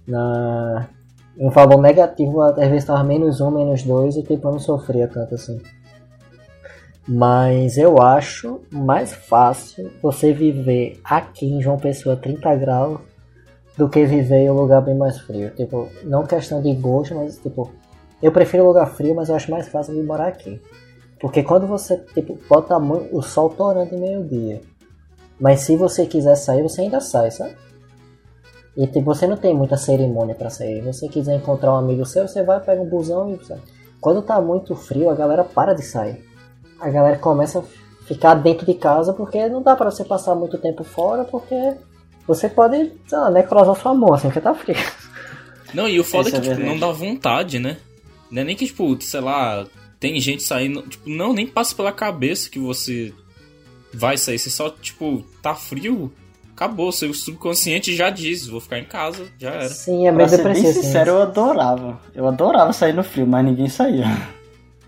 [0.06, 0.88] Na...
[1.36, 5.08] Um valor negativo, às vezes tava menos um, menos dois, e tipo, eu não sofria
[5.08, 5.60] tanto assim.
[7.06, 13.00] Mas eu acho mais fácil você viver aqui em João Pessoa 30 graus
[13.76, 15.50] do que viver em um lugar bem mais frio.
[15.50, 17.70] Tipo, não questão de gosto, mas tipo,
[18.22, 20.60] eu prefiro lugar frio, mas eu acho mais fácil de morar aqui.
[21.20, 24.62] Porque quando você, tipo, bota o sol torando de meio-dia.
[25.38, 27.54] Mas se você quiser sair, você ainda sai, sabe?
[28.76, 30.80] E tipo, você não tem muita cerimônia pra sair.
[30.80, 33.38] Se você quiser encontrar um amigo seu, você vai, pega um busão e.
[34.00, 36.24] Quando tá muito frio, a galera para de sair.
[36.80, 40.58] A galera começa a ficar dentro de casa porque não dá pra você passar muito
[40.58, 41.74] tempo fora, porque
[42.26, 44.76] você pode, sei lá, necrosar sua mão assim, porque tá frio.
[45.72, 47.76] Não, e o foda é que é tipo, não dá vontade, né?
[48.30, 49.66] Não é nem que, tipo, sei lá,
[49.98, 50.82] tem gente saindo.
[50.82, 53.12] Tipo, não, nem passa pela cabeça que você
[53.92, 54.38] vai sair.
[54.38, 56.12] Você só, tipo, tá frio,
[56.52, 56.92] acabou.
[56.92, 59.68] Seu subconsciente já diz, vou ficar em casa, já era.
[59.68, 60.84] Sim, é pra meio ser bem depressivo.
[60.84, 62.00] sincero, eu adorava.
[62.14, 64.06] Eu adorava sair no frio, mas ninguém saía.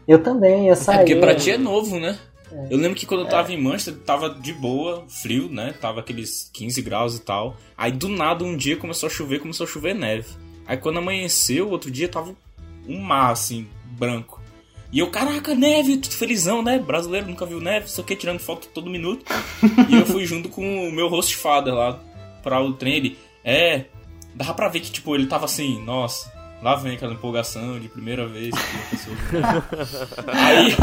[0.07, 0.99] Eu também, eu É saí.
[0.99, 2.19] porque pra ti é novo, né?
[2.71, 5.75] Eu lembro que quando eu tava em Manchester, tava de boa, frio, né?
[5.81, 7.57] Tava aqueles 15 graus e tal.
[7.77, 10.29] Aí do nada um dia começou a chover, começou a chover neve.
[10.67, 12.35] Aí quando amanheceu, outro dia tava
[12.89, 14.41] um mar, assim, branco.
[14.93, 16.79] E eu, caraca, neve, tudo felizão, né?
[16.79, 19.25] Brasileiro nunca viu neve, só que tirando foto todo minuto.
[19.91, 21.99] e eu fui junto com o meu host father lá
[22.43, 22.95] pra o trem.
[22.95, 23.85] Ele, é,
[24.35, 28.27] dava pra ver que, tipo, ele tava assim, nossa, lá vem aquela empolgação de primeira
[28.27, 29.17] vez que a pessoa.
[30.27, 30.75] Aí,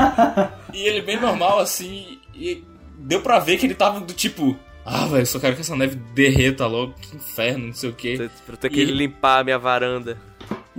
[0.74, 2.64] e ele bem normal, assim, e
[2.98, 5.96] deu pra ver que ele tava do tipo, ah, velho, só quero que essa neve
[6.14, 8.30] derreta logo, que inferno, não sei o quê.
[8.46, 10.18] Pra eu ter que E- limpar a minha varanda.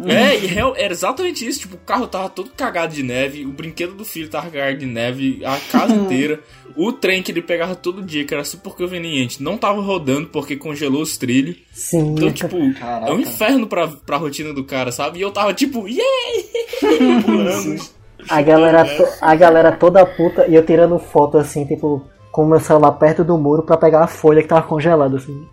[0.06, 1.60] É, e real- era exatamente isso.
[1.60, 4.86] Tipo, o carro tava todo cagado de neve, o brinquedo do filho tava cagado de
[4.86, 6.40] neve, a casa inteira.
[6.76, 10.56] O trem que ele pegava todo dia, que era super conveniente, não tava rodando porque
[10.56, 11.56] congelou os trilhos.
[11.72, 12.14] Sim.
[12.16, 13.12] Então, tipo, é Caraca.
[13.12, 15.18] um inferno pra, pra rotina do cara, sabe?
[15.20, 15.84] E eu tava tipo!
[17.24, 17.94] Pulando.
[18.28, 22.02] A galera, to- a galera toda puta e eu tirando foto assim, tipo,
[22.32, 25.46] com o meu celular perto do muro pra pegar a folha que tava congelada, assim.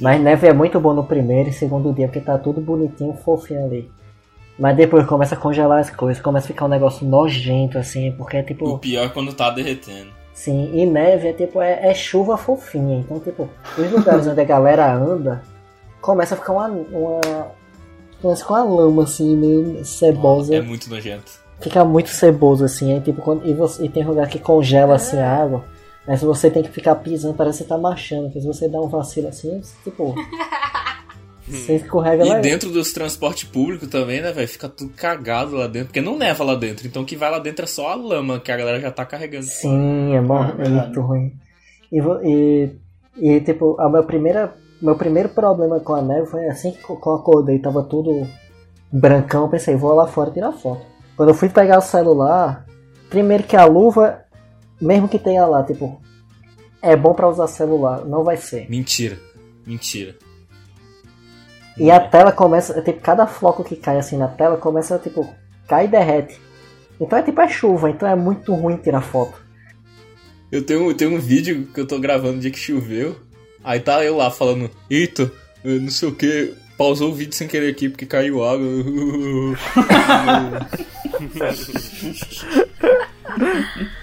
[0.00, 3.64] Mas neve é muito bom no primeiro e segundo dia, porque tá tudo bonitinho, fofinho
[3.64, 3.90] ali.
[4.58, 8.36] Mas depois começa a congelar as coisas, começa a ficar um negócio nojento, assim, porque
[8.36, 8.78] é O tipo.
[8.78, 10.10] pior é quando tá derretendo.
[10.34, 12.98] Sim, e neve é tipo, é, é chuva fofinha.
[13.00, 13.48] Então, tipo,
[13.78, 15.42] os lugares onde a galera anda,
[16.00, 17.20] começa a ficar uma, uma,
[18.22, 20.54] Parece com a lama, assim, meio cebosa.
[20.54, 21.32] É muito nojento.
[21.58, 22.92] Fica muito ceboso, assim.
[22.92, 25.64] Aí, tipo, quando, e, você, e tem lugar que congela, assim, a água.
[26.10, 28.24] Aí se você tem que ficar pisando, parece que você tá marchando.
[28.24, 30.12] Porque se você dá um vacilo assim, tipo...
[31.46, 32.38] você escorrega lá.
[32.38, 34.48] E dentro dos transportes públicos também, né, velho?
[34.48, 35.86] Fica tudo cagado lá dentro.
[35.88, 36.84] Porque não neva lá dentro.
[36.86, 39.04] Então o que vai lá dentro é só a lama que a galera já tá
[39.06, 39.44] carregando.
[39.44, 41.32] Sim, é, mó- Ah, é muito ruim.
[41.92, 42.70] E, e,
[43.16, 47.14] e, tipo, a minha primeira, meu primeiro problema com a neve foi assim que eu
[47.14, 48.26] acordei, tava tudo
[48.92, 50.82] brancão, eu pensei, vou lá fora tirar foto.
[51.16, 52.64] Quando eu fui pegar o celular,
[53.08, 54.20] primeiro que a luva,
[54.80, 56.00] mesmo que tenha lá, tipo,
[56.82, 58.68] é bom pra usar celular, não vai ser.
[58.70, 59.18] Mentira.
[59.66, 60.16] Mentira.
[61.76, 65.28] E a tela começa, tipo, cada floco que cai assim na tela começa, tipo,
[65.68, 66.40] cai e derrete.
[67.00, 69.34] Então é tipo a chuva, então é muito ruim tirar foto.
[70.52, 73.16] Eu tenho, eu tenho um vídeo que eu tô gravando no dia que choveu.
[73.62, 75.30] Aí tá eu lá falando, eita,
[75.64, 78.66] eu não sei o que, pausou o vídeo sem querer aqui porque caiu água.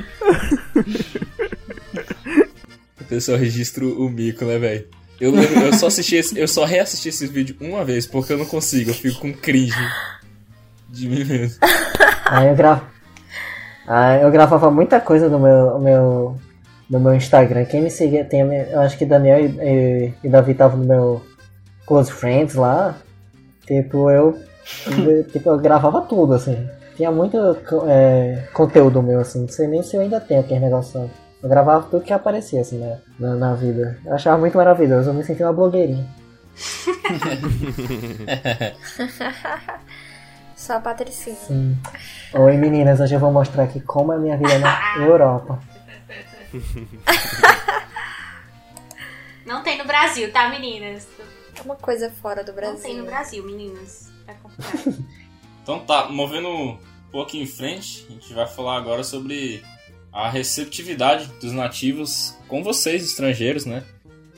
[3.00, 4.86] A pessoa registra o mico, né, velho?
[5.20, 8.46] Eu, eu só assisti esse, eu só reassisti esse vídeo uma vez porque eu não
[8.46, 9.74] consigo, eu fico com cringe
[10.90, 11.58] de mim mesmo.
[12.26, 12.86] Aí eu gravo.
[13.88, 16.40] Aí eu gravava muita coisa no meu, meu,
[16.90, 17.66] no meu Instagram.
[17.66, 21.26] Quem me seguia, tem, eu acho que Daniel e, e, e Davi estavam no meu
[21.86, 22.96] Close Friends lá.
[23.66, 24.38] Tipo, eu-
[25.32, 26.68] tipo, eu gravava tudo, assim.
[26.98, 27.38] Tinha muito
[27.88, 29.42] é, conteúdo meu, assim.
[29.42, 31.08] Não sei nem se eu ainda tenho aquele negócio.
[31.42, 34.00] Eu gravava tudo que aparecia, assim, né, na, na vida.
[34.04, 35.12] Eu achava muito maravilhoso.
[35.12, 36.04] Eu me sentia uma blogueirinha.
[40.56, 41.36] Só a Patricinha.
[41.36, 41.78] Sim.
[42.34, 45.60] Oi meninas, hoje eu vou mostrar aqui como é a minha vida na Europa.
[49.46, 51.08] Não tem no Brasil, tá, meninas?
[51.64, 52.98] Uma coisa fora do Não tem Brasil.
[52.98, 54.10] no Brasil, meninas.
[54.28, 55.06] É complicado.
[55.62, 56.80] Então tá, movendo
[57.18, 59.64] pouco em frente, a gente vai falar agora sobre
[60.14, 63.84] a receptividade dos nativos com vocês, estrangeiros, né?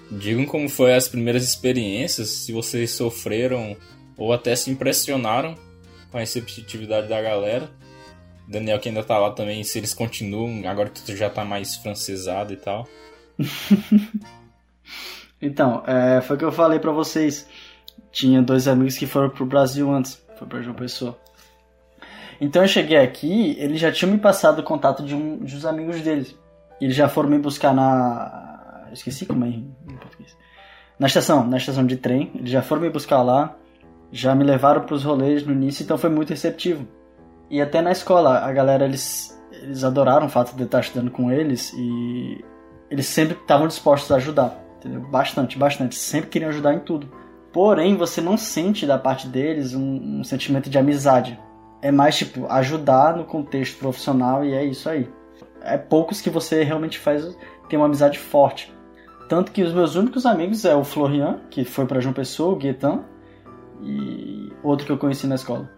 [0.09, 3.75] Digam como foi as primeiras experiências, se vocês sofreram
[4.15, 5.55] ou até se impressionaram
[6.09, 7.69] com a receptividade da galera.
[8.47, 11.75] Daniel que ainda tá lá também, se eles continuam, agora que tu já tá mais
[11.75, 12.87] francesado e tal.
[15.41, 17.47] Então, é, foi o que eu falei pra vocês.
[18.11, 21.17] Tinha dois amigos que foram pro Brasil antes, foi pra João Pessoa.
[22.41, 26.01] Então eu cheguei aqui, eles já tinham me passado o contato de, um, uns amigos
[26.01, 26.37] deles.
[26.79, 28.87] Eles já foram me buscar na.
[28.93, 30.35] Esqueci como é em português.
[30.97, 32.31] Na estação, na estação de trem.
[32.35, 33.55] Eles já foram me buscar lá,
[34.11, 36.87] já me levaram pros rolês no início, então foi muito receptivo.
[37.49, 41.11] E até na escola, a galera, eles, eles adoraram o fato de eu estar estudando
[41.11, 42.43] com eles e
[42.89, 45.01] eles sempre estavam dispostos a ajudar, entendeu?
[45.09, 45.95] Bastante, bastante.
[45.95, 47.11] Sempre queriam ajudar em tudo.
[47.51, 51.39] Porém, você não sente da parte deles um, um sentimento de amizade.
[51.81, 55.09] É mais tipo ajudar no contexto profissional e é isso aí.
[55.61, 57.37] É poucos que você realmente faz
[57.69, 58.73] tem uma amizade forte.
[59.29, 62.55] Tanto que os meus únicos amigos é o Florian, que foi para João Pessoa, o
[62.55, 63.03] Guetan,
[63.81, 65.69] e outro que eu conheci na escola.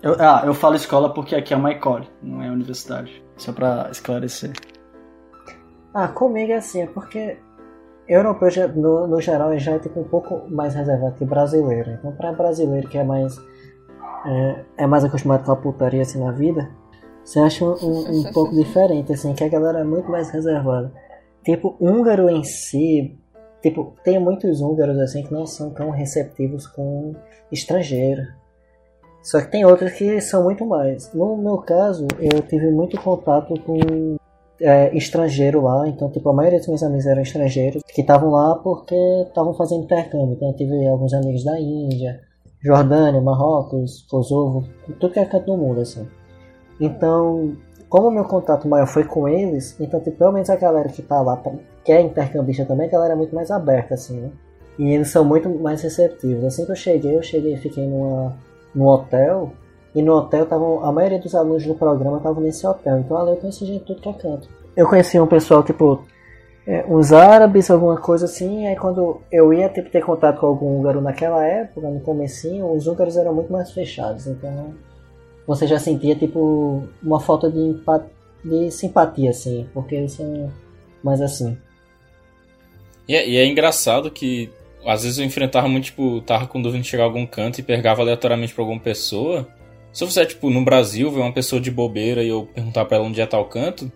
[0.00, 3.22] Eu- ah, eu falo escola porque aqui é uma escola, não é universidade.
[3.36, 4.52] Só pra esclarecer.
[5.92, 7.38] Ah, comigo é assim, é porque
[8.06, 11.90] europeu no, no geral já é tipo um pouco mais reservado que brasileiro.
[11.90, 13.36] Então pra brasileiro que é mais
[14.26, 16.70] é, é mais acostumado com a putaria assim na vida,
[17.24, 20.92] você acha um, um, um pouco diferente, assim, que a galera é muito mais reservada.
[21.44, 23.18] Tipo, húngaro em si,
[23.62, 27.14] tipo, tem muitos húngaros assim que não são tão receptivos com
[27.50, 28.22] estrangeiro.
[29.22, 31.12] Só que tem outros que são muito mais.
[31.14, 34.16] No meu caso, eu tive muito contato com
[34.60, 38.54] é, estrangeiro lá, então tipo, a maioria dos meus amigos eram estrangeiros que estavam lá
[38.56, 38.94] porque
[39.26, 40.34] estavam fazendo intercâmbio.
[40.34, 42.20] Então eu tive alguns amigos da Índia,
[42.64, 44.66] Jordânia, Marrocos, Kosovo,
[44.98, 46.08] tudo que é canto do mundo, assim.
[46.80, 47.56] Então,
[47.88, 51.02] como o meu contato maior foi com eles, então tipo, pelo menos a galera que
[51.02, 51.40] tá lá,
[51.84, 54.30] que é intercambista também, a galera é muito mais aberta, assim, né?
[54.78, 56.44] E eles são muito mais receptivos.
[56.44, 58.34] Assim que eu cheguei, eu cheguei e fiquei numa,
[58.74, 59.52] num hotel.
[59.94, 62.98] E no hotel tavam, a maioria dos alunos do programa estavam nesse hotel.
[62.98, 64.48] Então ali eu conheci gente tudo que é canto.
[64.76, 66.02] Eu conheci um pessoal, tipo,
[66.66, 68.66] é, uns árabes, alguma coisa assim.
[68.66, 72.86] Aí quando eu ia tipo, ter contato com algum húngaro naquela época, no comecinho, os
[72.86, 74.26] húngaros eram muito mais fechados.
[74.26, 74.74] Então
[75.46, 77.76] você já sentia, tipo, uma falta de,
[78.44, 79.68] de simpatia, assim.
[79.74, 80.50] Porque eles são
[81.02, 81.56] mais assim.
[83.06, 84.50] E é, e é engraçado que
[84.86, 87.62] às vezes eu enfrentava muito, tipo, tava com dúvida de chegar a algum canto e
[87.62, 89.46] pegava aleatoriamente pra alguma pessoa.
[89.92, 92.96] Se eu fizer, tipo, no Brasil, ver uma pessoa de bobeira e eu perguntar pra
[92.96, 93.90] ela onde é tal canto,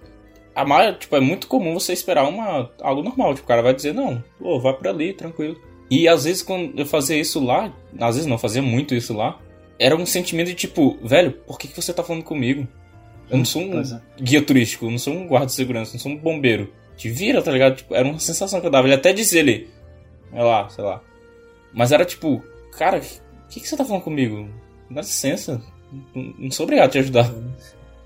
[0.59, 3.33] a maior, tipo, é muito comum você esperar uma, algo normal.
[3.33, 5.57] Tipo, o cara vai dizer, não, pô, vai pra ali, tranquilo.
[5.89, 9.39] E às vezes quando eu fazia isso lá, às vezes não, fazia muito isso lá,
[9.79, 12.67] era um sentimento de tipo, velho, por que, que você tá falando comigo?
[13.31, 14.01] Eu não sou um é.
[14.21, 16.73] guia turístico, eu não sou um guarda de segurança, eu não sou um bombeiro.
[16.97, 17.77] Te vira, tá ligado?
[17.77, 18.89] Tipo, era uma sensação que eu dava.
[18.89, 19.71] Ele até dizia ele,
[20.33, 21.01] é lá, sei lá.
[21.73, 22.43] Mas era tipo,
[22.77, 24.49] cara, o que, que você tá falando comigo?
[24.91, 25.63] Dá licença,
[26.13, 27.33] não, não sou obrigado a te ajudar.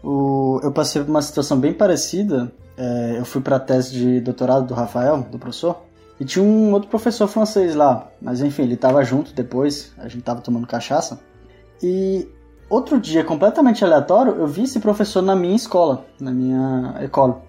[0.03, 2.53] O, eu passei por uma situação bem parecida.
[2.77, 5.83] É, eu fui pra tese de doutorado do Rafael, do professor,
[6.19, 8.09] e tinha um outro professor francês lá.
[8.21, 11.21] Mas enfim, ele tava junto depois, a gente tava tomando cachaça.
[11.83, 12.27] E
[12.69, 17.43] outro dia, completamente aleatório, eu vi esse professor na minha escola, na minha escola.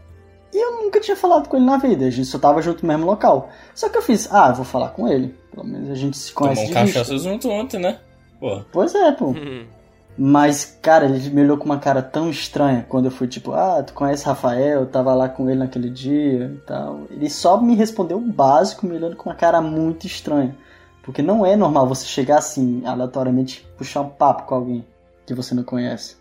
[0.54, 2.88] E eu nunca tinha falado com ele na vida, a gente só tava junto no
[2.88, 3.50] mesmo local.
[3.74, 5.36] Só que eu fiz, ah, eu vou falar com ele.
[5.52, 7.00] Pelo menos a gente se conhece Tomou um de vista.
[7.00, 8.00] cachaça junto ontem, né?
[8.40, 8.62] Pô.
[8.72, 9.34] Pois é, pô.
[10.18, 13.82] Mas, cara, ele me olhou com uma cara tão estranha quando eu fui, tipo, ah,
[13.82, 14.82] tu conhece Rafael?
[14.82, 17.02] Eu tava lá com ele naquele dia e tal.
[17.10, 20.56] Ele só me respondeu o básico, me olhando com uma cara muito estranha.
[21.02, 24.86] Porque não é normal você chegar assim, aleatoriamente, puxar um papo com alguém
[25.26, 26.16] que você não conhece.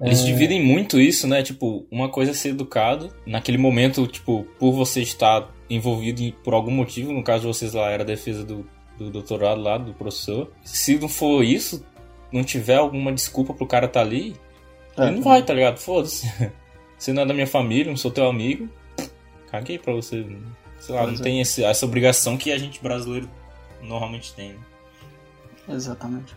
[0.00, 0.24] Eles É.
[0.24, 1.42] dividem muito isso, né?
[1.42, 3.12] Tipo, uma coisa é ser educado.
[3.26, 7.74] Naquele momento, tipo, por você estar envolvido em- por algum motivo, no caso de vocês
[7.74, 8.64] lá, era a defesa do,
[8.96, 10.50] do doutorado lá, do professor.
[10.64, 11.84] Se não for isso,
[12.32, 14.36] não tiver alguma desculpa pro cara tá ali,
[14.98, 15.02] É.
[15.06, 15.78] ele não vai, tá ligado?
[15.78, 16.26] Foda-se.
[16.98, 18.68] Você não é da minha família, não sou teu amigo.
[19.50, 20.24] Caguei pra você.
[20.78, 21.22] Sei lá, Pois não é.
[21.24, 23.28] tem esse- essa obrigação que a gente brasileiro
[23.82, 24.50] normalmente tem.
[24.50, 24.58] né?
[25.70, 26.36] Exatamente.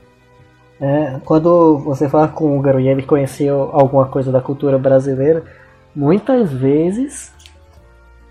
[0.81, 5.43] É, quando você fala com o húngaro e ele conheceu alguma coisa da cultura brasileira,
[5.95, 7.31] muitas vezes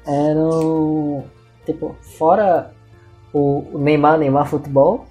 [0.07, 1.25] eram
[1.65, 2.73] tipo fora
[3.33, 5.07] o o Neymar, Neymar futebol,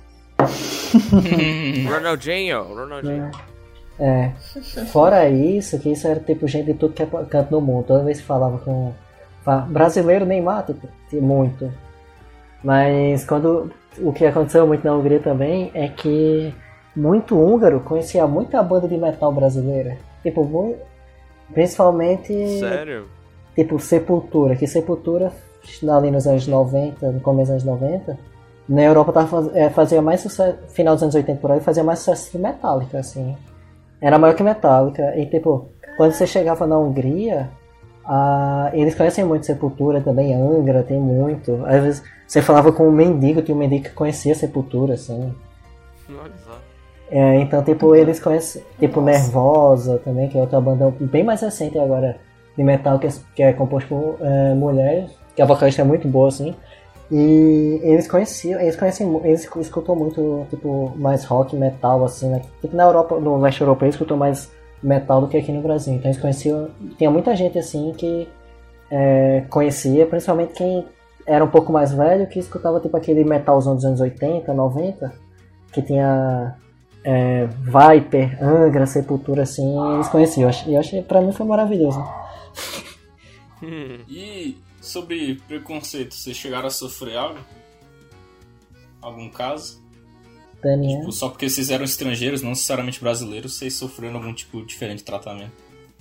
[1.89, 3.31] Ronaldinho, Ronaldinho.
[3.99, 4.31] é,
[4.91, 7.85] fora isso, que isso era tipo gente de tudo que é canto do mundo.
[7.85, 8.93] Toda vez que falava com
[9.69, 11.71] brasileiro Neymar, tipo, tinha muito.
[12.63, 16.53] Mas quando o que aconteceu muito na Hungria também é que
[16.95, 19.97] muito húngaro conhecia muita banda de metal brasileira.
[20.21, 20.75] Tipo, mu-
[21.53, 23.07] principalmente Sério?
[23.55, 25.31] tipo Sepultura, que Sepultura
[25.95, 28.17] ali nos anos 90, no começo dos anos 90,
[28.71, 31.83] na Europa tava, faz- é, fazia mais sucesso, final dos anos 80 por aí, fazia
[31.83, 33.35] mais sucesso que Metallica, assim.
[34.01, 35.15] Era maior que Metallica.
[35.17, 35.67] E tipo,
[35.97, 37.49] quando você chegava na Hungria,
[38.05, 41.63] ah, eles conhecem muito Sepultura também, Angra tem muito.
[41.65, 45.33] Às vezes você falava com um mendigo, tinha um mendigo que conhecia Sepultura, assim.
[46.09, 46.57] Olha só.
[47.09, 51.77] É, então, tipo, eles conhecem, tipo, Nervosa também, que é outra banda bem mais recente
[51.77, 52.15] agora
[52.57, 56.07] de metal, que é, que é composto por é, mulheres, que a vocalista é muito
[56.07, 56.55] boa, assim.
[57.11, 62.41] E eles conheciam, eles conhecem, eles escu- escutam muito, tipo, mais rock, metal, assim, né?
[62.61, 64.49] Tipo, na Europa, no leste europeu, eles escutam mais
[64.81, 65.93] metal do que aqui no Brasil.
[65.93, 68.29] Então, eles conheciam, tinha muita gente, assim, que
[68.89, 70.85] é, conhecia, principalmente quem
[71.25, 75.13] era um pouco mais velho, que escutava, tipo, aquele metalzão dos anos 80, 90,
[75.73, 76.55] que tinha
[77.03, 80.43] é, Viper, Angra, Sepultura, assim, eles conheciam.
[80.43, 82.01] Eu achei, eu achei, pra mim foi maravilhoso.
[84.07, 84.57] E
[84.91, 87.39] sobre preconceito, vocês chegaram a sofrer algo?
[89.01, 89.81] Algum caso?
[90.61, 90.99] Daniel.
[90.99, 95.05] Tipo, só porque vocês eram estrangeiros, não necessariamente brasileiros, vocês sofreram algum tipo diferente de
[95.05, 95.51] tratamento?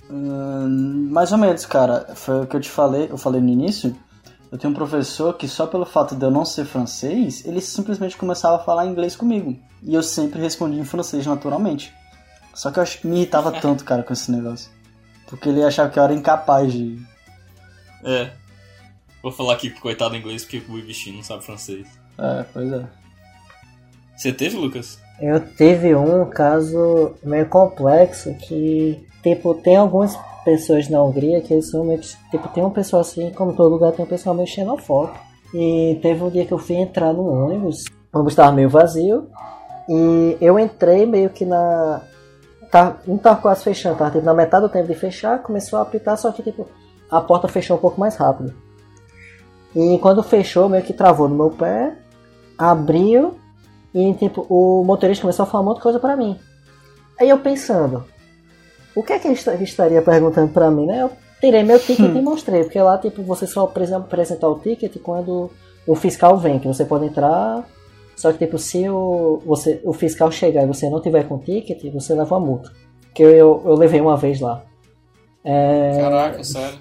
[0.09, 2.13] Hum, mais ou menos, cara.
[2.15, 3.95] Foi o que eu te falei, eu falei no início.
[4.51, 8.17] Eu tenho um professor que só pelo fato de eu não ser francês, ele simplesmente
[8.17, 9.57] começava a falar inglês comigo.
[9.81, 11.91] E eu sempre respondia em francês naturalmente.
[12.53, 14.69] Só que eu ach- me irritava tanto, cara, com esse negócio.
[15.27, 16.99] Porque ele achava que eu era incapaz de.
[18.03, 18.31] É.
[19.21, 21.87] Vou falar aqui coitado em inglês porque o bichinho não sabe francês.
[22.17, 22.85] É, pois é.
[24.15, 24.99] Você teve, Lucas?
[25.19, 31.69] Eu tive um caso meio complexo que, tipo, tem algumas pessoas na Hungria que eles
[31.69, 34.47] são meio que, tipo, tem um pessoal assim, como todo lugar tem um pessoal meio
[34.47, 35.19] xenofóbico.
[35.53, 39.27] E teve um dia que eu fui entrar no ônibus, o ônibus estava meio vazio,
[39.87, 42.01] e eu entrei meio que na...
[42.71, 45.81] Tá, não tava quase fechando, tava tipo, na metade do tempo de fechar, começou a
[45.81, 46.67] apitar, só que tipo,
[47.09, 48.55] a porta fechou um pouco mais rápido.
[49.75, 51.93] E quando fechou, meio que travou no meu pé,
[52.57, 53.35] abriu,
[53.93, 56.37] e tipo, o motorista começou a falar um monte de coisa pra mim.
[57.19, 58.03] Aí eu pensando,
[58.95, 61.03] o que é que ele esta- estaria perguntando pra mim, né?
[61.03, 64.97] Eu tirei meu ticket e mostrei, porque lá, tipo, você só precisa apresentar o ticket
[65.01, 65.49] quando
[65.87, 67.65] o fiscal vem, que você pode entrar.
[68.15, 71.39] Só que, tipo, se o, você, o fiscal chegar e você não tiver com o
[71.39, 72.71] ticket, você leva uma multa.
[73.15, 74.63] Que eu, eu, eu levei uma vez lá.
[75.43, 76.77] É, Caraca, sério.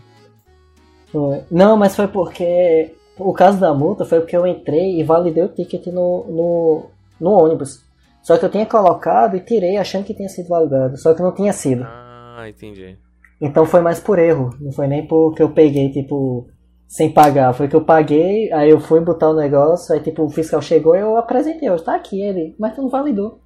[1.13, 1.43] Foi.
[1.51, 2.95] Não, mas foi porque.
[3.19, 6.87] O caso da multa foi porque eu entrei e validei o ticket no, no,
[7.21, 7.85] no ônibus.
[8.23, 10.97] Só que eu tinha colocado e tirei achando que tinha sido validado.
[10.97, 11.85] Só que não tinha sido.
[11.85, 12.97] Ah, entendi.
[13.41, 14.51] Então foi mais por erro.
[14.61, 16.49] Não foi nem porque eu peguei, tipo.
[16.89, 17.53] sem pagar.
[17.53, 20.97] Foi que eu paguei, aí eu fui botar o negócio, aí tipo, o fiscal chegou
[20.97, 23.41] e eu apresentei, eu, tá aqui ele, mas tu não validou.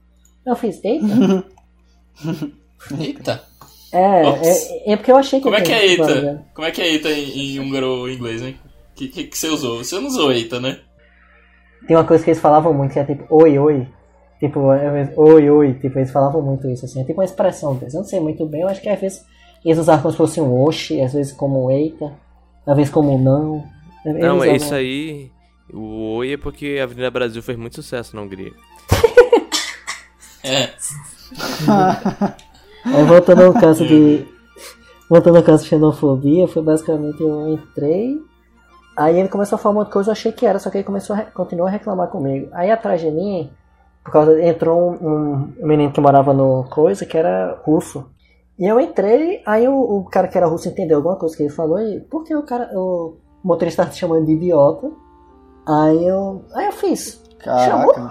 [0.47, 1.05] Eu fiz, eita.
[3.01, 3.43] Eita.
[3.95, 4.23] É,
[4.89, 6.45] é, é porque eu achei que Como é que é eita?
[6.53, 8.59] Como é que é eita em, em húngaro ou inglês, hein?
[8.91, 9.79] O que, que, que você usou?
[9.85, 10.79] Você não usou eita, né?
[11.87, 13.87] Tem uma coisa que eles falavam muito, que é tipo, oi, oi.
[14.41, 15.75] Tipo, é, oi, oi.
[15.75, 17.01] Tipo, eles falavam muito isso, assim.
[17.01, 17.95] É tipo uma expressão deles.
[17.95, 19.25] Eu não sei muito bem, eu acho que às vezes
[19.65, 22.12] eles usavam como se fosse um oxe, às vezes como um eita,
[22.66, 23.65] às vezes como um não.
[24.05, 25.31] Eles Não, é usavam- isso aí.
[25.73, 28.53] O Oi é porque a Avenida Brasil fez muito sucesso na Hungria.
[30.43, 30.69] É.
[32.85, 34.27] Aí voltando ao caso de.
[35.09, 38.19] Voltando ao caso de xenofobia, foi basicamente eu entrei.
[38.97, 41.15] Aí ele começou a falar uma coisa, eu achei que era, só que ele começou
[41.15, 42.48] a, continuou a reclamar comigo.
[42.52, 43.51] Aí atrás de mim,
[44.02, 48.06] por causa entrou um, um menino que morava no coisa, que era russo.
[48.59, 51.51] E eu entrei, aí o, o cara que era russo entendeu alguma coisa que ele
[51.51, 54.90] falou, e por que o cara, o motorista estava te chamando de idiota?
[55.66, 56.44] Aí eu.
[56.55, 57.20] Aí eu fiz.
[57.39, 57.94] Caraca.
[57.94, 58.11] Chamou,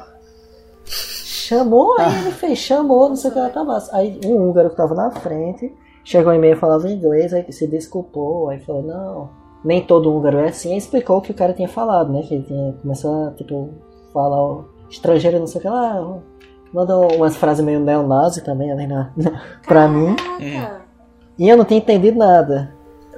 [1.99, 3.77] aí ele fez, chamou, não sei o que ela tava.
[3.91, 7.65] Aí um húngaro que tava na frente chegou em meio e falava inglês, aí se
[7.67, 9.29] desculpou, aí falou, não,
[9.63, 12.21] nem todo húngaro é assim, aí explicou o que o cara tinha falado, né?
[12.23, 13.69] Que ele tinha, começou a, tipo,
[14.13, 16.17] falar estrangeiro, não sei o que lá,
[16.73, 19.11] mandou umas frases meio neonazi também ali na,
[19.67, 20.15] pra mim.
[21.39, 22.71] E eu não tinha entendido nada.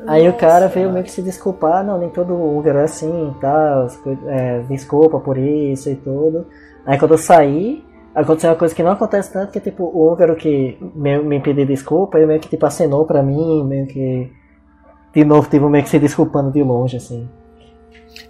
[0.07, 3.97] Aí o cara veio meio que se desculpar, não, nem todo húngaro é assim e
[4.03, 6.45] coi- é, desculpa por isso e tudo.
[6.85, 7.83] Aí quando eu saí,
[8.15, 11.65] aconteceu uma coisa que não acontece tanto, que tipo, o húngaro que me, me pediu
[11.65, 14.31] desculpa, ele meio que tipo acenou pra mim, meio que
[15.13, 17.27] de novo tipo meio que se desculpando de longe, assim.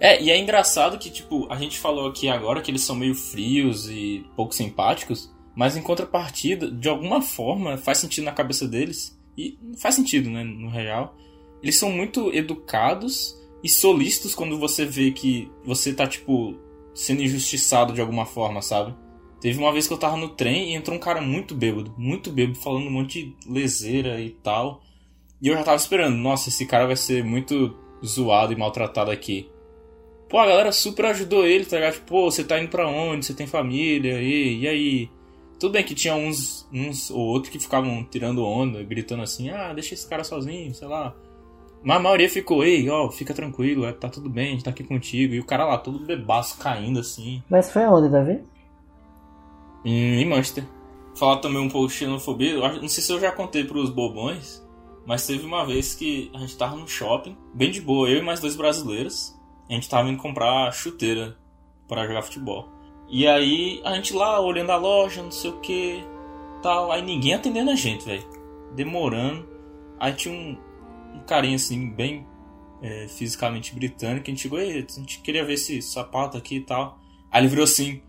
[0.00, 3.14] É, e é engraçado que, tipo, a gente falou aqui agora que eles são meio
[3.14, 9.16] frios e pouco simpáticos, mas em contrapartida, de alguma forma, faz sentido na cabeça deles,
[9.38, 11.14] e faz sentido, né, no real.
[11.62, 16.56] Eles são muito educados e solícitos quando você vê que você tá, tipo,
[16.94, 18.94] sendo injustiçado de alguma forma, sabe?
[19.46, 22.32] Teve uma vez que eu tava no trem e entrou um cara muito bêbado, muito
[22.32, 24.82] bêbado, falando um monte de leseira e tal.
[25.40, 29.48] E eu já tava esperando, nossa, esse cara vai ser muito zoado e maltratado aqui.
[30.28, 31.92] Pô, a galera super ajudou ele, tá ligado?
[31.92, 33.24] Tipo, pô, você tá indo pra onde?
[33.24, 34.20] Você tem família?
[34.20, 35.10] E, e aí?
[35.60, 39.72] Tudo bem que tinha uns, uns ou outros que ficavam tirando onda, gritando assim, ah,
[39.72, 41.14] deixa esse cara sozinho, sei lá.
[41.84, 44.70] Mas a maioria ficou, ei, ó, fica tranquilo, é, tá tudo bem, a gente tá
[44.70, 45.34] aqui contigo.
[45.34, 47.44] E o cara lá, todo bebaço, caindo assim.
[47.48, 48.40] Mas foi aonde, Davi?
[49.88, 50.64] Em, Manchester.
[51.14, 54.60] Falar também um pouco de xenofobia, não sei se eu já contei pros bobões,
[55.06, 58.22] mas teve uma vez que a gente tava no shopping, bem de boa, eu e
[58.22, 59.34] mais dois brasileiros.
[59.70, 61.38] A gente tava indo comprar chuteira
[61.88, 62.68] para jogar futebol.
[63.08, 66.04] E aí a gente lá olhando a loja, não sei o que,
[66.60, 68.28] tal, aí ninguém atendendo a gente, velho.
[68.74, 69.48] Demorando.
[70.00, 70.58] Aí tinha um,
[71.14, 72.26] um carinha assim, bem
[72.82, 76.60] é, fisicamente britânico, a gente chegou, "Ei, a gente queria ver esse sapato aqui e
[76.60, 76.98] tal.
[77.30, 78.02] Aí ele virou assim,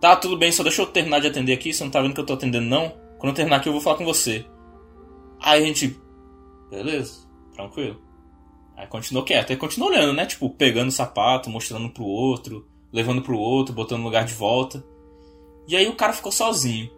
[0.00, 1.72] Tá, tudo bem, só deixa eu terminar de atender aqui.
[1.72, 2.90] Você não tá vendo que eu tô atendendo, não?
[3.18, 4.46] Quando eu terminar aqui, eu vou falar com você.
[5.38, 6.00] Aí a gente.
[6.70, 8.00] Beleza, tranquilo.
[8.76, 9.50] Aí continuou quieto.
[9.50, 10.24] Aí continuou olhando, né?
[10.24, 14.82] Tipo, pegando o sapato, mostrando pro outro, levando pro outro, botando no lugar de volta.
[15.68, 16.90] E aí o cara ficou sozinho.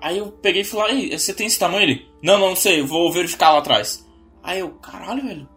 [0.00, 1.82] Aí eu peguei e falei, Ei, você tem esse tamanho?
[1.82, 4.06] Ele, não, não, não sei, eu vou verificar lá atrás.
[4.42, 5.48] Aí eu, caralho, velho,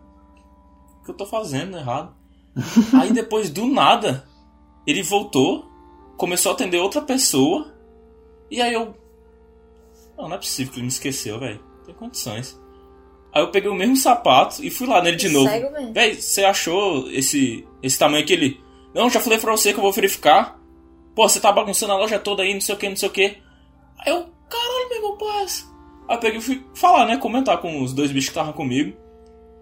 [1.00, 2.14] o que eu tô fazendo errado?
[3.00, 4.28] aí depois, do nada,
[4.86, 5.66] ele voltou,
[6.18, 7.74] começou a atender outra pessoa,
[8.50, 8.96] e aí eu.
[10.18, 11.60] Não, não é possível que ele me esqueceu, velho.
[11.86, 12.60] Tem condições.
[13.34, 15.50] Aí eu peguei o mesmo sapato e fui lá nele de novo.
[15.92, 18.62] Véi, você achou esse, esse tamanho que ele.
[18.94, 20.60] Não, já falei pra você que eu vou verificar.
[21.16, 23.12] Pô, você tá bagunçando a loja toda aí, não sei o que, não sei o
[23.12, 23.38] que.
[24.00, 25.68] Aí eu, caralho, meu irmão, paz.
[26.08, 27.18] Aí eu peguei e fui falar, né?
[27.18, 28.96] Comentar com os dois bichos que estavam comigo.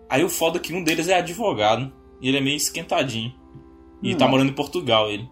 [0.10, 1.94] Aí o foda é que um deles é advogado.
[2.22, 3.34] E ele é meio esquentadinho.
[4.04, 4.18] E Hum.
[4.18, 5.30] tá morando em Portugal, ele.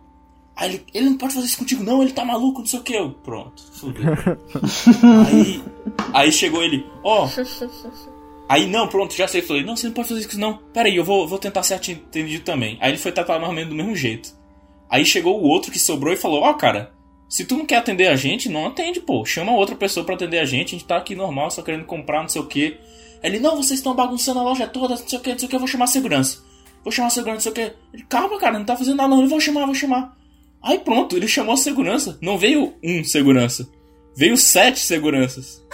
[0.60, 2.84] Aí ele, ele não pode fazer isso contigo, não, ele tá maluco, não sei o
[2.84, 2.94] que.
[2.94, 4.04] Eu, pronto, fudeu.
[5.26, 5.64] aí,
[6.14, 7.30] aí chegou ele, ó.
[8.50, 9.42] Aí, não, pronto, já sei.
[9.42, 10.58] Falei, não, você não pode fazer isso, não.
[10.74, 12.78] Pera aí, eu vou, vou tentar ser atendido também.
[12.82, 14.36] Aí ele foi tratar mais ou menos do mesmo jeito.
[14.90, 16.92] Aí chegou o outro que sobrou e falou, ó, cara,
[17.30, 19.24] se tu não quer atender a gente, não atende, pô.
[19.24, 22.22] Chama outra pessoa pra atender a gente, a gente tá aqui normal, só querendo comprar,
[22.22, 22.78] não sei o que.
[23.24, 25.50] Ele, não, vocês estão bagunçando a loja toda, não sei o que, não sei o
[25.50, 26.44] que, eu vou chamar a segurança.
[26.84, 27.76] Vou chamar a segurança, não sei o que.
[27.94, 30.19] Ele, calma, cara, não tá fazendo nada não, eu vou chamar, vou chamar.
[30.62, 32.18] Aí pronto, ele chamou a segurança.
[32.22, 33.70] Não veio um segurança.
[34.16, 35.66] Veio sete seguranças.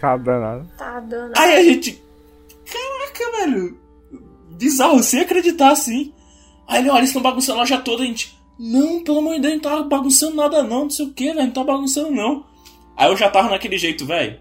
[0.00, 0.66] Cada nada.
[0.78, 1.32] Tá dando.
[1.36, 2.02] Aí a gente.
[2.64, 3.78] Caraca, velho.
[4.52, 6.12] Bizarro, sem acreditar assim.
[6.66, 8.02] Aí ele, olha, eles estão bagunçando a loja toda.
[8.02, 11.12] A gente, não, pelo amor de Deus, não tá bagunçando nada não, não sei o
[11.12, 12.46] que, velho, não tá bagunçando não.
[12.96, 14.38] Aí eu já tava naquele jeito, velho.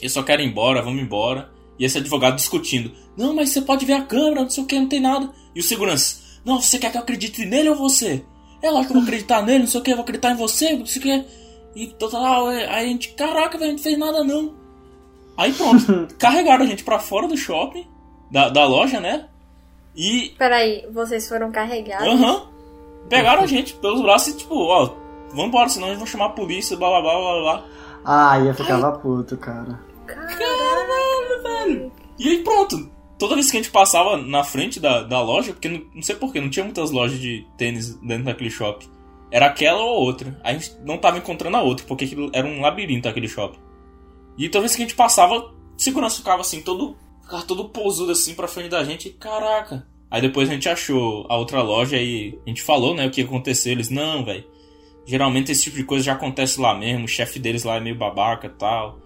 [0.00, 1.50] Eu só quero ir embora, vamos embora.
[1.78, 2.92] E esse advogado discutindo.
[3.16, 5.30] Não, mas você pode ver a câmera, não sei o que, não tem nada.
[5.54, 6.20] E o segurança.
[6.44, 8.22] Não, você quer que eu acredite nele ou você?
[8.62, 10.36] É lógico que eu vou acreditar nele, não sei o que, eu vou acreditar em
[10.36, 11.24] você, não sei o que.
[11.74, 14.54] E total, aí a gente, caraca, velho, não fez nada não.
[15.36, 17.86] Aí pronto, carregaram a gente pra fora do shopping,
[18.30, 19.26] da, da loja, né?
[19.96, 20.34] E.
[20.38, 22.06] Peraí, vocês foram carregados?
[22.06, 22.48] Aham.
[23.08, 24.94] Pegaram a gente pelos braços e tipo, ó,
[25.32, 27.64] vambora, senão eles vão chamar a polícia, blá blá blá blá blá.
[28.04, 29.80] Ah, ia ficava puto, cara.
[30.06, 31.92] Caralho, velho.
[32.18, 32.90] E aí pronto.
[33.20, 36.16] Toda vez que a gente passava na frente da, da loja, porque não, não sei
[36.16, 38.88] porquê, não tinha muitas lojas de tênis dentro daquele shopping.
[39.30, 40.40] Era aquela ou outra.
[40.42, 43.58] A gente não tava encontrando a outra, porque era um labirinto aquele shopping.
[44.38, 46.96] E toda vez que a gente passava, segurança ficava assim, todo.
[47.22, 49.08] Ficava todo pousudo assim pra frente da gente.
[49.08, 49.86] E, caraca.
[50.10, 53.20] Aí depois a gente achou a outra loja e a gente falou, né, o que
[53.20, 53.72] aconteceu.
[53.72, 54.44] Eles, não, velho.
[55.04, 57.04] Geralmente esse tipo de coisa já acontece lá mesmo.
[57.04, 58.98] O chefe deles lá é meio babaca tal.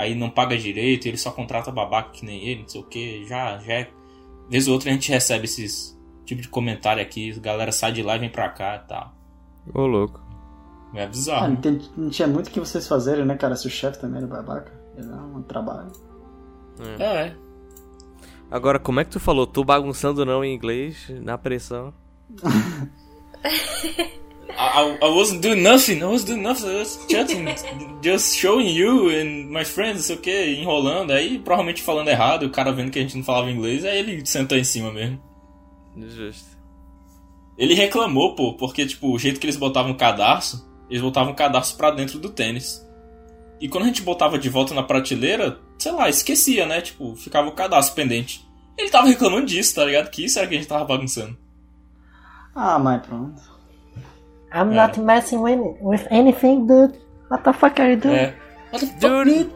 [0.00, 3.24] Aí não paga direito, ele só contrata babaca que nem ele, não sei o que.
[3.26, 3.90] Já, já é.
[4.48, 7.32] Vez ou outra a gente recebe esses tipo de comentário aqui.
[7.36, 9.14] A galera sai de lá e vem pra cá e tal.
[9.74, 10.20] Ô, louco.
[10.94, 11.48] É Ah, bizarro.
[11.48, 13.54] não, tem- não tinha muito o que vocês fazerem, né, cara?
[13.54, 15.92] Se o chefe também era babaca, era um trabalho.
[16.98, 17.36] É, é.
[18.50, 19.46] Agora, como é que tu falou?
[19.46, 21.94] Tu bagunçando não em inglês, na pressão?
[24.56, 27.46] I, I, wasn't doing nothing, I was doing nothing, I was chatting,
[28.02, 32.44] just showing you and my friends, não sei o que, enrolando, aí provavelmente falando errado,
[32.44, 35.20] o cara vendo que a gente não falava inglês, aí ele sentou em cima mesmo.
[35.96, 36.50] Justo.
[37.58, 41.36] Ele reclamou, pô, porque, tipo, o jeito que eles botavam o cadarço, eles botavam o
[41.36, 42.86] cadarço pra dentro do tênis.
[43.60, 46.80] E quando a gente botava de volta na prateleira, sei lá, esquecia, né?
[46.80, 48.48] Tipo, ficava o cadastro pendente.
[48.78, 50.10] Ele tava reclamando disso, tá ligado?
[50.10, 51.36] Que isso era que a gente tava bagunçando.
[52.54, 53.42] Ah, mas pronto.
[54.52, 54.74] I'm É.
[54.74, 56.98] not messing with, with anything, dude.
[57.28, 58.16] What the fuck are you doing?
[58.16, 58.32] É.
[58.72, 59.50] What the fuck, Dude.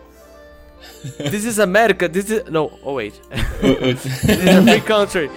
[1.30, 2.48] This is America, this is...
[2.50, 3.14] No, oh wait.
[3.60, 3.98] dude?
[3.98, 5.30] This is a free country.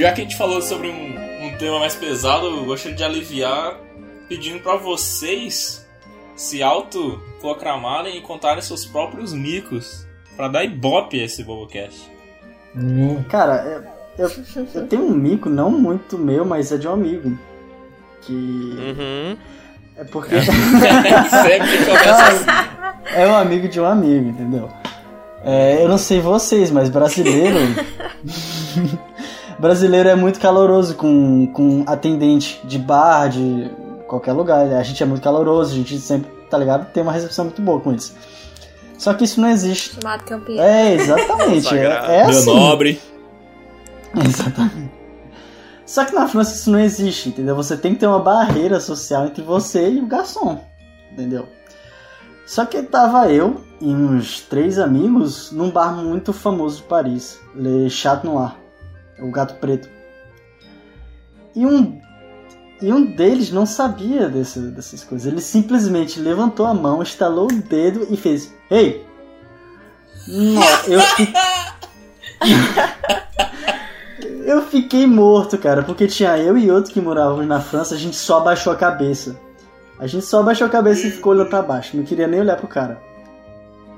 [0.00, 3.78] Já que a gente falou sobre um, um tema mais pesado, eu gostaria de aliviar
[4.28, 5.86] pedindo pra vocês
[6.36, 10.06] se autoproclamarem e contarem seus próprios micos
[10.36, 12.10] pra dar ibope a esse Bobocast.
[13.28, 14.30] Cara, é- eu,
[14.74, 17.38] eu tenho um mico, não muito meu, mas é de um amigo.
[18.22, 18.32] Que.
[18.32, 19.36] Uhum.
[19.96, 20.34] É porque.
[20.40, 23.14] Sempre começa assim.
[23.14, 24.70] é um amigo de um amigo, entendeu?
[25.42, 27.58] É, eu não sei vocês, mas brasileiro.
[29.60, 33.70] brasileiro é muito caloroso com, com atendente de bar, de
[34.08, 34.66] qualquer lugar.
[34.66, 36.90] A gente é muito caloroso, a gente sempre, tá ligado?
[36.92, 38.14] Tem uma recepção muito boa com isso.
[38.98, 40.00] Só que isso não existe.
[40.00, 40.62] Chamado campeão.
[40.62, 41.68] É, exatamente.
[41.76, 42.54] é, é Meu assim.
[42.54, 43.00] nobre.
[44.26, 45.00] Exatamente.
[45.86, 47.54] Só que na França isso não existe, entendeu?
[47.56, 50.60] Você tem que ter uma barreira social entre você e o garçom,
[51.12, 51.48] entendeu?
[52.46, 57.88] Só que tava eu e uns três amigos num bar muito famoso de Paris, Le
[57.88, 58.54] Chat Noir,
[59.20, 59.88] o Gato Preto.
[61.54, 62.00] E um,
[62.80, 65.30] e um deles não sabia desse, dessas coisas.
[65.30, 69.06] Ele simplesmente levantou a mão, estalou o dedo e fez: Ei!
[70.28, 71.32] Não, eu fiquei.
[74.50, 78.16] Eu fiquei morto, cara, porque tinha eu e outro que morávamos na França, a gente
[78.16, 79.38] só abaixou a cabeça.
[79.96, 82.56] A gente só abaixou a cabeça e ficou olhando pra baixo, não queria nem olhar
[82.56, 83.00] pro cara.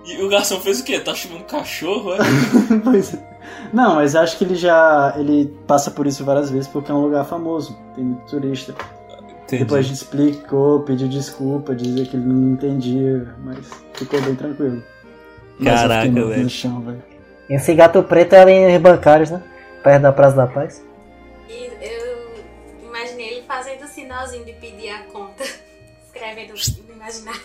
[0.04, 1.00] E o garçom fez o quê?
[1.00, 2.18] Tá chamando cachorro, é?
[2.84, 3.31] Pois é.
[3.72, 5.14] Não, mas acho que ele já.
[5.16, 8.74] Ele passa por isso várias vezes porque é um lugar famoso, tem muito turista.
[9.48, 13.58] Depois a gente explicou, pediu desculpa, dizia que ele não entendia, mas
[13.92, 14.82] ficou bem tranquilo.
[15.62, 16.42] Caraca, velho.
[16.42, 17.02] No chão, velho.
[17.50, 19.42] Esse gato preto é ali nos bancários, né?
[19.82, 20.82] Perto da Praça da Paz.
[21.48, 22.34] E eu
[22.82, 25.44] imaginei ele fazendo o sinalzinho de pedir a conta.
[26.06, 26.54] Escrevendo
[26.88, 27.40] no imaginário.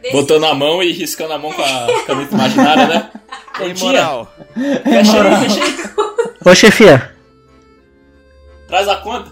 [0.00, 3.10] Desse Botando a mão e riscando a mão com a caneta imaginária, né?
[3.58, 4.32] Tem Tia, moral.
[4.82, 6.50] Fecha aí, fecha aí.
[6.50, 7.10] Ô chefia,
[8.68, 9.30] Traz a conta.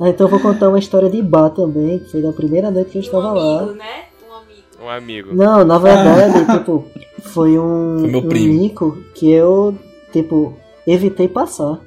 [0.00, 2.90] ah, então eu vou contar uma história de bar também, que foi da primeira noite
[2.90, 3.58] que a gente um tava lá.
[3.60, 4.04] amigo, né?
[4.28, 4.62] Um amigo.
[4.84, 5.34] Um amigo.
[5.34, 6.86] Não, na verdade, tipo,
[7.22, 8.54] foi um, Foi meu um primo.
[8.60, 9.76] mico que eu,
[10.12, 10.56] tipo,
[10.86, 11.78] evitei passar.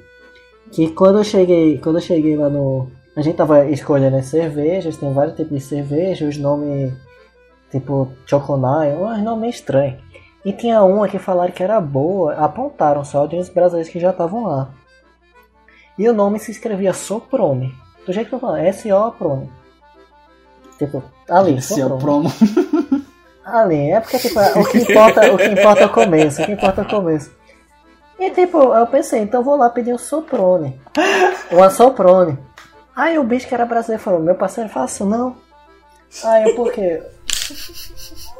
[0.70, 4.96] que quando eu cheguei, quando eu cheguei lá no, a gente tava escolhendo as cervejas,
[4.96, 6.92] tem vários tipos de cerveja, os nomes
[7.74, 10.00] tipo Choconai, uns nomes estranhos.
[10.44, 14.10] E tinha uma que falaram que era boa, apontaram só de uns brasileiros que já
[14.10, 14.70] estavam lá.
[15.98, 17.74] E o nome se escrevia Soprome.
[18.06, 19.50] Do jeito que eu falo, S-O-Prome.
[20.78, 22.28] Tipo, ali, é Soprome.
[23.44, 26.52] Ali, é porque tipo, o que importa, o que importa é o começo, o que
[26.52, 27.32] importa é o começo.
[28.18, 30.80] E tipo, eu pensei, então vou lá pedir um soprone.
[31.50, 32.38] Uma soprone.
[32.94, 35.36] Aí o bicho que era brasileiro falou, meu parceiro, faço não.
[36.22, 37.02] Aí eu, por quê?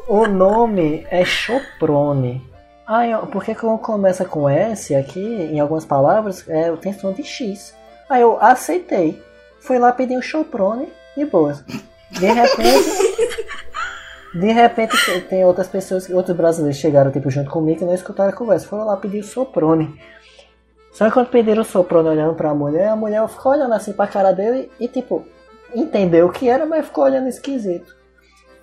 [0.08, 2.42] O nome é Choprone.
[2.86, 7.22] Aí eu, porque quando começa com S aqui, em algumas palavras, é, tem som de
[7.22, 7.74] X.
[8.08, 9.22] Aí eu aceitei.
[9.60, 11.64] Fui lá pedir um Choprone e boas.
[12.10, 13.14] De repente.
[14.34, 18.30] De repente te- tem outras pessoas, outros brasileiros chegaram tipo junto comigo e não escutaram
[18.30, 18.66] a conversa.
[18.66, 19.98] Foram lá pedir o soprone.
[20.92, 24.06] Só que quando pediram o soprone olhando pra mulher, a mulher ficou olhando assim pra
[24.08, 25.24] cara dele e tipo,
[25.74, 27.94] entendeu o que era, mas ficou olhando esquisito.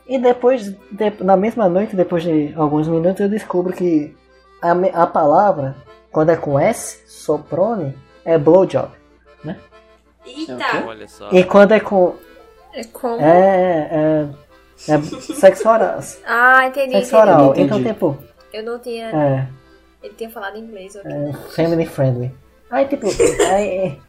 [0.07, 4.15] E depois, de- na mesma noite, depois de alguns minutos, eu descubro que
[4.61, 4.71] a,
[5.03, 5.75] a palavra,
[6.11, 8.89] quando é com S, soprone, é blowjob.
[10.25, 10.85] Eita!
[10.85, 11.29] Olha só.
[11.31, 12.15] E quando é com.
[12.73, 13.19] É como?
[13.19, 13.89] É.
[14.87, 15.99] é, é sexo oral.
[16.25, 16.93] Ah, entendi.
[16.93, 17.31] Sexo entendi.
[17.31, 17.49] oral.
[17.51, 17.61] Entendi.
[17.63, 18.17] Então, tipo.
[18.53, 19.07] Eu não tinha.
[19.09, 19.47] É.
[20.03, 21.11] Ele tinha falado inglês, ok.
[21.11, 22.33] É, family friendly.
[22.69, 23.07] Aí tipo,
[23.51, 23.99] aí,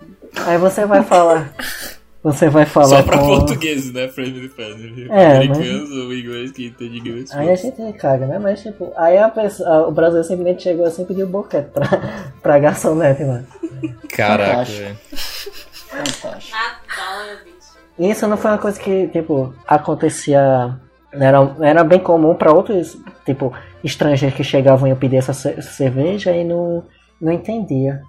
[0.47, 1.53] aí você vai falar.
[2.23, 3.27] Você vai falar Só pra com.
[3.27, 4.07] portugueses, né?
[4.09, 5.09] Friendly friendly.
[5.11, 7.31] É, Americanos ou inglês que entende inglês.
[7.33, 8.39] Aí a gente caga, né?
[8.39, 11.85] Mas tipo, aí a pessoa, o brasileiro simplesmente chegou assim e pediu boquete pra,
[12.41, 13.45] pra garçonete, mano.
[14.09, 14.79] Caraca, Fantástico.
[14.79, 14.97] velho.
[15.75, 16.57] Fantástico.
[16.57, 17.57] Adoro, bicho.
[17.99, 20.77] E isso não foi uma coisa que, tipo, acontecia.
[21.13, 22.97] Era, era bem comum pra outros,
[23.27, 23.53] tipo,
[23.85, 26.85] estrangeiros que chegavam e eu pedia essa ce- cerveja e não,
[27.21, 28.01] não entendia.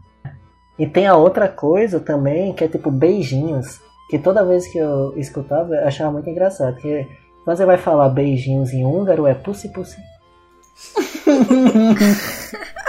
[0.80, 3.82] E tem a outra coisa também, que é tipo beijinhos.
[4.10, 6.76] Que toda vez que eu escutava, eu achava muito engraçado.
[6.78, 7.08] Que
[7.44, 9.98] quando você vai falar beijinhos em húngaro, é pussy pussy.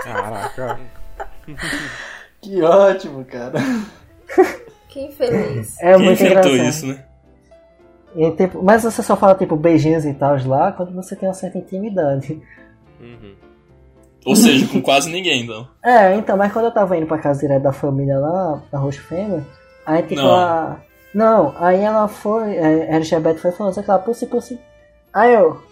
[0.03, 0.79] Caraca.
[2.41, 3.55] Que ótimo, cara.
[4.91, 5.81] Que infeliz.
[5.81, 6.69] É Quem muito inventou engraçado.
[6.69, 7.05] isso, né?
[8.15, 11.35] E, tipo, mas você só fala tipo beijinhos e tal lá quando você tem uma
[11.35, 12.41] certa intimidade.
[13.01, 13.35] Uhum.
[14.27, 15.67] Ou seja, com quase ninguém, então.
[15.83, 19.01] É, então, mas quando eu tava indo pra casa direto da família lá, da Roxo
[19.03, 19.43] Family,
[19.87, 20.35] aí tipo Não.
[20.35, 20.77] a.
[21.15, 24.61] Não, aí ela foi, é, a Elizabeth foi falando, sei lá, pussy pussy.
[25.13, 25.63] Aí eu.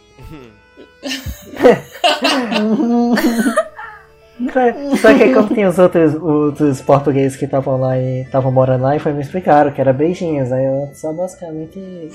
[5.00, 8.96] Só que como tinha os outros, outros portugueses que estavam lá e estavam morando lá
[8.96, 12.10] e foi me explicaram que era beijinhos, aí eu só basicamente ri.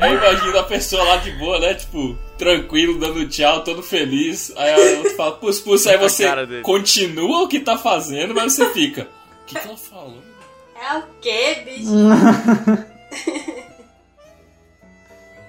[0.00, 1.74] Eu imagino a pessoa lá de boa, né?
[1.74, 4.52] Tipo, tranquilo, dando tchau, todo feliz.
[4.56, 5.86] Aí a outra fala, pus, pus.
[5.86, 6.26] Aí você
[6.62, 9.08] continua o que tá fazendo, mas você fica.
[9.42, 10.18] O que, que ela falou?
[10.74, 11.92] É o quê, bicho?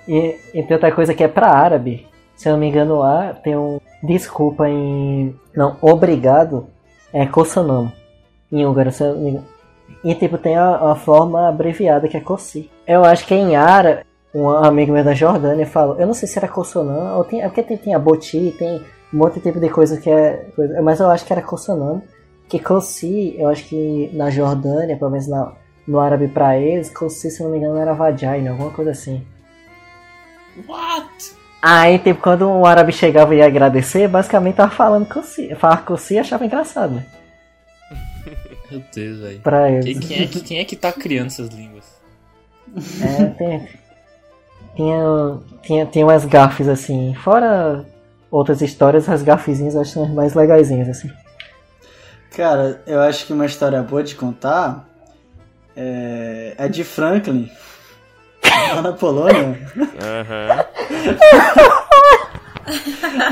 [0.06, 2.06] E, e tem outra coisa que é pra árabe.
[2.36, 5.34] Se eu não me engano lá, tem um desculpa em.
[5.56, 6.68] Não, obrigado
[7.14, 7.91] é Kosanam.
[8.52, 9.48] Em húngaro, se eu não me engano.
[10.03, 12.70] E tipo, tem a, a forma abreviada que é Kossi.
[12.86, 14.03] Eu acho que em árabe,
[14.34, 17.48] um amigo meu da Jordânia falou, eu não sei se era Kosanam, ou tem, é
[17.48, 18.82] porque tem, tem a Boti, tem
[19.14, 20.48] um outro tipo de coisa que é.
[20.56, 22.02] Coisa, mas eu acho que era Kosanam.
[22.48, 25.53] Que Kossi, eu acho que na Jordânia, pelo menos na,
[25.88, 29.26] no árabe pra eles, Kossi, se não me engano, era Vagina, alguma coisa assim.
[30.68, 31.36] What?
[31.61, 35.56] Aí, tipo, quando um árabe chegava e ia agradecer, basicamente tava falando Kossi.
[35.56, 37.06] Falar Kossi achava engraçado, né?
[38.70, 39.40] Meu Deus, velho.
[39.40, 39.99] Pra eles.
[39.99, 41.86] quem é que, quem é que tá criando essas línguas?
[43.02, 43.70] É, tem,
[44.76, 47.14] tinha, tinha, tinha umas gafes assim.
[47.15, 47.86] Fora
[48.32, 51.10] outras histórias, as gafezinhas eu acho as mais legaisinhas, assim.
[52.35, 54.89] Cara, eu acho que uma história boa de contar
[55.76, 57.49] é, é de Franklin,
[58.73, 59.60] lá na Polônia.
[60.01, 60.65] Aham.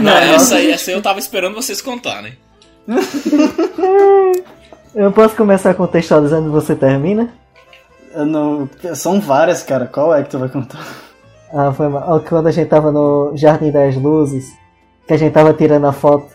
[0.02, 2.38] Não, essa aí, essa aí eu tava esperando vocês contarem.
[4.94, 7.34] Eu posso começar contextualizando e você termina?
[8.14, 9.88] Eu não, são várias, cara.
[9.88, 10.86] Qual é que tu vai contar?
[11.54, 12.20] Ah, foi mal.
[12.20, 14.46] Quando a gente tava no Jardim das Luzes,
[15.08, 16.28] que a gente tava tirando a foto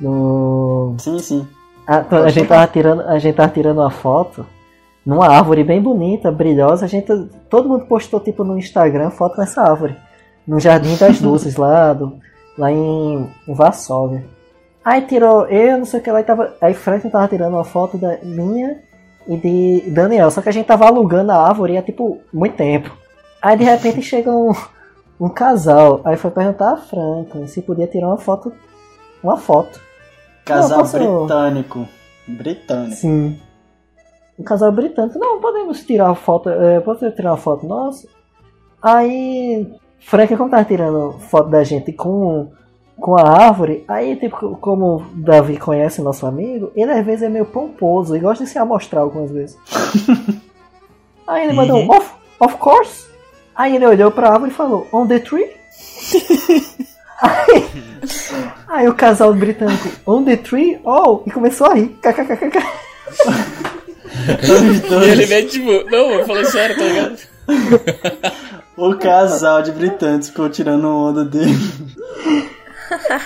[0.00, 0.94] no.
[0.98, 1.48] Sim, sim.
[1.86, 4.46] Ah, a, Pode gente tava tirando, a gente tava tirando uma foto
[5.04, 6.84] numa árvore bem bonita, brilhosa.
[6.84, 7.12] A gente,
[7.50, 9.96] todo mundo postou tipo no Instagram foto nessa árvore,
[10.46, 12.18] no Jardim das Luzes lá, do,
[12.56, 14.24] lá em, em Varsóvia.
[14.84, 17.64] Aí tirou eu, não sei o que lá, e tava, aí Franklin tava tirando uma
[17.64, 18.80] foto da minha
[19.28, 22.90] e de Daniel, só que a gente tava alugando a árvore há tipo muito tempo.
[23.40, 24.52] Aí de repente chega um,
[25.20, 28.52] um casal, aí foi perguntar a Franklin se podia tirar uma foto,
[29.22, 29.80] uma foto.
[30.44, 31.88] Casal Não, posso- britânico.
[32.26, 32.96] Britânico.
[32.96, 33.38] Sim.
[34.38, 35.18] Um casal britânico.
[35.18, 36.48] Não, podemos tirar foto.
[36.48, 38.06] É, podemos tirar uma foto nossa.
[38.82, 39.68] Aí.
[40.00, 42.50] Frank, como tava tirando foto da gente com,
[42.98, 47.28] com a árvore, aí, tipo, como o Davi conhece nosso amigo, ele às vezes é
[47.28, 49.56] meio pomposo e gosta de se amostrar algumas vezes.
[51.24, 52.10] aí ele mandou um of,
[52.40, 53.06] of course.
[53.54, 55.50] Aí ele olhou pra árvore e falou, on the tree?
[57.22, 57.68] aí,
[58.68, 60.80] aí o casal britânico, on the tree?
[60.84, 61.88] Oh, e começou a rir.
[62.02, 62.58] KKKK.
[65.04, 67.18] E ele vem tipo, não, eu falei sério, tá ligado?
[68.76, 71.58] O casal de britânicos ficou tirando onda dele.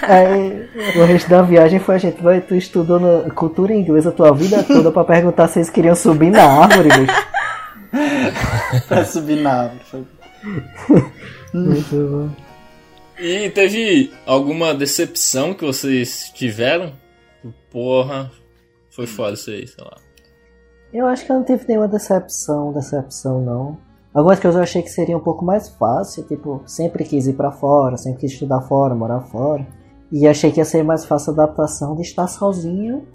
[0.02, 4.12] Aí, o resto da viagem foi a gente, vai, tu estudou na cultura inglesa a
[4.12, 7.26] tua vida toda pra perguntar se eles queriam subir na árvore, bicho.
[8.88, 10.06] pra subir na árvore.
[11.52, 12.45] Muito bom.
[13.18, 16.92] E teve alguma decepção que vocês tiveram?
[17.70, 18.30] Porra,
[18.90, 19.96] foi foda isso aí, sei lá.
[20.92, 23.78] Eu acho que eu não tive nenhuma decepção, decepção não.
[24.12, 27.52] Algumas coisas eu achei que seria um pouco mais fácil, tipo, sempre quis ir pra
[27.52, 29.66] fora, sempre quis estudar fora, morar fora.
[30.10, 33.06] E achei que ia ser mais fácil a adaptação de estar sozinho,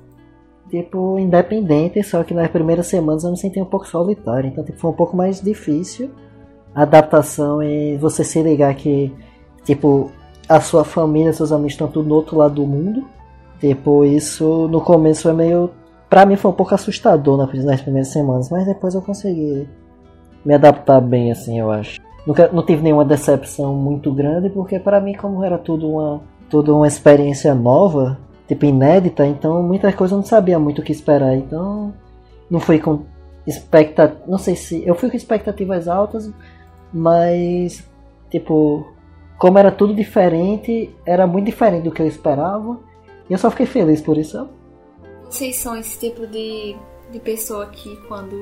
[0.69, 4.77] tipo, independente, só que nas primeiras semanas eu me senti um pouco solitário, então tipo,
[4.77, 6.11] foi um pouco mais difícil
[6.73, 9.13] a adaptação e você se ligar que,
[9.63, 10.11] tipo,
[10.47, 13.07] a sua família, seus amigos estão tudo no outro lado do mundo.
[13.59, 15.69] Tipo, isso no começo é meio.
[16.09, 19.67] Pra mim foi um pouco assustador nas primeiras semanas, mas depois eu consegui
[20.43, 22.01] me adaptar bem, assim, eu acho.
[22.25, 26.75] Nunca, não tive nenhuma decepção muito grande, porque para mim, como era tudo uma, tudo
[26.75, 28.17] uma experiência nova,
[28.47, 31.35] tipo inédita, então muitas coisas eu não sabia muito o que esperar.
[31.35, 31.93] Então,
[32.49, 33.01] não fui com
[33.47, 34.27] expectativas.
[34.27, 34.85] Não sei se.
[34.85, 36.31] Eu fui com expectativas altas,
[36.93, 37.87] mas,
[38.29, 38.85] tipo,
[39.41, 42.79] como era tudo diferente, era muito diferente do que eu esperava.
[43.27, 44.33] E eu só fiquei feliz por isso.
[44.33, 44.51] sabe?
[45.25, 46.75] Vocês são esse tipo de,
[47.11, 48.35] de pessoa que quando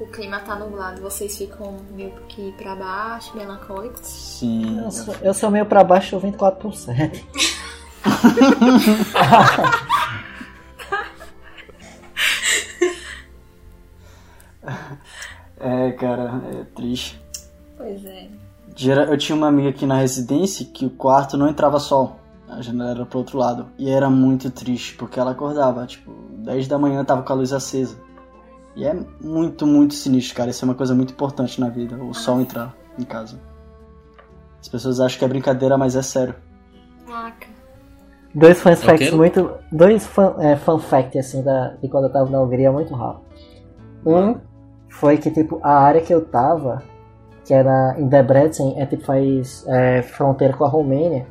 [0.00, 4.08] o clima tá nublado, vocês ficam meio que pra baixo, melancólicos?
[4.08, 4.80] Sim.
[4.82, 7.22] Eu sou, eu sou meio pra baixo, 24%.
[15.60, 17.18] É, cara, é triste.
[17.78, 18.28] Pois é.
[18.76, 22.18] Eu tinha uma amiga aqui na residência que o quarto não entrava sol.
[22.48, 23.66] A janela era pro outro lado.
[23.78, 27.52] E era muito triste, porque ela acordava, tipo, 10 da manhã tava com a luz
[27.52, 27.96] acesa.
[28.76, 30.50] E é muito, muito sinistro, cara.
[30.50, 33.38] Isso é uma coisa muito importante na vida, o sol entrar em casa.
[34.60, 36.34] As pessoas acham que é brincadeira, mas é sério.
[37.06, 37.46] Caraca.
[38.34, 39.14] Dois fun facts quê?
[39.14, 39.50] muito.
[39.70, 43.24] Dois fun, é, fun facts assim da, de quando eu tava na Hungria muito rápido.
[44.04, 44.36] Um
[44.88, 46.82] foi que tipo, a área que eu tava,
[47.44, 51.26] que era em Debrecen, é tipo faz é, fronteira com a Romênia.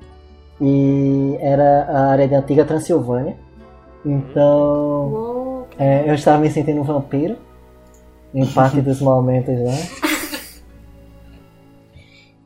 [0.62, 3.36] E era a área da antiga Transilvânia.
[4.06, 5.66] Então.
[5.78, 7.36] É, eu estava me sentindo um vampiro
[8.34, 10.14] em parte dos momentos lá.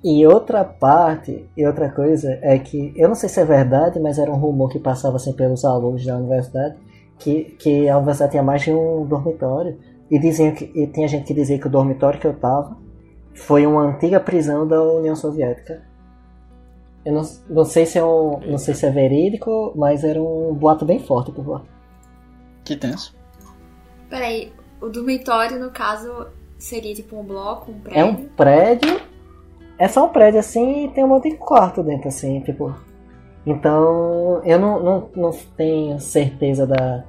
[0.03, 4.17] E outra parte, e outra coisa, é que eu não sei se é verdade, mas
[4.17, 6.75] era um rumor que passava assim pelos alunos da universidade,
[7.19, 9.77] que, que a universidade tinha mais de um dormitório.
[10.09, 12.77] E diziam que e tinha gente que dizia que o dormitório que eu tava
[13.37, 15.83] foi uma antiga prisão da União Soviética.
[17.05, 20.53] Eu não, não sei se é um, não sei se é verídico, mas era um
[20.53, 21.61] boato bem forte por lá.
[22.65, 23.15] Que tenso.
[24.09, 24.51] Peraí,
[24.81, 26.27] o dormitório, no caso,
[26.57, 28.29] seria tipo um bloco, um É um prédio?
[28.35, 29.01] prédio.
[29.77, 32.73] É só um prédio assim e tem um monte de quarto dentro, assim, tipo.
[33.45, 37.03] Então eu não, não, não tenho certeza da,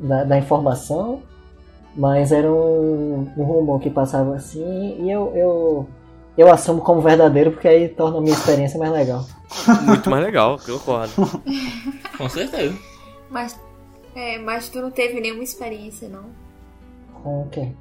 [0.00, 1.22] da, da informação,
[1.94, 5.88] mas era um, um rumor que passava assim e eu, eu,
[6.36, 9.24] eu assumo como verdadeiro porque aí torna a minha experiência mais legal.
[9.84, 11.12] Muito mais legal, eu concordo.
[12.16, 12.76] Com certeza.
[13.30, 13.58] Mas,
[14.14, 16.24] é, mas tu não teve nenhuma experiência, não?
[17.22, 17.72] Com o quê?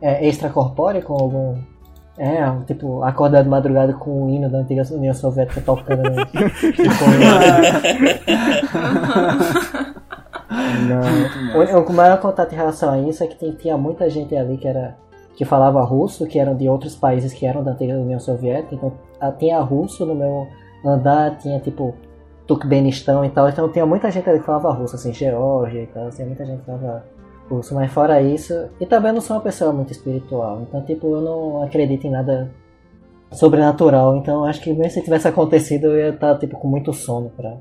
[0.00, 1.58] É extracorpóreo com algum.
[2.18, 6.02] É, tipo, acordar de madrugada com o hino da antiga União Soviética tocando.
[6.02, 6.24] né?
[10.88, 11.80] Não.
[11.80, 14.56] O, o maior contato em relação a isso é que tem- tinha muita gente ali
[14.56, 14.96] que era
[15.34, 18.74] que falava russo, que eram de outros países que eram da antiga União Soviética.
[18.74, 18.92] Então
[19.38, 20.46] tinha russo no meu
[20.84, 21.94] andar, tinha tipo
[22.46, 23.48] Turkmenistão e tal.
[23.48, 26.08] Então tinha muita gente ali que falava russo, assim, Geórgia e tal.
[26.10, 27.04] Tinha muita gente que falava
[27.50, 27.74] russo.
[27.74, 30.62] Mas fora isso, e também não sou uma pessoa muito espiritual.
[30.62, 32.50] Então, tipo, eu não acredito em nada
[33.32, 34.16] sobrenatural.
[34.16, 37.56] Então acho que mesmo se tivesse acontecido, eu ia estar tipo com muito sono pra,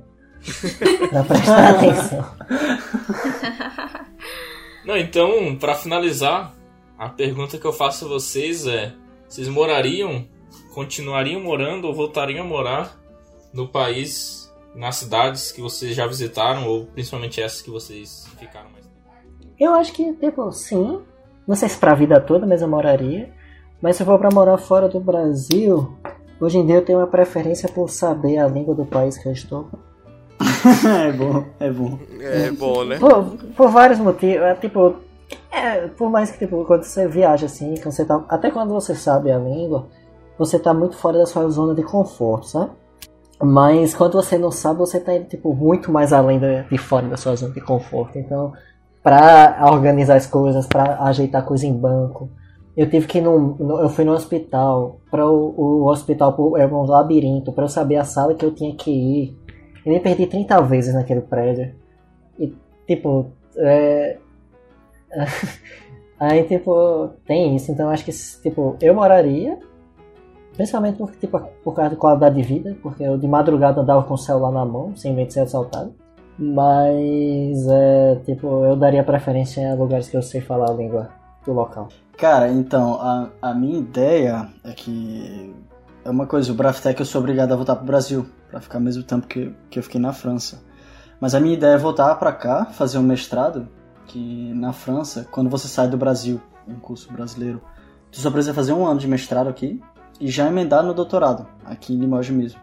[1.10, 2.26] pra prestar atenção.
[4.86, 6.54] Não, então, pra finalizar,
[6.98, 8.94] a pergunta que eu faço a vocês é:
[9.28, 10.28] vocês morariam,
[10.74, 12.96] continuariam morando ou voltariam a morar
[13.54, 18.86] no país nas cidades que vocês já visitaram, ou principalmente essas que vocês ficaram mais
[18.86, 19.56] tempo?
[19.60, 21.02] Eu acho que, tipo, sim.
[21.48, 23.32] Não sei se pra vida toda, mas eu moraria.
[23.82, 25.96] Mas se eu for pra morar fora do Brasil,
[26.40, 29.32] hoje em dia eu tenho uma preferência por saber a língua do país que eu
[29.32, 29.70] estou.
[30.66, 32.00] É bom, é bom.
[32.20, 32.98] É bom, né?
[33.00, 33.24] Por,
[33.56, 34.42] por vários motivos.
[34.44, 34.96] É, tipo,
[35.52, 38.96] é, por mais que tipo, quando você viaja assim, quando você tá, até quando você
[38.96, 39.88] sabe a língua,
[40.38, 42.72] você tá muito fora da sua zona de conforto, sabe?
[43.42, 47.18] Mas quando você não sabe, você tá tipo, muito mais além de, de fora da
[47.18, 48.18] sua zona de conforto.
[48.18, 48.54] Então,
[49.04, 52.30] pra organizar as coisas, pra ajeitar coisa em banco,
[52.76, 56.66] eu tive que ir num, no- eu fui no hospital, para o, o hospital é
[56.66, 59.38] um labirinto, para eu saber a sala que eu tinha que ir.
[59.86, 61.74] Eu me perdi 30 vezes naquele prédio.
[62.40, 62.54] E,
[62.88, 64.18] tipo, é...
[66.20, 67.72] Aí, tipo, tem isso.
[67.72, 69.60] Então, acho que, tipo, eu moraria.
[70.54, 72.76] Principalmente por, tipo, por causa da qualidade de vida.
[72.82, 75.94] Porque eu de madrugada andava com o celular na mão, sem medo de ser assaltado.
[76.38, 81.10] Mas, é, tipo, eu daria preferência a lugares que eu sei falar a língua
[81.46, 81.88] do local.
[82.18, 85.54] Cara, então, a, a minha ideia é que.
[86.04, 88.84] É uma coisa, o Braftec eu sou obrigado a voltar pro Brasil, pra ficar ao
[88.84, 90.64] mesmo tempo que, que eu fiquei na França.
[91.20, 93.68] Mas a minha ideia é voltar pra cá, fazer um mestrado,
[94.08, 97.62] que na França, quando você sai do Brasil, um curso brasileiro,
[98.10, 99.82] tu só precisa fazer um ano de mestrado aqui
[100.22, 102.62] e já emendar no doutorado, aqui em Limoges mesmo.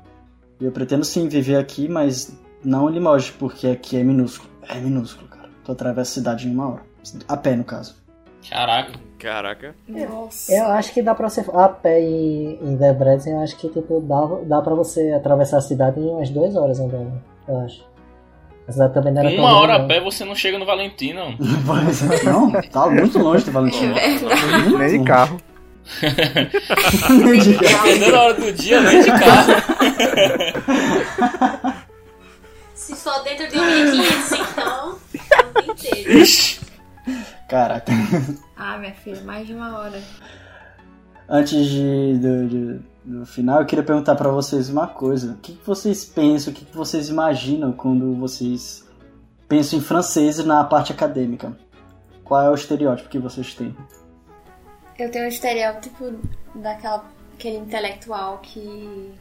[0.58, 4.50] E eu pretendo sim viver aqui, mas não em Limoges, porque aqui é minúsculo.
[4.66, 5.50] É minúsculo, cara.
[5.62, 6.82] Tu atravessa a cidade em uma hora.
[7.28, 7.96] A pé, no caso.
[8.48, 8.92] Caraca.
[9.22, 9.72] Caraca.
[9.86, 10.52] Nossa.
[10.52, 11.44] Eu acho que dá pra você.
[11.54, 15.60] A pé em, em Debrecen, eu acho que tipo, dá, dá pra você atravessar a
[15.60, 17.22] cidade em umas duas horas andando.
[17.46, 17.86] Eu acho.
[18.66, 21.12] A cidade também não era Uma hora grande, a pé você não chega no Valentim,
[21.12, 21.36] não.
[22.24, 23.92] não, tá muito longe de Valentim.
[23.92, 24.08] É
[24.76, 25.36] Nem de carro.
[27.10, 27.84] Nem de carro.
[27.84, 29.52] Dependendo da hora do dia, nem de carro.
[32.74, 36.18] Se for dentro de 1500, então, é o dia inteiro.
[36.18, 36.62] Ixi.
[37.52, 37.92] Caraca.
[38.56, 40.00] Ah, minha filha, mais de uma hora.
[41.28, 45.32] Antes de, do, de- do final, eu queria perguntar pra vocês uma coisa.
[45.32, 48.88] O que, que vocês pensam, o que, que vocês imaginam quando vocês
[49.48, 51.56] pensam em francês na parte acadêmica?
[52.24, 53.76] Qual é o estereótipo que vocês têm?
[54.98, 56.12] Eu tenho um estereótipo
[56.54, 57.04] daquela
[57.34, 59.12] aquele intelectual que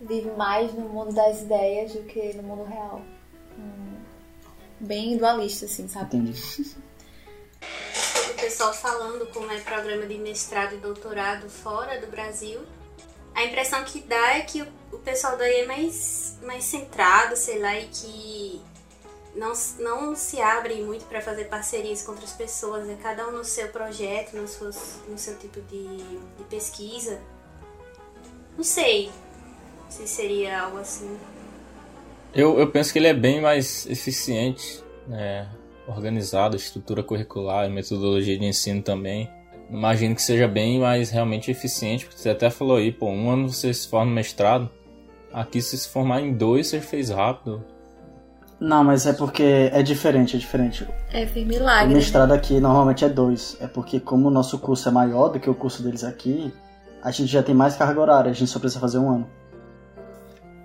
[0.00, 3.02] vive mais no mundo das ideias do que no mundo real.
[3.58, 3.96] Hum,
[4.80, 6.16] Bem dualista, assim, sabe?
[6.16, 6.34] Entendi.
[8.48, 12.58] pessoal falando como é programa de mestrado e doutorado fora do Brasil,
[13.34, 17.78] a impressão que dá é que o, pessoal daí é mais, mais centrado, sei lá,
[17.78, 18.62] e que
[19.34, 23.44] não, não se abre muito para fazer parcerias com outras pessoas, é cada um no
[23.44, 27.20] seu projeto, no, suas, no seu tipo de, de pesquisa.
[28.56, 29.12] Não sei
[29.90, 31.18] se seria algo assim.
[32.34, 35.46] Eu, eu penso que ele é bem mais eficiente, né?
[35.88, 39.28] Organizado, estrutura curricular e metodologia de ensino também.
[39.70, 43.48] Imagino que seja bem mais realmente eficiente, porque você até falou aí, pô, um ano
[43.52, 44.70] você se forma no mestrado,
[45.32, 47.64] aqui se se formar em dois você fez rápido.
[48.60, 50.86] Não, mas é porque é diferente, é diferente.
[51.12, 51.94] É, fez O milagre.
[51.94, 53.56] mestrado aqui normalmente é dois.
[53.60, 56.52] É porque como o nosso curso é maior do que o curso deles aqui,
[57.02, 59.28] a gente já tem mais carga horária, a gente só precisa fazer um ano.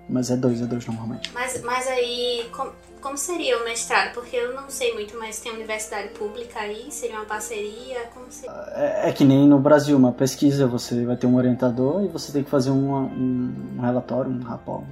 [0.08, 1.30] Mas é dois, é dois normalmente.
[1.32, 2.70] Mas, mas aí, com-
[3.00, 4.12] como seria o mestrado?
[4.12, 6.86] Porque eu não sei muito, mas tem universidade pública aí?
[6.90, 8.00] Seria uma parceria?
[8.12, 8.54] Como seria?
[8.74, 12.32] É, é que nem no Brasil, uma pesquisa, você vai ter um orientador e você
[12.32, 14.82] tem que fazer uma- um, um relatório, um rapó.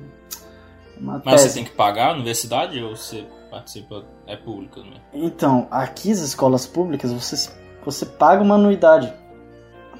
[0.99, 1.49] Uma Mas tese.
[1.49, 4.97] você tem que pagar a universidade ou você participa, é pública, né?
[5.13, 7.51] Então, aqui as escolas públicas, você,
[7.85, 9.13] você paga uma anuidade,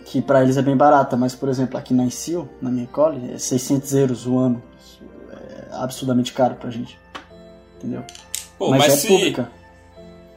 [0.05, 3.17] que pra eles é bem barata, mas, por exemplo, aqui na ICIL, na minha escola,
[3.33, 4.63] é 600 euros o ano.
[5.73, 6.99] Absurdamente caro pra gente.
[7.79, 8.05] Entendeu?
[8.59, 9.51] Pô, mas, mas é se- pública.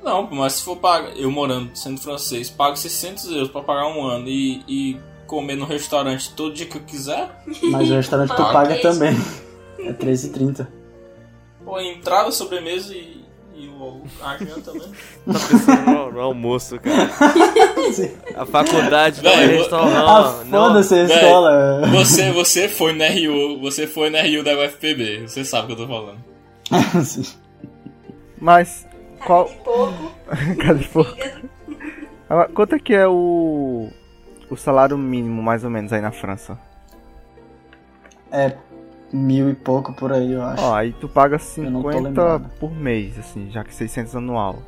[0.04, 4.04] Não, mas se for pagar, eu morando, sendo francês, pago 600 euros pra pagar um
[4.06, 7.30] ano e, e comer no restaurante todo dia que eu quiser,
[7.64, 9.16] Mas o restaurante tu paga também.
[9.80, 10.68] É 13,30.
[11.64, 13.15] pô, entrada, sobremesa e,
[13.56, 14.90] e o a janta também.
[15.26, 17.10] Tá pensando no, no almoço, cara.
[18.36, 20.48] A faculdade não é Velho, eu- Ah, restaurante.
[20.50, 20.68] não.
[20.68, 21.82] foda-se a escola.
[21.92, 25.82] Você, você foi na RU, você foi na RU da UFPB, você sabe o que
[25.82, 26.18] eu tô falando.
[27.06, 27.24] Sim.
[28.40, 28.88] Mas
[29.26, 29.46] qual.
[29.48, 30.12] De pouco.
[30.60, 30.90] Cara de.
[32.30, 33.90] Agora, Quanto é que é o.
[34.50, 36.58] O salário mínimo, mais ou menos, aí na França?
[38.32, 38.56] É
[39.16, 40.64] mil e pouco por aí, eu acho.
[40.64, 42.50] Ó, aí tu paga não tô 50 lembrado.
[42.60, 44.60] por mês, assim, já que 600 anual.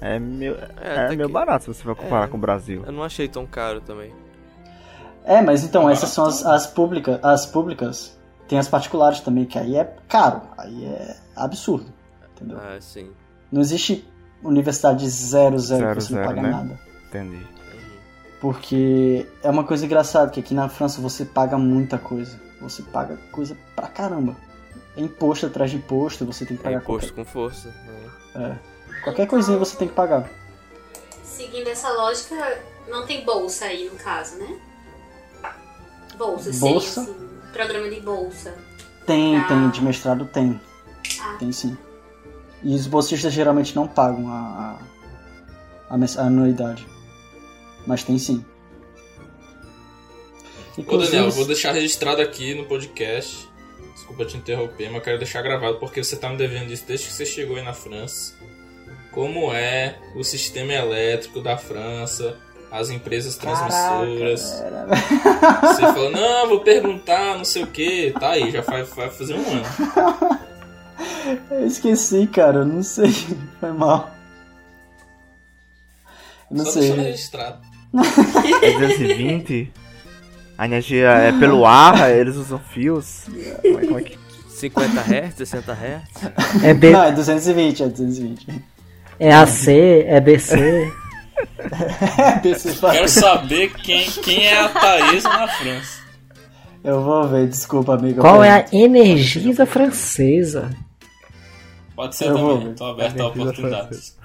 [0.00, 2.28] É meio, É, é, meio que- barato se você for comparar É.
[2.28, 2.84] com o Brasil.
[2.86, 4.12] Eu não achei tão caro também.
[5.24, 8.16] É, mas então, Ah, essas são as, as, pública, as públicas
[8.46, 11.92] Tem as particulares também, que aí é caro, aí é absurdo,
[12.34, 12.56] entendeu?
[12.58, 13.10] Ah, sim.
[13.52, 14.08] Não existe
[14.42, 16.50] universidade zero, zero, Zero, que você não zero, paga né?
[16.50, 16.80] nada.
[17.08, 17.46] Entendi.
[18.40, 22.40] Porque é uma coisa engraçada, que aqui na França você paga muita coisa.
[22.60, 24.36] Você paga coisa pra caramba.
[24.96, 27.68] É imposto atrás de imposto, você tem que É pagar imposto com força.
[27.68, 28.10] né?
[28.32, 30.28] qualquer, é, qualquer coisinha você tem que pagar.
[31.22, 32.34] Seguindo essa lógica,
[32.88, 34.58] não tem bolsa aí no caso, né?
[36.16, 37.04] Bolsa, Bolsa?
[37.04, 38.54] sim, assim, programa de bolsa.
[39.06, 39.44] Tem, Ah.
[39.46, 40.60] tem, de mestrado tem.
[41.20, 41.36] Ah.
[41.38, 41.78] Tem sim.
[42.62, 44.78] E os bolsistas geralmente não pagam a,
[45.90, 46.86] a, a anuidade.
[47.86, 48.44] Mas tem sim.
[50.78, 53.48] Ô Inclusive, Daniel, eu vou deixar registrado aqui no podcast.
[53.94, 57.12] Desculpa te interromper, mas quero deixar gravado porque você tá me devendo isso desde que
[57.12, 58.34] você chegou aí na França.
[59.10, 62.36] Como é o sistema elétrico da França,
[62.70, 64.62] as empresas transmissoras.
[65.62, 68.12] Você falou, não, vou perguntar, não sei o que.
[68.12, 70.38] Tá aí, já vai, vai fazer um ano.
[71.50, 73.12] Eu esqueci, cara, eu não sei.
[73.60, 74.10] Foi mal.
[76.50, 76.82] Eu não Só sei.
[76.88, 77.60] deixar registrado.
[78.62, 79.72] É 220?
[80.58, 83.26] A energia é pelo ar, eles usam fios.
[83.62, 84.18] Como é, como é que...
[84.48, 86.64] 50 Hz, 60 Hz.
[86.64, 88.64] É, B, Não, é 220, é 220.
[89.20, 90.92] é AC, é BC.
[92.92, 96.00] Quero saber quem, quem é a Thaisa na França.
[96.82, 98.20] Eu vou ver, desculpa, amigo.
[98.20, 100.70] Qual é a Energisa francesa?
[101.94, 104.16] Pode ser Eu também, tô aberto a oportunidades.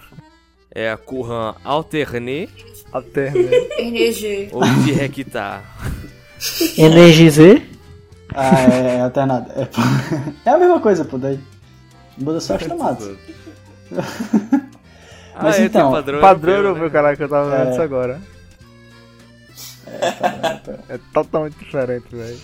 [0.73, 2.47] É a courant alterné
[2.91, 3.49] Alterna.
[3.77, 4.49] Energia.
[4.51, 5.64] ou directar.
[6.78, 7.70] Energize?
[8.34, 9.52] Ah, é, é alternado.
[9.52, 9.68] É.
[10.45, 11.40] É a mesma coisa, pô, daí.
[12.18, 13.18] Muda só as tomadas.
[15.36, 16.90] Ah, Mas é, então, padrão, Padrão europeu, né?
[16.91, 17.72] caraca, eu tava vendo É.
[17.72, 18.22] isso agora.
[19.86, 22.40] tá É totalmente diferente, velho.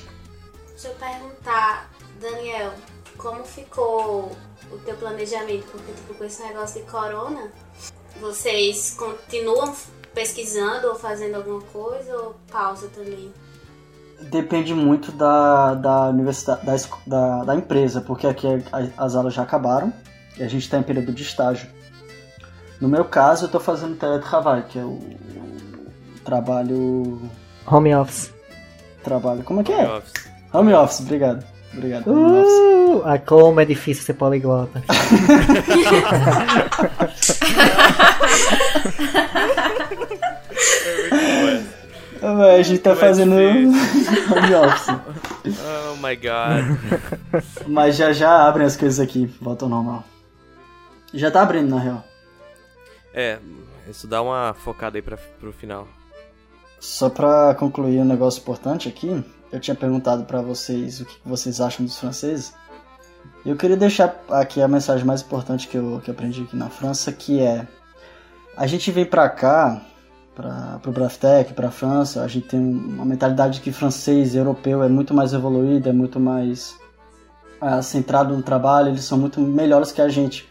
[0.69, 1.87] Deixa eu perguntar,
[2.19, 2.73] Daniel,
[3.15, 4.35] como ficou
[4.71, 5.67] o teu planejamento?
[5.71, 7.51] Porque, tipo, com esse negócio de corona,
[8.19, 9.75] vocês continuam
[10.15, 13.31] pesquisando ou fazendo alguma coisa ou pausa também?
[14.21, 16.75] Depende muito da, da universidade, da,
[17.07, 19.91] da, da empresa, porque aqui a- as aulas já acabaram
[20.37, 21.67] e a gente está em período de estágio.
[22.79, 27.19] No meu caso, eu estou fazendo teletrabalho, que é o, o trabalho.
[27.65, 28.31] Home office.
[29.03, 29.43] Trabalho.
[29.43, 29.89] Como é que Home é?
[29.97, 30.13] office.
[30.53, 31.43] Home office, obrigado.
[31.73, 32.07] Obrigado.
[32.09, 32.69] Home office.
[32.95, 34.81] Uh, a como é difícil ser poliglota.
[41.11, 41.78] Ah, mas
[42.21, 44.87] A gente tá mais fazendo home office.
[45.45, 47.43] Oh my god.
[47.67, 50.03] Mas já já abrem as coisas aqui, volta ao normal.
[51.13, 52.03] Já tá abrindo, na real.
[53.13, 53.39] É,
[53.89, 55.87] isso dá uma focada aí pra, pro final.
[56.79, 61.59] Só pra concluir um negócio importante aqui, eu tinha perguntado pra vocês o que vocês
[61.59, 62.53] acham dos franceses.
[63.45, 66.69] Eu queria deixar aqui a mensagem mais importante que eu, que eu aprendi aqui na
[66.69, 67.67] França, que é
[68.55, 69.81] a gente vem pra cá,
[70.39, 74.87] pra, pro Braftec, pra França, a gente tem uma mentalidade de que francês, europeu é
[74.87, 76.77] muito mais evoluído, é muito mais
[77.59, 80.47] ah, centrado no trabalho, eles são muito melhores que a gente.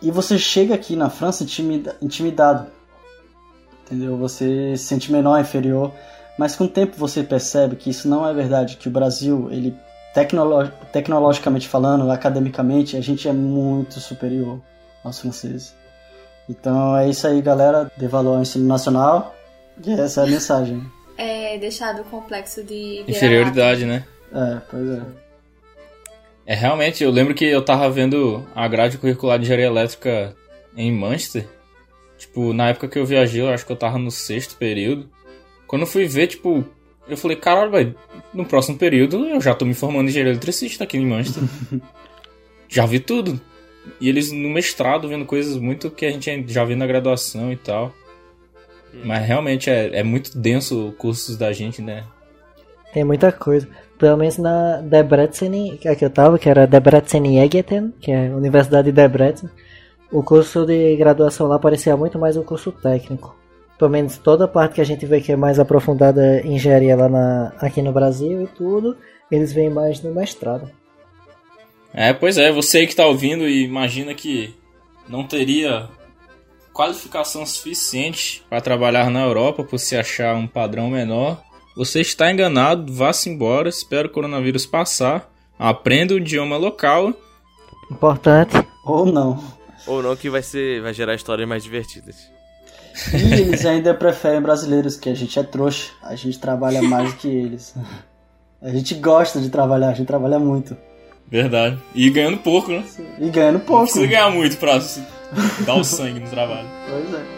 [0.00, 2.68] E você chega aqui na França intimida- intimidado,
[3.84, 4.16] entendeu?
[4.16, 5.92] Você se sente menor, inferior,
[6.38, 9.74] mas com o tempo você percebe que isso não é verdade, que o Brasil, ele
[10.14, 14.60] tecnolo- tecnologicamente falando, academicamente, a gente é muito superior
[15.02, 15.74] aos franceses.
[16.48, 19.34] Então é isso aí, galera, dê valor ao ensino nacional,
[19.84, 20.82] e essa é a mensagem.
[21.18, 23.04] É deixar do complexo de.
[23.08, 24.04] Inferioridade, né?
[24.32, 25.02] É, pois é.
[26.46, 30.36] É, realmente, eu lembro que eu tava vendo a grade curricular de engenharia elétrica
[30.76, 31.48] em Manchester.
[32.16, 35.10] Tipo, na época que eu viajei, eu acho que eu tava no sexto período.
[35.66, 36.64] Quando eu fui ver, tipo,
[37.08, 37.94] eu falei, caralho, velho,
[38.32, 41.42] no próximo período eu já tô me formando em engenharia eletricista aqui em Manchester.
[42.68, 43.40] já vi tudo.
[44.00, 47.56] E eles no mestrado vendo coisas muito que a gente já viu na graduação e
[47.56, 47.92] tal.
[49.04, 52.04] Mas realmente é, é muito denso o cursos da gente, né?
[52.92, 53.68] Tem muita coisa.
[53.98, 58.28] Pelo menos na Debrecen, que é que eu tava, que era Debrecen Egeten, que é
[58.28, 59.50] a Universidade de Debrecen,
[60.10, 63.34] o curso de graduação lá parecia muito mais um curso técnico.
[63.78, 66.96] Pelo menos toda a parte que a gente vê que é mais aprofundada em engenharia
[66.96, 68.96] lá na, aqui no Brasil e tudo,
[69.30, 70.70] eles veem mais no mestrado.
[71.98, 74.54] É, pois é, você aí que tá ouvindo e imagina que
[75.08, 75.88] não teria
[76.70, 81.42] qualificação suficiente para trabalhar na Europa por se achar um padrão menor,
[81.74, 85.26] você está enganado, vá-se embora, espera o coronavírus passar,
[85.58, 87.14] aprenda o idioma local.
[87.90, 88.54] Importante.
[88.84, 89.42] Ou não.
[89.86, 90.82] Ou não, que vai ser.
[90.82, 92.30] vai gerar histórias mais divertidas.
[93.14, 97.16] E eles ainda preferem brasileiros, que a gente é trouxa, a gente trabalha mais do
[97.16, 97.74] que eles.
[98.60, 100.76] A gente gosta de trabalhar, a gente trabalha muito.
[101.30, 101.78] Verdade.
[101.94, 102.84] E ganhando pouco, né?
[103.18, 103.82] E ganhando Não pouco.
[103.84, 104.80] precisa ganhar muito pra
[105.66, 106.68] dar o sangue no trabalho.
[106.88, 107.35] Pois é.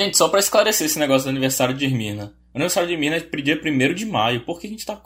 [0.00, 2.32] Gente, só pra esclarecer esse negócio do aniversário de Irmina.
[2.54, 4.40] O aniversário de Irmina é dia 1 de maio.
[4.46, 4.98] Por que a gente tá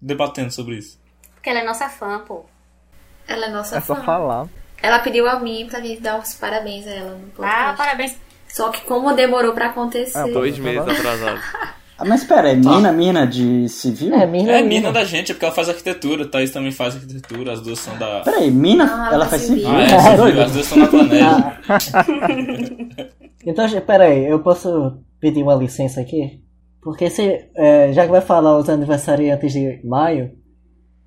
[0.00, 1.00] debatendo sobre isso?
[1.34, 2.44] Porque ela é nossa fã, pô.
[3.26, 4.02] Ela é nossa É só fã.
[4.02, 4.46] falar.
[4.82, 7.58] Ela pediu a mim pra gente dar os parabéns a ela no podcast.
[7.70, 8.16] Ah, parabéns.
[8.46, 10.18] Só que como demorou pra acontecer.
[10.18, 11.40] Ah, Dois meses atrasado.
[11.96, 14.12] Ah, mas pera, é mina, mina de civil?
[14.14, 14.68] É, mina, É mina.
[14.68, 16.26] mina da gente, é porque ela faz arquitetura.
[16.26, 18.20] Thaís também faz arquitetura, as duas são da.
[18.20, 18.84] Peraí, mina?
[18.84, 19.64] Ah, ela faz civil.
[19.64, 19.76] civil?
[19.76, 21.60] Ah, é, Tá civil, as duas estão na planeta.
[23.46, 26.40] Então, peraí, eu posso pedir uma licença aqui?
[26.82, 30.30] Porque se, é, já que vai falar os aniversariantes de maio,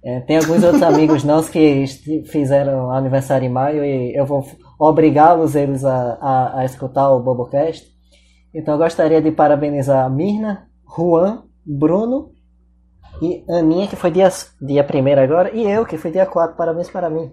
[0.03, 1.85] é, tem alguns outros amigos nossos que
[2.27, 4.45] fizeram aniversário em maio e eu vou
[4.79, 7.85] obrigá-los eles a, a, a escutar o Bobocast.
[8.53, 12.31] Então eu gostaria de parabenizar a Mirna, Juan, Bruno
[13.21, 14.29] e Aninha, que foi dia,
[14.61, 16.55] dia 1 agora, e eu, que foi dia 4.
[16.55, 17.31] Parabéns para mim.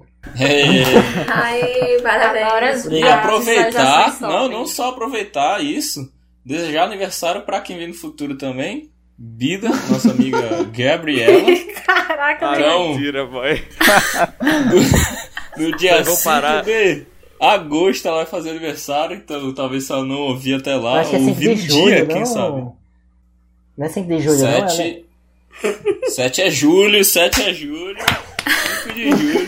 [2.02, 2.84] Parabéns.
[2.86, 6.10] E aproveitar, não, não só aproveitar isso,
[6.44, 8.90] desejar aniversário pra quem vem no futuro também.
[9.16, 10.38] Bida, nossa amiga
[10.76, 11.40] Gabriela,
[11.86, 13.62] Caraca, Então- mentira, boy.
[15.56, 16.64] no dia Eu vou 5 parar.
[16.64, 17.06] de
[17.40, 21.18] agosto ela vai fazer aniversário, então talvez ela não ouvir até lá, Acho que é
[21.20, 22.14] 5 ouvir de no julho, dia, não?
[22.14, 22.66] quem sabe.
[23.76, 24.48] Não é 5 de julho, não?
[24.48, 24.68] É, né?
[24.68, 25.04] 7
[26.08, 27.96] 7 é julho, 7 é julho,
[28.84, 29.46] 5 de julho.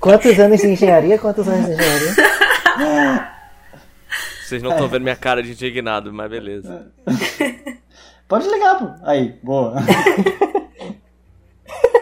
[0.00, 1.18] Quantos anos de engenharia?
[1.18, 2.14] Quantos anos de engenharia?
[4.46, 6.86] Vocês não estão vendo minha cara de indignado, mas beleza.
[8.28, 8.88] Pode ligar, pô.
[9.04, 9.74] Aí, boa.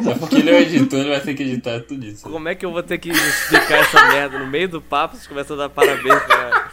[0.06, 2.28] É porque ele é o editor, ele vai ter que editar tudo isso.
[2.28, 5.16] Como é que eu vou ter que explicar essa merda no meio do papo?
[5.16, 6.70] Vocês começam a dar parabéns pra.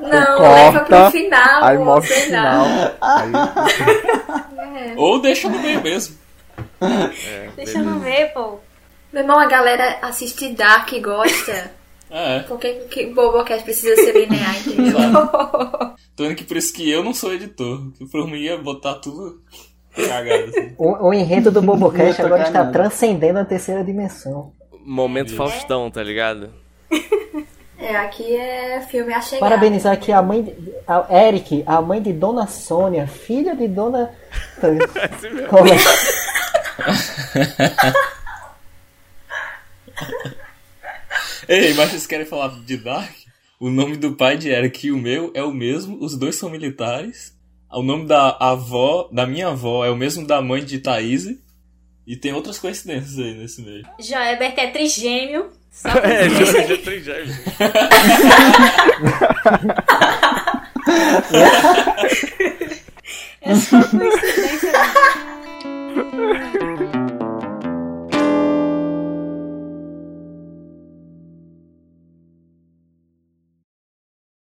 [0.00, 1.64] Não, Corta, leva pro final.
[1.64, 2.66] Aí mostra o final.
[3.00, 3.32] Aí,
[4.96, 6.16] Ou deixa no meio mesmo.
[6.80, 8.60] É, Deixa não ver, pô.
[9.12, 11.72] Meu irmão, a galera assiste Dark e gosta.
[12.16, 14.94] É, Por que Bobocast precisa ser linear, entendeu?
[16.14, 17.90] tô indo que por isso que eu não sou editor.
[17.98, 19.42] Que por mim ia botar tudo
[19.94, 20.74] cagado assim.
[20.76, 22.72] O, o enredo do ia agora está nada.
[22.72, 24.52] transcendendo a terceira dimensão.
[24.84, 26.50] Momento Faustão, tá ligado?
[27.78, 29.40] É, aqui é filme A Chegada.
[29.40, 30.54] Parabenizar aqui a mãe de,
[30.86, 34.10] a Eric, a mãe de Dona Sônia, filha de Dona.
[35.50, 35.76] Como é?
[41.66, 43.12] Ei, mas vocês querem falar de Dark?
[43.60, 46.48] O nome do pai de Eric e o meu é o mesmo, os dois são
[46.48, 47.33] militares.
[47.74, 51.26] O nome da avó, da minha avó, é o mesmo da mãe de Thaís.
[52.06, 53.86] E tem outras coincidências aí nesse meio.
[53.98, 55.50] Joebert é trigêmeo.
[56.02, 57.34] é, Joebert é trigêmeo.
[63.42, 64.72] é só coincidência.